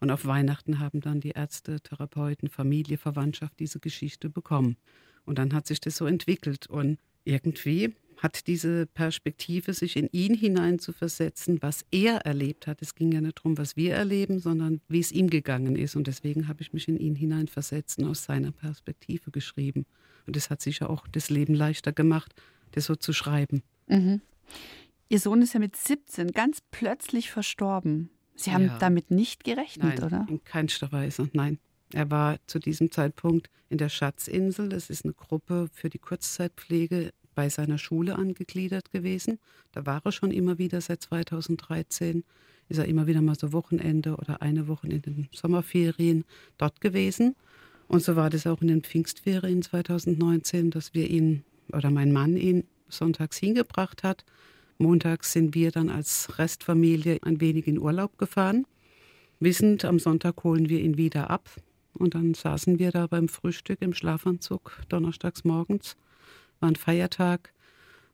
Und 0.00 0.10
auf 0.10 0.26
Weihnachten 0.26 0.78
haben 0.80 1.00
dann 1.00 1.20
die 1.20 1.30
Ärzte, 1.30 1.80
Therapeuten, 1.80 2.48
Familie, 2.48 2.98
Verwandtschaft 2.98 3.60
diese 3.60 3.78
Geschichte 3.78 4.28
bekommen. 4.28 4.76
Und 5.24 5.38
dann 5.38 5.54
hat 5.54 5.66
sich 5.66 5.80
das 5.80 5.96
so 5.96 6.06
entwickelt. 6.06 6.66
Und 6.66 6.98
irgendwie 7.24 7.94
hat 8.18 8.46
diese 8.46 8.86
Perspektive, 8.86 9.72
sich 9.72 9.96
in 9.96 10.08
ihn 10.12 10.34
hineinzuversetzen, 10.34 11.62
was 11.62 11.84
er 11.90 12.26
erlebt 12.26 12.66
hat. 12.66 12.82
Es 12.82 12.94
ging 12.94 13.12
ja 13.12 13.20
nicht 13.20 13.38
darum, 13.38 13.56
was 13.58 13.76
wir 13.76 13.94
erleben, 13.94 14.40
sondern 14.40 14.80
wie 14.88 15.00
es 15.00 15.12
ihm 15.12 15.30
gegangen 15.30 15.76
ist. 15.76 15.96
Und 15.96 16.06
deswegen 16.06 16.48
habe 16.48 16.62
ich 16.62 16.72
mich 16.72 16.88
in 16.88 16.98
ihn 16.98 17.14
hineinversetzt 17.14 17.98
und 17.98 18.06
aus 18.06 18.24
seiner 18.24 18.50
Perspektive 18.50 19.30
geschrieben. 19.30 19.86
Und 20.26 20.36
das 20.36 20.50
hat 20.50 20.60
sicher 20.60 20.90
auch 20.90 21.06
das 21.06 21.30
Leben 21.30 21.54
leichter 21.54 21.92
gemacht, 21.92 22.34
das 22.72 22.86
so 22.86 22.96
zu 22.96 23.12
schreiben. 23.12 23.62
Mhm. 23.86 24.20
Ihr 25.08 25.20
Sohn 25.20 25.40
ist 25.40 25.54
ja 25.54 25.60
mit 25.60 25.76
17 25.76 26.32
ganz 26.32 26.58
plötzlich 26.70 27.30
verstorben. 27.30 28.10
Sie 28.34 28.52
haben 28.52 28.66
ja. 28.66 28.78
damit 28.78 29.10
nicht 29.10 29.42
gerechnet, 29.42 30.00
nein, 30.00 30.04
oder? 30.04 30.26
In 30.28 30.44
keinster 30.44 30.92
Weise, 30.92 31.30
nein. 31.32 31.58
Er 31.92 32.10
war 32.10 32.38
zu 32.46 32.58
diesem 32.58 32.92
Zeitpunkt 32.92 33.48
in 33.70 33.78
der 33.78 33.88
Schatzinsel. 33.88 34.68
Das 34.68 34.90
ist 34.90 35.04
eine 35.04 35.14
Gruppe 35.14 35.70
für 35.72 35.88
die 35.88 35.98
Kurzzeitpflege 35.98 37.12
bei 37.38 37.50
seiner 37.50 37.78
Schule 37.78 38.16
angegliedert 38.16 38.90
gewesen. 38.90 39.38
Da 39.70 39.86
war 39.86 40.00
er 40.04 40.10
schon 40.10 40.32
immer 40.32 40.58
wieder 40.58 40.80
seit 40.80 41.02
2013. 41.02 42.24
Ist 42.68 42.78
er 42.78 42.86
immer 42.86 43.06
wieder 43.06 43.22
mal 43.22 43.38
so 43.38 43.52
Wochenende 43.52 44.16
oder 44.16 44.42
eine 44.42 44.66
Woche 44.66 44.88
in 44.88 45.02
den 45.02 45.28
Sommerferien 45.32 46.24
dort 46.56 46.80
gewesen. 46.80 47.36
Und 47.86 48.02
so 48.02 48.16
war 48.16 48.28
das 48.28 48.48
auch 48.48 48.60
in 48.60 48.66
den 48.66 48.82
Pfingstferien 48.82 49.62
2019, 49.62 50.72
dass 50.72 50.94
wir 50.94 51.08
ihn 51.08 51.44
oder 51.72 51.92
mein 51.92 52.10
Mann 52.10 52.36
ihn 52.36 52.64
sonntags 52.88 53.36
hingebracht 53.36 54.02
hat. 54.02 54.24
Montags 54.78 55.32
sind 55.32 55.54
wir 55.54 55.70
dann 55.70 55.90
als 55.90 56.40
Restfamilie 56.40 57.20
ein 57.22 57.40
wenig 57.40 57.68
in 57.68 57.78
Urlaub 57.78 58.18
gefahren. 58.18 58.66
Wissend, 59.38 59.84
am 59.84 60.00
Sonntag 60.00 60.42
holen 60.42 60.68
wir 60.68 60.80
ihn 60.80 60.96
wieder 60.96 61.30
ab. 61.30 61.48
Und 61.92 62.16
dann 62.16 62.34
saßen 62.34 62.80
wir 62.80 62.90
da 62.90 63.06
beim 63.06 63.28
Frühstück 63.28 63.80
im 63.80 63.94
Schlafanzug 63.94 64.82
donnerstags 64.88 65.44
morgens 65.44 65.96
war 66.60 66.68
ein 66.68 66.76
Feiertag 66.76 67.52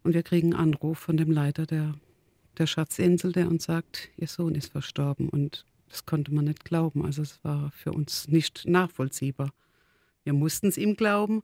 und 0.02 0.14
wir 0.14 0.22
kriegen 0.22 0.54
einen 0.54 0.72
Anruf 0.72 0.98
von 0.98 1.16
dem 1.16 1.30
Leiter 1.30 1.66
der, 1.66 1.94
der 2.58 2.66
Schatzinsel, 2.66 3.32
der 3.32 3.48
uns 3.48 3.64
sagt, 3.64 4.10
ihr 4.16 4.28
Sohn 4.28 4.54
ist 4.54 4.72
verstorben. 4.72 5.28
Und 5.28 5.64
das 5.88 6.06
konnte 6.06 6.32
man 6.32 6.44
nicht 6.44 6.64
glauben. 6.64 7.04
Also 7.04 7.22
es 7.22 7.42
war 7.42 7.70
für 7.72 7.92
uns 7.92 8.28
nicht 8.28 8.64
nachvollziehbar. 8.66 9.52
Wir 10.24 10.32
mussten 10.32 10.68
es 10.68 10.78
ihm 10.78 10.96
glauben, 10.96 11.42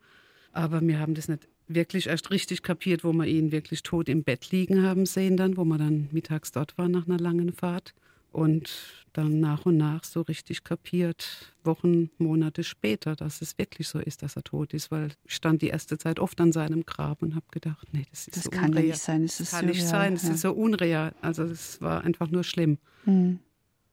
aber 0.52 0.80
wir 0.80 0.98
haben 0.98 1.14
das 1.14 1.28
nicht 1.28 1.48
wirklich 1.68 2.08
erst 2.08 2.30
richtig 2.30 2.62
kapiert, 2.62 3.04
wo 3.04 3.12
wir 3.12 3.26
ihn 3.26 3.52
wirklich 3.52 3.82
tot 3.82 4.08
im 4.08 4.24
Bett 4.24 4.50
liegen 4.50 4.82
haben 4.82 5.06
sehen 5.06 5.36
dann, 5.36 5.56
wo 5.56 5.64
wir 5.64 5.78
dann 5.78 6.08
mittags 6.10 6.50
dort 6.50 6.76
waren 6.78 6.90
nach 6.90 7.06
einer 7.06 7.18
langen 7.18 7.52
Fahrt 7.52 7.94
und 8.32 8.70
dann 9.12 9.40
nach 9.40 9.66
und 9.66 9.76
nach 9.76 10.04
so 10.04 10.22
richtig 10.22 10.62
kapiert, 10.62 11.52
Wochen, 11.64 12.10
Monate 12.18 12.62
später, 12.62 13.16
dass 13.16 13.42
es 13.42 13.58
wirklich 13.58 13.88
so 13.88 13.98
ist, 13.98 14.22
dass 14.22 14.36
er 14.36 14.44
tot 14.44 14.72
ist, 14.72 14.90
weil 14.90 15.10
ich 15.24 15.34
stand 15.34 15.62
die 15.62 15.68
erste 15.68 15.98
Zeit 15.98 16.20
oft 16.20 16.40
an 16.40 16.52
seinem 16.52 16.86
Grab 16.86 17.22
und 17.22 17.34
habe 17.34 17.46
gedacht, 17.50 17.88
nee, 17.92 18.06
das 18.10 18.28
ist 18.28 18.36
das 18.36 18.44
so 18.44 18.50
kann 18.50 18.70
unreal. 18.70 18.86
nicht 18.86 18.98
sein, 18.98 19.24
es 19.24 19.40
ist 19.40 19.50
kann 19.50 19.66
nicht 19.66 19.84
sein, 19.84 20.12
es 20.14 20.22
ja. 20.22 20.30
ist 20.30 20.40
so 20.42 20.52
unreal. 20.52 21.14
Also 21.20 21.42
es 21.42 21.80
war 21.80 22.04
einfach 22.04 22.30
nur 22.30 22.44
schlimm. 22.44 22.78
Mhm. 23.04 23.40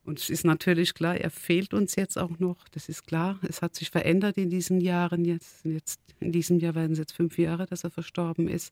Und 0.04 0.20
es 0.20 0.30
ist 0.30 0.46
natürlich 0.46 0.94
klar, 0.94 1.18
er 1.18 1.32
fehlt 1.32 1.74
uns 1.74 1.96
jetzt 1.98 2.18
auch 2.18 2.40
noch. 2.40 2.70
Das 2.70 2.88
ist 2.88 3.06
klar. 3.08 3.40
Es 3.42 3.62
hat 3.62 3.76
sich 3.76 3.90
verändert 3.90 4.38
in 4.38 4.50
diesen 4.50 4.80
Jahren. 4.80 5.26
Jetzt, 5.26 5.66
jetzt 5.66 6.00
in 6.22 6.32
diesem 6.32 6.60
Jahr 6.60 6.76
werden 6.76 6.94
es 6.94 7.00
jetzt 7.00 7.12
fünf 7.12 7.38
Jahre, 7.38 7.66
dass 7.66 7.84
er 7.84 7.90
verstorben 7.90 8.48
ist. 8.48 8.72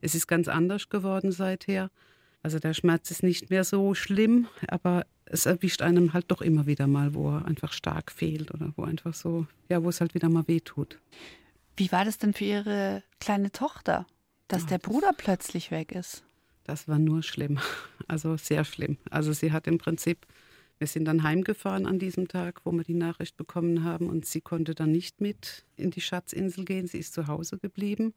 Es 0.00 0.16
ist 0.16 0.26
ganz 0.26 0.48
anders 0.48 0.88
geworden 0.88 1.30
seither. 1.30 1.88
Also 2.42 2.58
der 2.58 2.74
Schmerz 2.74 3.10
ist 3.10 3.22
nicht 3.22 3.50
mehr 3.50 3.64
so 3.64 3.94
schlimm, 3.94 4.48
aber 4.68 5.06
es 5.26 5.46
erwischt 5.46 5.80
einem 5.82 6.12
halt 6.12 6.30
doch 6.30 6.42
immer 6.42 6.66
wieder 6.66 6.86
mal, 6.86 7.14
wo 7.14 7.30
er 7.30 7.44
einfach 7.46 7.72
stark 7.72 8.10
fehlt 8.10 8.52
oder 8.52 8.72
wo 8.76 8.82
einfach 8.82 9.14
so, 9.14 9.46
ja, 9.68 9.82
wo 9.82 9.88
es 9.88 10.00
halt 10.00 10.14
wieder 10.14 10.28
mal 10.28 10.46
wehtut. 10.48 10.98
Wie 11.76 11.90
war 11.92 12.04
das 12.04 12.18
denn 12.18 12.34
für 12.34 12.44
Ihre 12.44 13.02
kleine 13.20 13.50
Tochter, 13.52 14.06
dass 14.48 14.62
Ja, 14.62 14.68
der 14.70 14.78
das- 14.78 14.90
Bruder 14.90 15.12
plötzlich 15.16 15.70
weg 15.70 15.92
ist? 15.92 16.24
Das 16.64 16.86
war 16.86 16.98
nur 16.98 17.22
schlimm, 17.22 17.58
also 18.08 18.36
sehr 18.36 18.64
schlimm. 18.64 18.96
Also 19.10 19.32
sie 19.32 19.52
hat 19.52 19.66
im 19.66 19.78
Prinzip, 19.78 20.26
wir 20.78 20.86
sind 20.86 21.04
dann 21.06 21.22
heimgefahren 21.22 21.86
an 21.86 21.98
diesem 21.98 22.28
Tag, 22.28 22.60
wo 22.64 22.72
wir 22.72 22.84
die 22.84 22.94
Nachricht 22.94 23.36
bekommen 23.36 23.84
haben 23.84 24.08
und 24.08 24.26
sie 24.26 24.40
konnte 24.40 24.74
dann 24.74 24.90
nicht 24.92 25.20
mit 25.20 25.64
in 25.76 25.90
die 25.90 26.00
Schatzinsel 26.00 26.64
gehen, 26.64 26.86
sie 26.88 26.98
ist 26.98 27.14
zu 27.14 27.26
Hause 27.28 27.58
geblieben. 27.58 28.14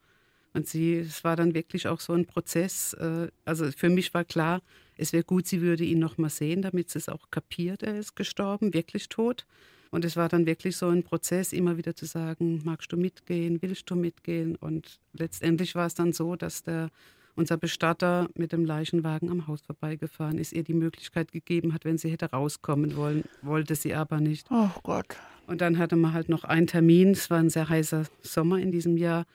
Und 0.56 0.68
sie, 0.68 1.00
es 1.00 1.24
war 1.24 1.36
dann 1.36 1.54
wirklich 1.54 1.88
auch 1.88 2.00
so 2.00 2.14
ein 2.14 2.26
Prozess. 2.26 2.94
äh, 2.94 3.28
Also 3.44 3.72
für 3.72 3.90
mich 3.90 4.14
war 4.14 4.24
klar, 4.24 4.62
es 4.98 5.12
wäre 5.12 5.24
gut, 5.24 5.48
sie 5.48 5.62
würde 5.62 5.84
ihn 5.84 6.00
noch 6.00 6.18
mal 6.18 6.30
sehen, 6.30 6.62
damit 6.62 6.90
sie 6.90 7.00
es 7.00 7.10
auch 7.10 7.30
kapiert, 7.30 7.84
er 7.84 8.00
ist 8.00 8.16
gestorben, 8.16 8.74
wirklich 8.74 9.10
tot. 9.10 9.46
Und 9.92 10.06
es 10.06 10.16
war 10.16 10.30
dann 10.30 10.46
wirklich 10.46 10.78
so 10.78 10.88
ein 10.88 11.04
Prozess, 11.04 11.54
immer 11.54 11.78
wieder 11.78 11.96
zu 11.96 12.06
sagen, 12.06 12.62
magst 12.64 12.92
du 12.92 12.98
mitgehen, 12.98 13.62
willst 13.62 13.90
du 13.90 13.96
mitgehen? 13.96 14.56
Und 14.56 15.00
letztendlich 15.14 15.76
war 15.76 15.88
es 15.88 15.94
dann 15.94 16.14
so, 16.14 16.36
dass 16.36 16.64
der, 16.64 16.90
unser 17.36 17.58
Bestatter 17.58 18.30
mit 18.36 18.52
dem 18.52 18.66
Leichenwagen 18.66 19.30
am 19.30 19.48
Haus 19.48 19.62
vorbeigefahren 19.62 20.38
ist, 20.38 20.54
ihr 20.54 20.64
die 20.64 20.74
Möglichkeit 20.74 21.32
gegeben 21.32 21.74
hat, 21.74 21.84
wenn 21.86 21.98
sie 21.98 22.10
hätte 22.10 22.32
rauskommen 22.32 22.96
wollen, 22.96 23.26
wollte 23.42 23.76
sie 23.76 23.94
aber 23.94 24.22
nicht. 24.22 24.48
Oh 24.50 24.70
Gott. 24.84 25.18
Und 25.48 25.62
dann 25.62 25.78
hatte 25.78 25.96
man 25.98 26.14
halt 26.14 26.30
noch 26.30 26.44
einen 26.46 26.68
Termin, 26.68 27.12
es 27.12 27.30
war 27.30 27.40
ein 27.40 27.50
sehr 27.50 27.70
heißer 27.70 28.06
Sommer 28.22 28.60
in 28.60 28.72
diesem 28.72 28.98
Jahr, 28.98 29.26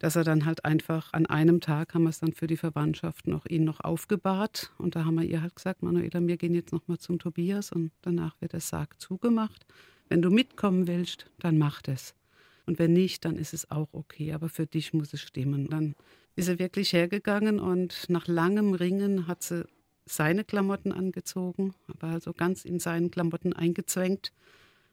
dass 0.00 0.16
er 0.16 0.24
dann 0.24 0.46
halt 0.46 0.64
einfach 0.64 1.12
an 1.12 1.26
einem 1.26 1.60
Tag 1.60 1.94
haben 1.94 2.04
wir 2.04 2.10
es 2.10 2.18
dann 2.18 2.32
für 2.32 2.46
die 2.46 2.56
Verwandtschaft 2.56 3.28
noch 3.28 3.46
ihn 3.46 3.64
noch 3.64 3.80
aufgebahrt 3.80 4.72
und 4.78 4.96
da 4.96 5.04
haben 5.04 5.14
wir 5.14 5.24
ihr 5.24 5.42
halt 5.42 5.54
gesagt, 5.54 5.82
Manuela, 5.82 6.26
wir 6.26 6.36
gehen 6.38 6.54
jetzt 6.54 6.72
noch 6.72 6.88
mal 6.88 6.98
zum 6.98 7.18
Tobias 7.18 7.70
und 7.70 7.92
danach 8.02 8.34
wird 8.40 8.54
der 8.54 8.60
Sarg 8.60 9.00
zugemacht. 9.00 9.66
Wenn 10.08 10.22
du 10.22 10.30
mitkommen 10.30 10.88
willst, 10.88 11.30
dann 11.38 11.58
mach 11.58 11.82
das. 11.82 12.14
Und 12.66 12.78
wenn 12.78 12.92
nicht, 12.92 13.24
dann 13.24 13.36
ist 13.36 13.54
es 13.54 13.70
auch 13.70 13.88
okay, 13.92 14.32
aber 14.32 14.48
für 14.48 14.66
dich 14.66 14.92
muss 14.92 15.12
es 15.12 15.20
stimmen. 15.20 15.68
Dann 15.68 15.94
ist 16.34 16.48
er 16.48 16.58
wirklich 16.58 16.92
hergegangen 16.92 17.60
und 17.60 18.08
nach 18.08 18.26
langem 18.26 18.74
Ringen 18.74 19.26
hat 19.26 19.42
sie 19.42 19.66
seine 20.06 20.44
Klamotten 20.44 20.92
angezogen, 20.92 21.74
war 22.00 22.12
also 22.12 22.32
ganz 22.32 22.64
in 22.64 22.80
seinen 22.80 23.10
Klamotten 23.10 23.52
eingezwängt 23.52 24.32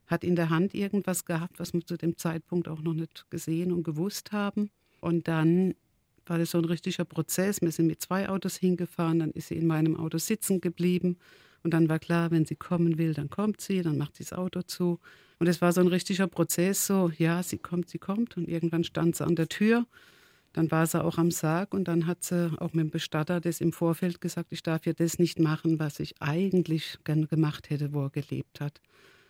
hat 0.08 0.24
in 0.24 0.36
der 0.36 0.50
Hand 0.50 0.74
irgendwas 0.74 1.24
gehabt, 1.24 1.60
was 1.60 1.74
wir 1.74 1.84
zu 1.84 1.96
dem 1.96 2.16
Zeitpunkt 2.16 2.66
auch 2.66 2.80
noch 2.80 2.94
nicht 2.94 3.26
gesehen 3.30 3.72
und 3.72 3.84
gewusst 3.84 4.32
haben. 4.32 4.70
Und 5.00 5.28
dann 5.28 5.74
war 6.26 6.38
das 6.38 6.50
so 6.50 6.58
ein 6.58 6.64
richtiger 6.64 7.04
Prozess. 7.04 7.60
Wir 7.62 7.70
sind 7.70 7.86
mit 7.86 8.02
zwei 8.02 8.28
Autos 8.28 8.56
hingefahren, 8.56 9.20
dann 9.20 9.30
ist 9.30 9.48
sie 9.48 9.56
in 9.56 9.66
meinem 9.66 9.96
Auto 9.96 10.18
sitzen 10.18 10.60
geblieben. 10.60 11.16
Und 11.62 11.74
dann 11.74 11.88
war 11.88 11.98
klar, 11.98 12.30
wenn 12.30 12.44
sie 12.44 12.56
kommen 12.56 12.98
will, 12.98 13.14
dann 13.14 13.30
kommt 13.30 13.60
sie, 13.60 13.82
dann 13.82 13.98
macht 13.98 14.16
sie 14.16 14.24
das 14.24 14.32
Auto 14.32 14.62
zu. 14.62 15.00
Und 15.38 15.46
es 15.46 15.60
war 15.60 15.72
so 15.72 15.80
ein 15.80 15.88
richtiger 15.88 16.26
Prozess, 16.26 16.86
so, 16.86 17.10
ja, 17.16 17.42
sie 17.42 17.58
kommt, 17.58 17.88
sie 17.88 17.98
kommt. 17.98 18.36
Und 18.36 18.48
irgendwann 18.48 18.84
stand 18.84 19.16
sie 19.16 19.24
an 19.24 19.36
der 19.36 19.48
Tür. 19.48 19.86
Dann 20.52 20.70
war 20.70 20.86
sie 20.86 21.02
auch 21.02 21.18
am 21.18 21.30
Sarg 21.30 21.74
und 21.74 21.88
dann 21.88 22.06
hat 22.06 22.24
sie 22.24 22.50
auch 22.58 22.72
mit 22.72 22.86
dem 22.86 22.90
Bestatter 22.90 23.40
das 23.40 23.60
im 23.60 23.72
Vorfeld 23.72 24.20
gesagt, 24.20 24.52
ich 24.52 24.62
darf 24.62 24.86
ja 24.86 24.92
das 24.92 25.18
nicht 25.18 25.38
machen, 25.38 25.78
was 25.78 26.00
ich 26.00 26.20
eigentlich 26.20 26.98
gerne 27.04 27.26
gemacht 27.26 27.70
hätte, 27.70 27.92
wo 27.92 28.04
er 28.04 28.10
gelebt 28.10 28.60
hat. 28.60 28.80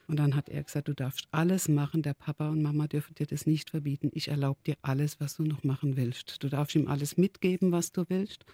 Und 0.09 0.17
dann 0.17 0.35
hat 0.35 0.49
er 0.49 0.63
gesagt, 0.63 0.89
du 0.89 0.95
darfst 0.95 1.29
alles 1.33 1.69
machen, 1.69 2.01
der 2.01 2.15
Papa 2.15 2.49
und 2.49 2.63
Mama 2.63 2.89
dürfen 2.89 3.15
dir 3.15 3.27
das 3.27 3.47
nicht 3.47 3.71
verbieten. 3.71 4.11
Ich 4.15 4.29
erlaube 4.29 4.59
dir 4.67 4.77
alles, 4.81 5.21
was 5.21 5.37
du 5.37 5.43
noch 5.43 5.65
machen 5.65 5.97
willst. 5.97 6.43
Du 6.43 6.49
darfst 6.49 6.75
ihm 6.75 6.89
alles 6.89 7.19
mitgeben, 7.19 7.73
was 7.73 7.93
du 7.93 8.05
willst. 8.09 8.47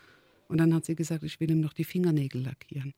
Und 0.49 0.59
dann 0.59 0.75
hat 0.75 0.85
sie 0.85 0.97
gesagt, 0.97 1.23
ich 1.23 1.39
will 1.39 1.53
ihm 1.53 1.61
noch 1.61 1.73
die 1.73 1.85
Fingernägel 1.85 2.43
lackieren. 2.43 2.93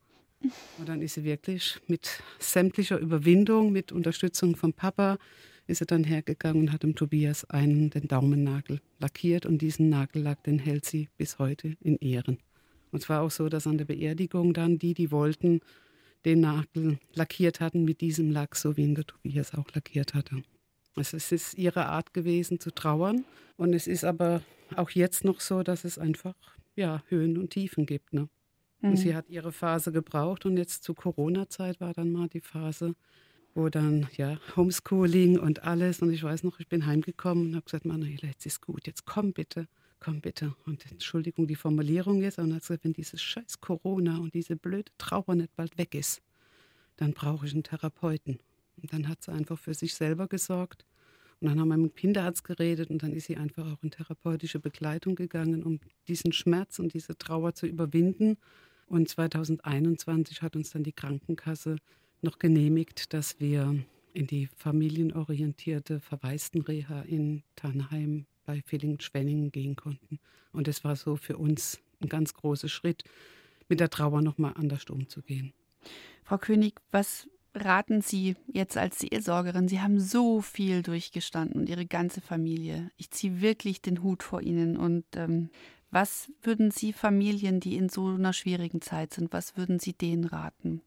Und 0.78 0.88
dann 0.88 1.02
ist 1.02 1.14
sie 1.14 1.24
wirklich 1.24 1.78
mit 1.86 2.22
sämtlicher 2.38 2.98
Überwindung, 2.98 3.72
mit 3.72 3.92
Unterstützung 3.92 4.57
vom 4.57 4.72
Papa, 4.72 5.18
ist 5.66 5.82
er 5.82 5.86
dann 5.86 6.04
hergegangen 6.04 6.62
und 6.62 6.72
hat 6.72 6.82
dem 6.82 6.94
Tobias 6.94 7.44
einen 7.50 7.90
den 7.90 8.09
Daumennagel 8.09 8.80
lackiert 9.00 9.44
und 9.46 9.59
diesen 9.59 9.90
Nagellack, 9.90 10.42
den 10.44 10.59
hält 10.59 10.84
sie 10.84 11.09
bis 11.18 11.38
heute 11.38 11.76
in 11.80 11.96
Ehren. 11.96 12.38
Und 12.90 13.02
es 13.02 13.09
war 13.09 13.22
auch 13.22 13.30
so, 13.30 13.48
dass 13.48 13.66
an 13.66 13.76
der 13.76 13.84
Beerdigung 13.84 14.54
dann 14.54 14.78
die, 14.78 14.94
die 14.94 15.11
wollten, 15.11 15.61
den 16.27 16.41
Nagel 16.41 16.99
lackiert 17.14 17.61
hatten 17.61 17.85
mit 17.85 18.01
diesem 18.03 18.31
Lack, 18.31 18.57
so 18.57 18.77
wie 18.77 18.83
ihn 18.83 18.97
der 18.97 19.07
Tobias 19.07 19.55
auch 19.55 19.72
lackiert 19.72 20.12
hatte. 20.12 20.43
Also 20.97 21.16
es 21.16 21.31
ist 21.31 21.55
ihre 21.55 21.87
Art 21.87 22.12
gewesen 22.12 22.59
zu 22.59 22.74
trauern 22.74 23.24
und 23.57 23.72
es 23.74 23.87
ist 23.87 24.05
aber 24.05 24.43
auch 24.74 24.91
jetzt 24.91 25.24
noch 25.24 25.41
so, 25.41 25.62
dass 25.62 25.85
es 25.85 25.99
einfach 25.99 26.35
ja, 26.74 27.03
Höhen 27.09 27.39
und 27.39 27.51
Tiefen 27.51 27.87
gibt. 27.87 28.12
Ne? 28.12 28.29
Mhm. 28.81 28.91
Und 28.91 28.97
sie 28.97 29.14
hat 29.14 29.29
ihre 29.29 29.53
Phase 29.53 29.93
gebraucht 29.93 30.45
und 30.47 30.57
jetzt 30.57 30.83
zu 30.83 30.95
Corona-Zeit 30.95 31.81
war 31.81 31.95
dann 31.95 32.11
mal 32.11 32.29
die 32.29 32.41
Phase, 32.41 32.95
wo 33.55 33.68
dann 33.68 34.09
ja 34.16 34.39
Homeschooling 34.57 35.39
und 35.39 35.62
alles 35.62 36.03
und 36.03 36.12
ich 36.12 36.24
weiß 36.24 36.43
noch, 36.43 36.59
ich 36.59 36.68
bin 36.68 36.87
heimgekommen 36.87 37.49
und 37.49 37.55
habe 37.55 37.64
gesagt, 37.64 37.85
Manuela, 37.85 38.27
jetzt 38.29 38.47
ist 38.47 38.61
gut, 38.61 38.87
jetzt 38.87 39.07
komm 39.07 39.33
bitte, 39.33 39.68
komm 40.01 40.20
bitte. 40.20 40.55
Und 40.64 40.90
Entschuldigung, 40.90 41.47
die 41.47 41.57
Formulierung 41.57 42.22
ist, 42.22 42.38
und 42.38 42.55
hat 42.55 42.62
gesagt, 42.62 42.84
wenn 42.84 42.92
dieses 42.92 43.22
scheiß 43.22 43.61
Corona 43.61 44.18
und 44.18 44.34
diese 44.34 44.57
blöde 44.57 44.92
Trauer 44.99 45.34
nicht 45.34 45.55
bald 45.57 45.76
weg 45.78 45.94
ist, 45.94 46.22
dann 46.97 47.12
brauche 47.12 47.47
ich 47.47 47.53
einen 47.53 47.62
Therapeuten. 47.62 48.38
Und 48.80 48.92
dann 48.92 49.09
hat 49.09 49.22
sie 49.22 49.32
einfach 49.32 49.59
für 49.59 49.74
sich 49.74 49.94
selber 49.94 50.28
gesorgt. 50.28 50.84
Und 51.40 51.49
dann 51.49 51.61
haben 51.61 51.68
wir 51.68 51.76
mit 51.76 51.92
dem 51.92 51.97
Kinderarzt 51.97 52.44
geredet 52.44 52.90
und 52.90 53.03
dann 53.03 53.12
ist 53.12 53.26
sie 53.26 53.36
einfach 53.36 53.70
auch 53.70 53.82
in 53.82 53.90
therapeutische 53.90 54.59
Begleitung 54.59 55.16
gegangen, 55.16 55.62
um 55.62 55.80
diesen 56.09 56.32
Schmerz 56.32 56.78
und 56.78 56.94
diese 56.94 57.18
Trauer 57.18 57.55
zu 57.55 57.66
überwinden. 57.66 58.38
Und 58.86 59.09
2021 59.09 60.40
hat 60.40 60.57
uns 60.57 60.70
dann 60.70 60.82
die 60.82 60.92
Krankenkasse 60.92 61.76
noch 62.22 62.38
genehmigt, 62.38 63.12
dass 63.12 63.38
wir 63.38 63.84
in 64.14 64.26
die 64.26 64.49
familienorientierte 64.57 66.01
Verwaistenreha 66.01 67.03
in 67.03 67.42
Tannheim 67.55 68.26
bei 68.47 68.62
Villingen-Schwenningen 68.62 69.53
gehen 69.53 69.76
konnten. 69.76 70.18
Und 70.53 70.68
es 70.68 70.84
war 70.84 70.97
so 70.97 71.16
für 71.16 71.36
uns 71.36 71.80
ein 72.01 72.09
ganz 72.09 72.32
großer 72.34 72.68
Schritt, 72.68 73.05
mit 73.68 73.80
der 73.80 73.90
Trauer 73.90 74.22
nochmal 74.22 74.55
anders 74.57 74.84
umzugehen. 74.84 75.53
Frau 76.24 76.38
König, 76.38 76.80
was 76.90 77.28
raten 77.55 78.01
Sie 78.01 78.36
jetzt 78.47 78.76
als 78.76 79.01
Seelsorgerin? 79.01 79.68
Sie 79.68 79.80
haben 79.80 79.99
so 79.99 80.40
viel 80.40 80.82
durchgestanden 80.82 81.61
und 81.61 81.68
Ihre 81.68 81.86
ganze 81.86 82.20
Familie. 82.20 82.90
Ich 82.97 83.11
ziehe 83.11 83.40
wirklich 83.40 83.82
den 83.82 84.03
Hut 84.03 84.22
vor 84.22 84.40
Ihnen. 84.42 84.76
Und 84.76 85.05
ähm, 85.14 85.51
was 85.90 86.30
würden 86.42 86.70
Sie 86.70 86.92
Familien, 86.92 87.61
die 87.61 87.76
in 87.76 87.88
so 87.88 88.09
einer 88.09 88.32
schwierigen 88.32 88.80
Zeit 88.80 89.14
sind, 89.14 89.32
was 89.32 89.57
würden 89.57 89.78
Sie 89.78 89.92
denen 89.92 90.24
raten? 90.24 90.82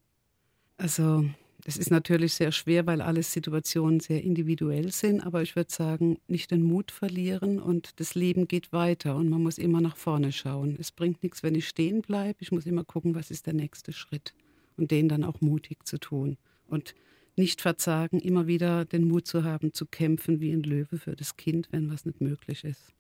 Also 0.78 1.26
es 1.70 1.78
ist 1.78 1.92
natürlich 1.92 2.34
sehr 2.34 2.52
schwer, 2.52 2.88
weil 2.88 3.00
alle 3.00 3.22
Situationen 3.22 4.00
sehr 4.00 4.24
individuell 4.24 4.92
sind, 4.92 5.22
aber 5.22 5.44
ich 5.44 5.56
würde 5.56 5.72
sagen, 5.72 6.18
nicht 6.28 6.50
den 6.50 6.64
Mut 6.64 6.90
verlieren 6.90 7.60
und 7.60 8.00
das 8.00 8.16
Leben 8.16 8.48
geht 8.48 8.74
weiter 8.74 9.16
und 9.16 9.30
man 9.30 9.44
muss 9.44 9.60
immer 9.60 9.80
nach 9.80 9.96
vorne 9.96 10.32
schauen. 10.32 10.76
Es 10.80 10.92
bringt 10.92 11.22
nichts, 11.22 11.44
wenn 11.44 11.54
ich 11.54 11.68
stehen 11.68 12.02
bleibe. 12.02 12.38
Ich 12.40 12.52
muss 12.52 12.66
immer 12.66 12.84
gucken, 12.84 13.14
was 13.14 13.30
ist 13.30 13.46
der 13.46 13.54
nächste 13.54 13.94
Schritt 13.94 14.34
und 14.78 14.90
den 14.90 15.10
dann 15.10 15.24
auch 15.24 15.42
mutig 15.42 15.86
zu 15.86 16.00
tun 16.00 16.38
und 16.66 16.96
nicht 17.36 17.62
verzagen, 17.62 18.20
immer 18.20 18.48
wieder 18.48 18.86
den 18.86 19.08
Mut 19.08 19.28
zu 19.28 19.44
haben, 19.44 19.72
zu 19.72 19.86
kämpfen 19.86 20.40
wie 20.42 20.52
ein 20.52 20.64
Löwe 20.64 20.98
für 20.98 21.16
das 21.16 21.38
Kind, 21.38 21.68
wenn 21.72 21.92
was 21.92 22.04
nicht 22.04 22.20
möglich 22.20 22.64
ist. 22.64 22.94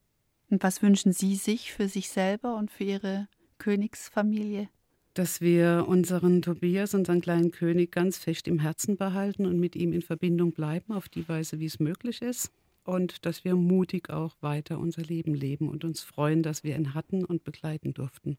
Und 0.51 0.61
was 0.61 0.83
wünschen 0.83 1.11
Sie 1.11 1.35
sich 1.35 1.73
für 1.73 1.87
sich 1.87 2.09
selber 2.09 2.55
und 2.55 2.69
für 2.69 2.83
Ihre 2.83 3.27
Königsfamilie? 3.57 4.69
Dass 5.13 5.41
wir 5.41 5.85
unseren 5.87 6.41
Tobias, 6.41 6.93
unseren 6.93 7.21
kleinen 7.21 7.51
König, 7.51 7.91
ganz 7.91 8.17
fest 8.17 8.47
im 8.47 8.59
Herzen 8.59 8.97
behalten 8.97 9.45
und 9.45 9.59
mit 9.59 9.75
ihm 9.75 9.93
in 9.93 10.01
Verbindung 10.01 10.53
bleiben, 10.53 10.93
auf 10.93 11.09
die 11.09 11.27
Weise, 11.27 11.59
wie 11.59 11.65
es 11.65 11.79
möglich 11.79 12.21
ist. 12.21 12.51
Und 12.83 13.25
dass 13.25 13.43
wir 13.43 13.55
mutig 13.55 14.09
auch 14.09 14.35
weiter 14.41 14.79
unser 14.79 15.03
Leben 15.03 15.35
leben 15.35 15.69
und 15.69 15.83
uns 15.83 16.01
freuen, 16.01 16.41
dass 16.41 16.63
wir 16.63 16.75
ihn 16.75 16.93
hatten 16.93 17.23
und 17.23 17.43
begleiten 17.43 17.93
durften. 17.93 18.37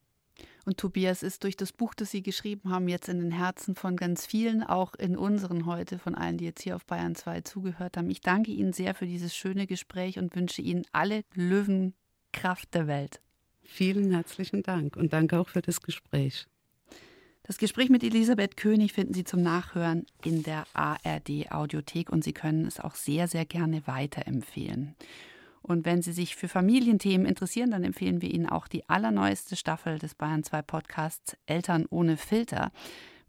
Und 0.65 0.79
Tobias 0.79 1.23
ist 1.23 1.45
durch 1.45 1.57
das 1.57 1.73
Buch, 1.73 1.95
das 1.95 2.11
Sie 2.11 2.23
geschrieben 2.23 2.71
haben, 2.71 2.89
jetzt 2.89 3.09
in 3.09 3.21
den 3.21 3.31
Herzen 3.31 3.75
von 3.75 3.97
ganz 3.97 4.27
vielen, 4.27 4.63
auch 4.63 4.95
in 4.95 5.17
unseren 5.17 5.67
heute, 5.67 5.99
von 5.99 6.15
allen, 6.15 6.39
die 6.39 6.45
jetzt 6.45 6.63
hier 6.63 6.77
auf 6.77 6.87
Bayern 6.87 7.15
2 7.15 7.43
zugehört 7.43 7.97
haben. 7.97 8.11
Ich 8.11 8.21
danke 8.21 8.51
Ihnen 8.51 8.73
sehr 8.73 8.95
für 8.95 9.07
dieses 9.07 9.35
schöne 9.35 9.67
Gespräch 9.67 10.19
und 10.19 10.35
wünsche 10.37 10.63
Ihnen 10.63 10.85
alle 10.93 11.23
Löwenkraft 11.35 12.75
der 12.75 12.87
Welt. 12.87 13.21
Vielen 13.63 14.11
herzlichen 14.11 14.63
Dank 14.63 14.97
und 14.97 15.13
danke 15.13 15.39
auch 15.39 15.49
für 15.49 15.63
das 15.63 15.81
Gespräch. 15.81 16.47
Das 17.51 17.59
Gespräch 17.59 17.91
mit 17.91 18.05
Elisabeth 18.05 18.57
König 18.57 18.93
finden 18.93 19.13
Sie 19.13 19.25
zum 19.25 19.43
Nachhören 19.43 20.07
in 20.25 20.45
der 20.45 20.67
ARD 20.73 21.51
Audiothek 21.51 22.09
und 22.09 22.23
Sie 22.23 22.33
können 22.33 22.65
es 22.65 22.79
auch 22.79 22.95
sehr, 22.95 23.27
sehr 23.27 23.45
gerne 23.45 23.85
weiterempfehlen. 23.89 24.95
Und 25.61 25.85
wenn 25.85 26.01
Sie 26.01 26.13
sich 26.13 26.37
für 26.37 26.47
Familienthemen 26.47 27.27
interessieren, 27.27 27.73
dann 27.73 27.83
empfehlen 27.83 28.23
wir 28.23 28.33
Ihnen 28.33 28.49
auch 28.49 28.69
die 28.69 28.89
allerneueste 28.89 29.57
Staffel 29.57 29.99
des 29.99 30.15
Bayern 30.15 30.45
2 30.45 30.63
Podcasts 30.63 31.37
Eltern 31.47 31.87
ohne 31.91 32.17
Filter. 32.17 32.71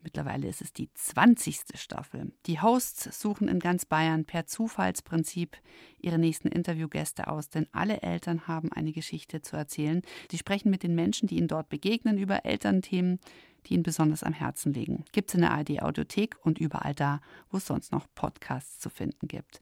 Mittlerweile 0.03 0.47
ist 0.47 0.61
es 0.61 0.73
die 0.73 0.89
20. 0.93 1.61
Staffel. 1.75 2.31
Die 2.47 2.59
Hosts 2.59 3.21
suchen 3.21 3.47
in 3.47 3.59
ganz 3.59 3.85
Bayern 3.85 4.25
per 4.25 4.47
Zufallsprinzip 4.47 5.57
ihre 5.99 6.17
nächsten 6.17 6.47
Interviewgäste 6.47 7.27
aus, 7.27 7.49
denn 7.49 7.67
alle 7.71 8.01
Eltern 8.01 8.47
haben 8.47 8.71
eine 8.71 8.91
Geschichte 8.91 9.41
zu 9.41 9.55
erzählen. 9.55 10.01
Sie 10.31 10.37
sprechen 10.37 10.71
mit 10.71 10.83
den 10.83 10.95
Menschen, 10.95 11.27
die 11.27 11.37
ihnen 11.37 11.47
dort 11.47 11.69
begegnen, 11.69 12.17
über 12.17 12.45
Elternthemen, 12.45 13.19
die 13.67 13.75
Ihnen 13.75 13.83
besonders 13.83 14.23
am 14.23 14.33
Herzen 14.33 14.73
liegen. 14.73 15.05
Gibt 15.11 15.29
es 15.29 15.35
in 15.35 15.41
der 15.41 15.51
ARD 15.51 15.81
Audiothek 15.81 16.35
und 16.43 16.59
überall 16.59 16.95
da, 16.95 17.21
wo 17.49 17.57
es 17.57 17.67
sonst 17.67 17.91
noch 17.91 18.07
Podcasts 18.15 18.79
zu 18.79 18.89
finden 18.89 19.27
gibt. 19.27 19.49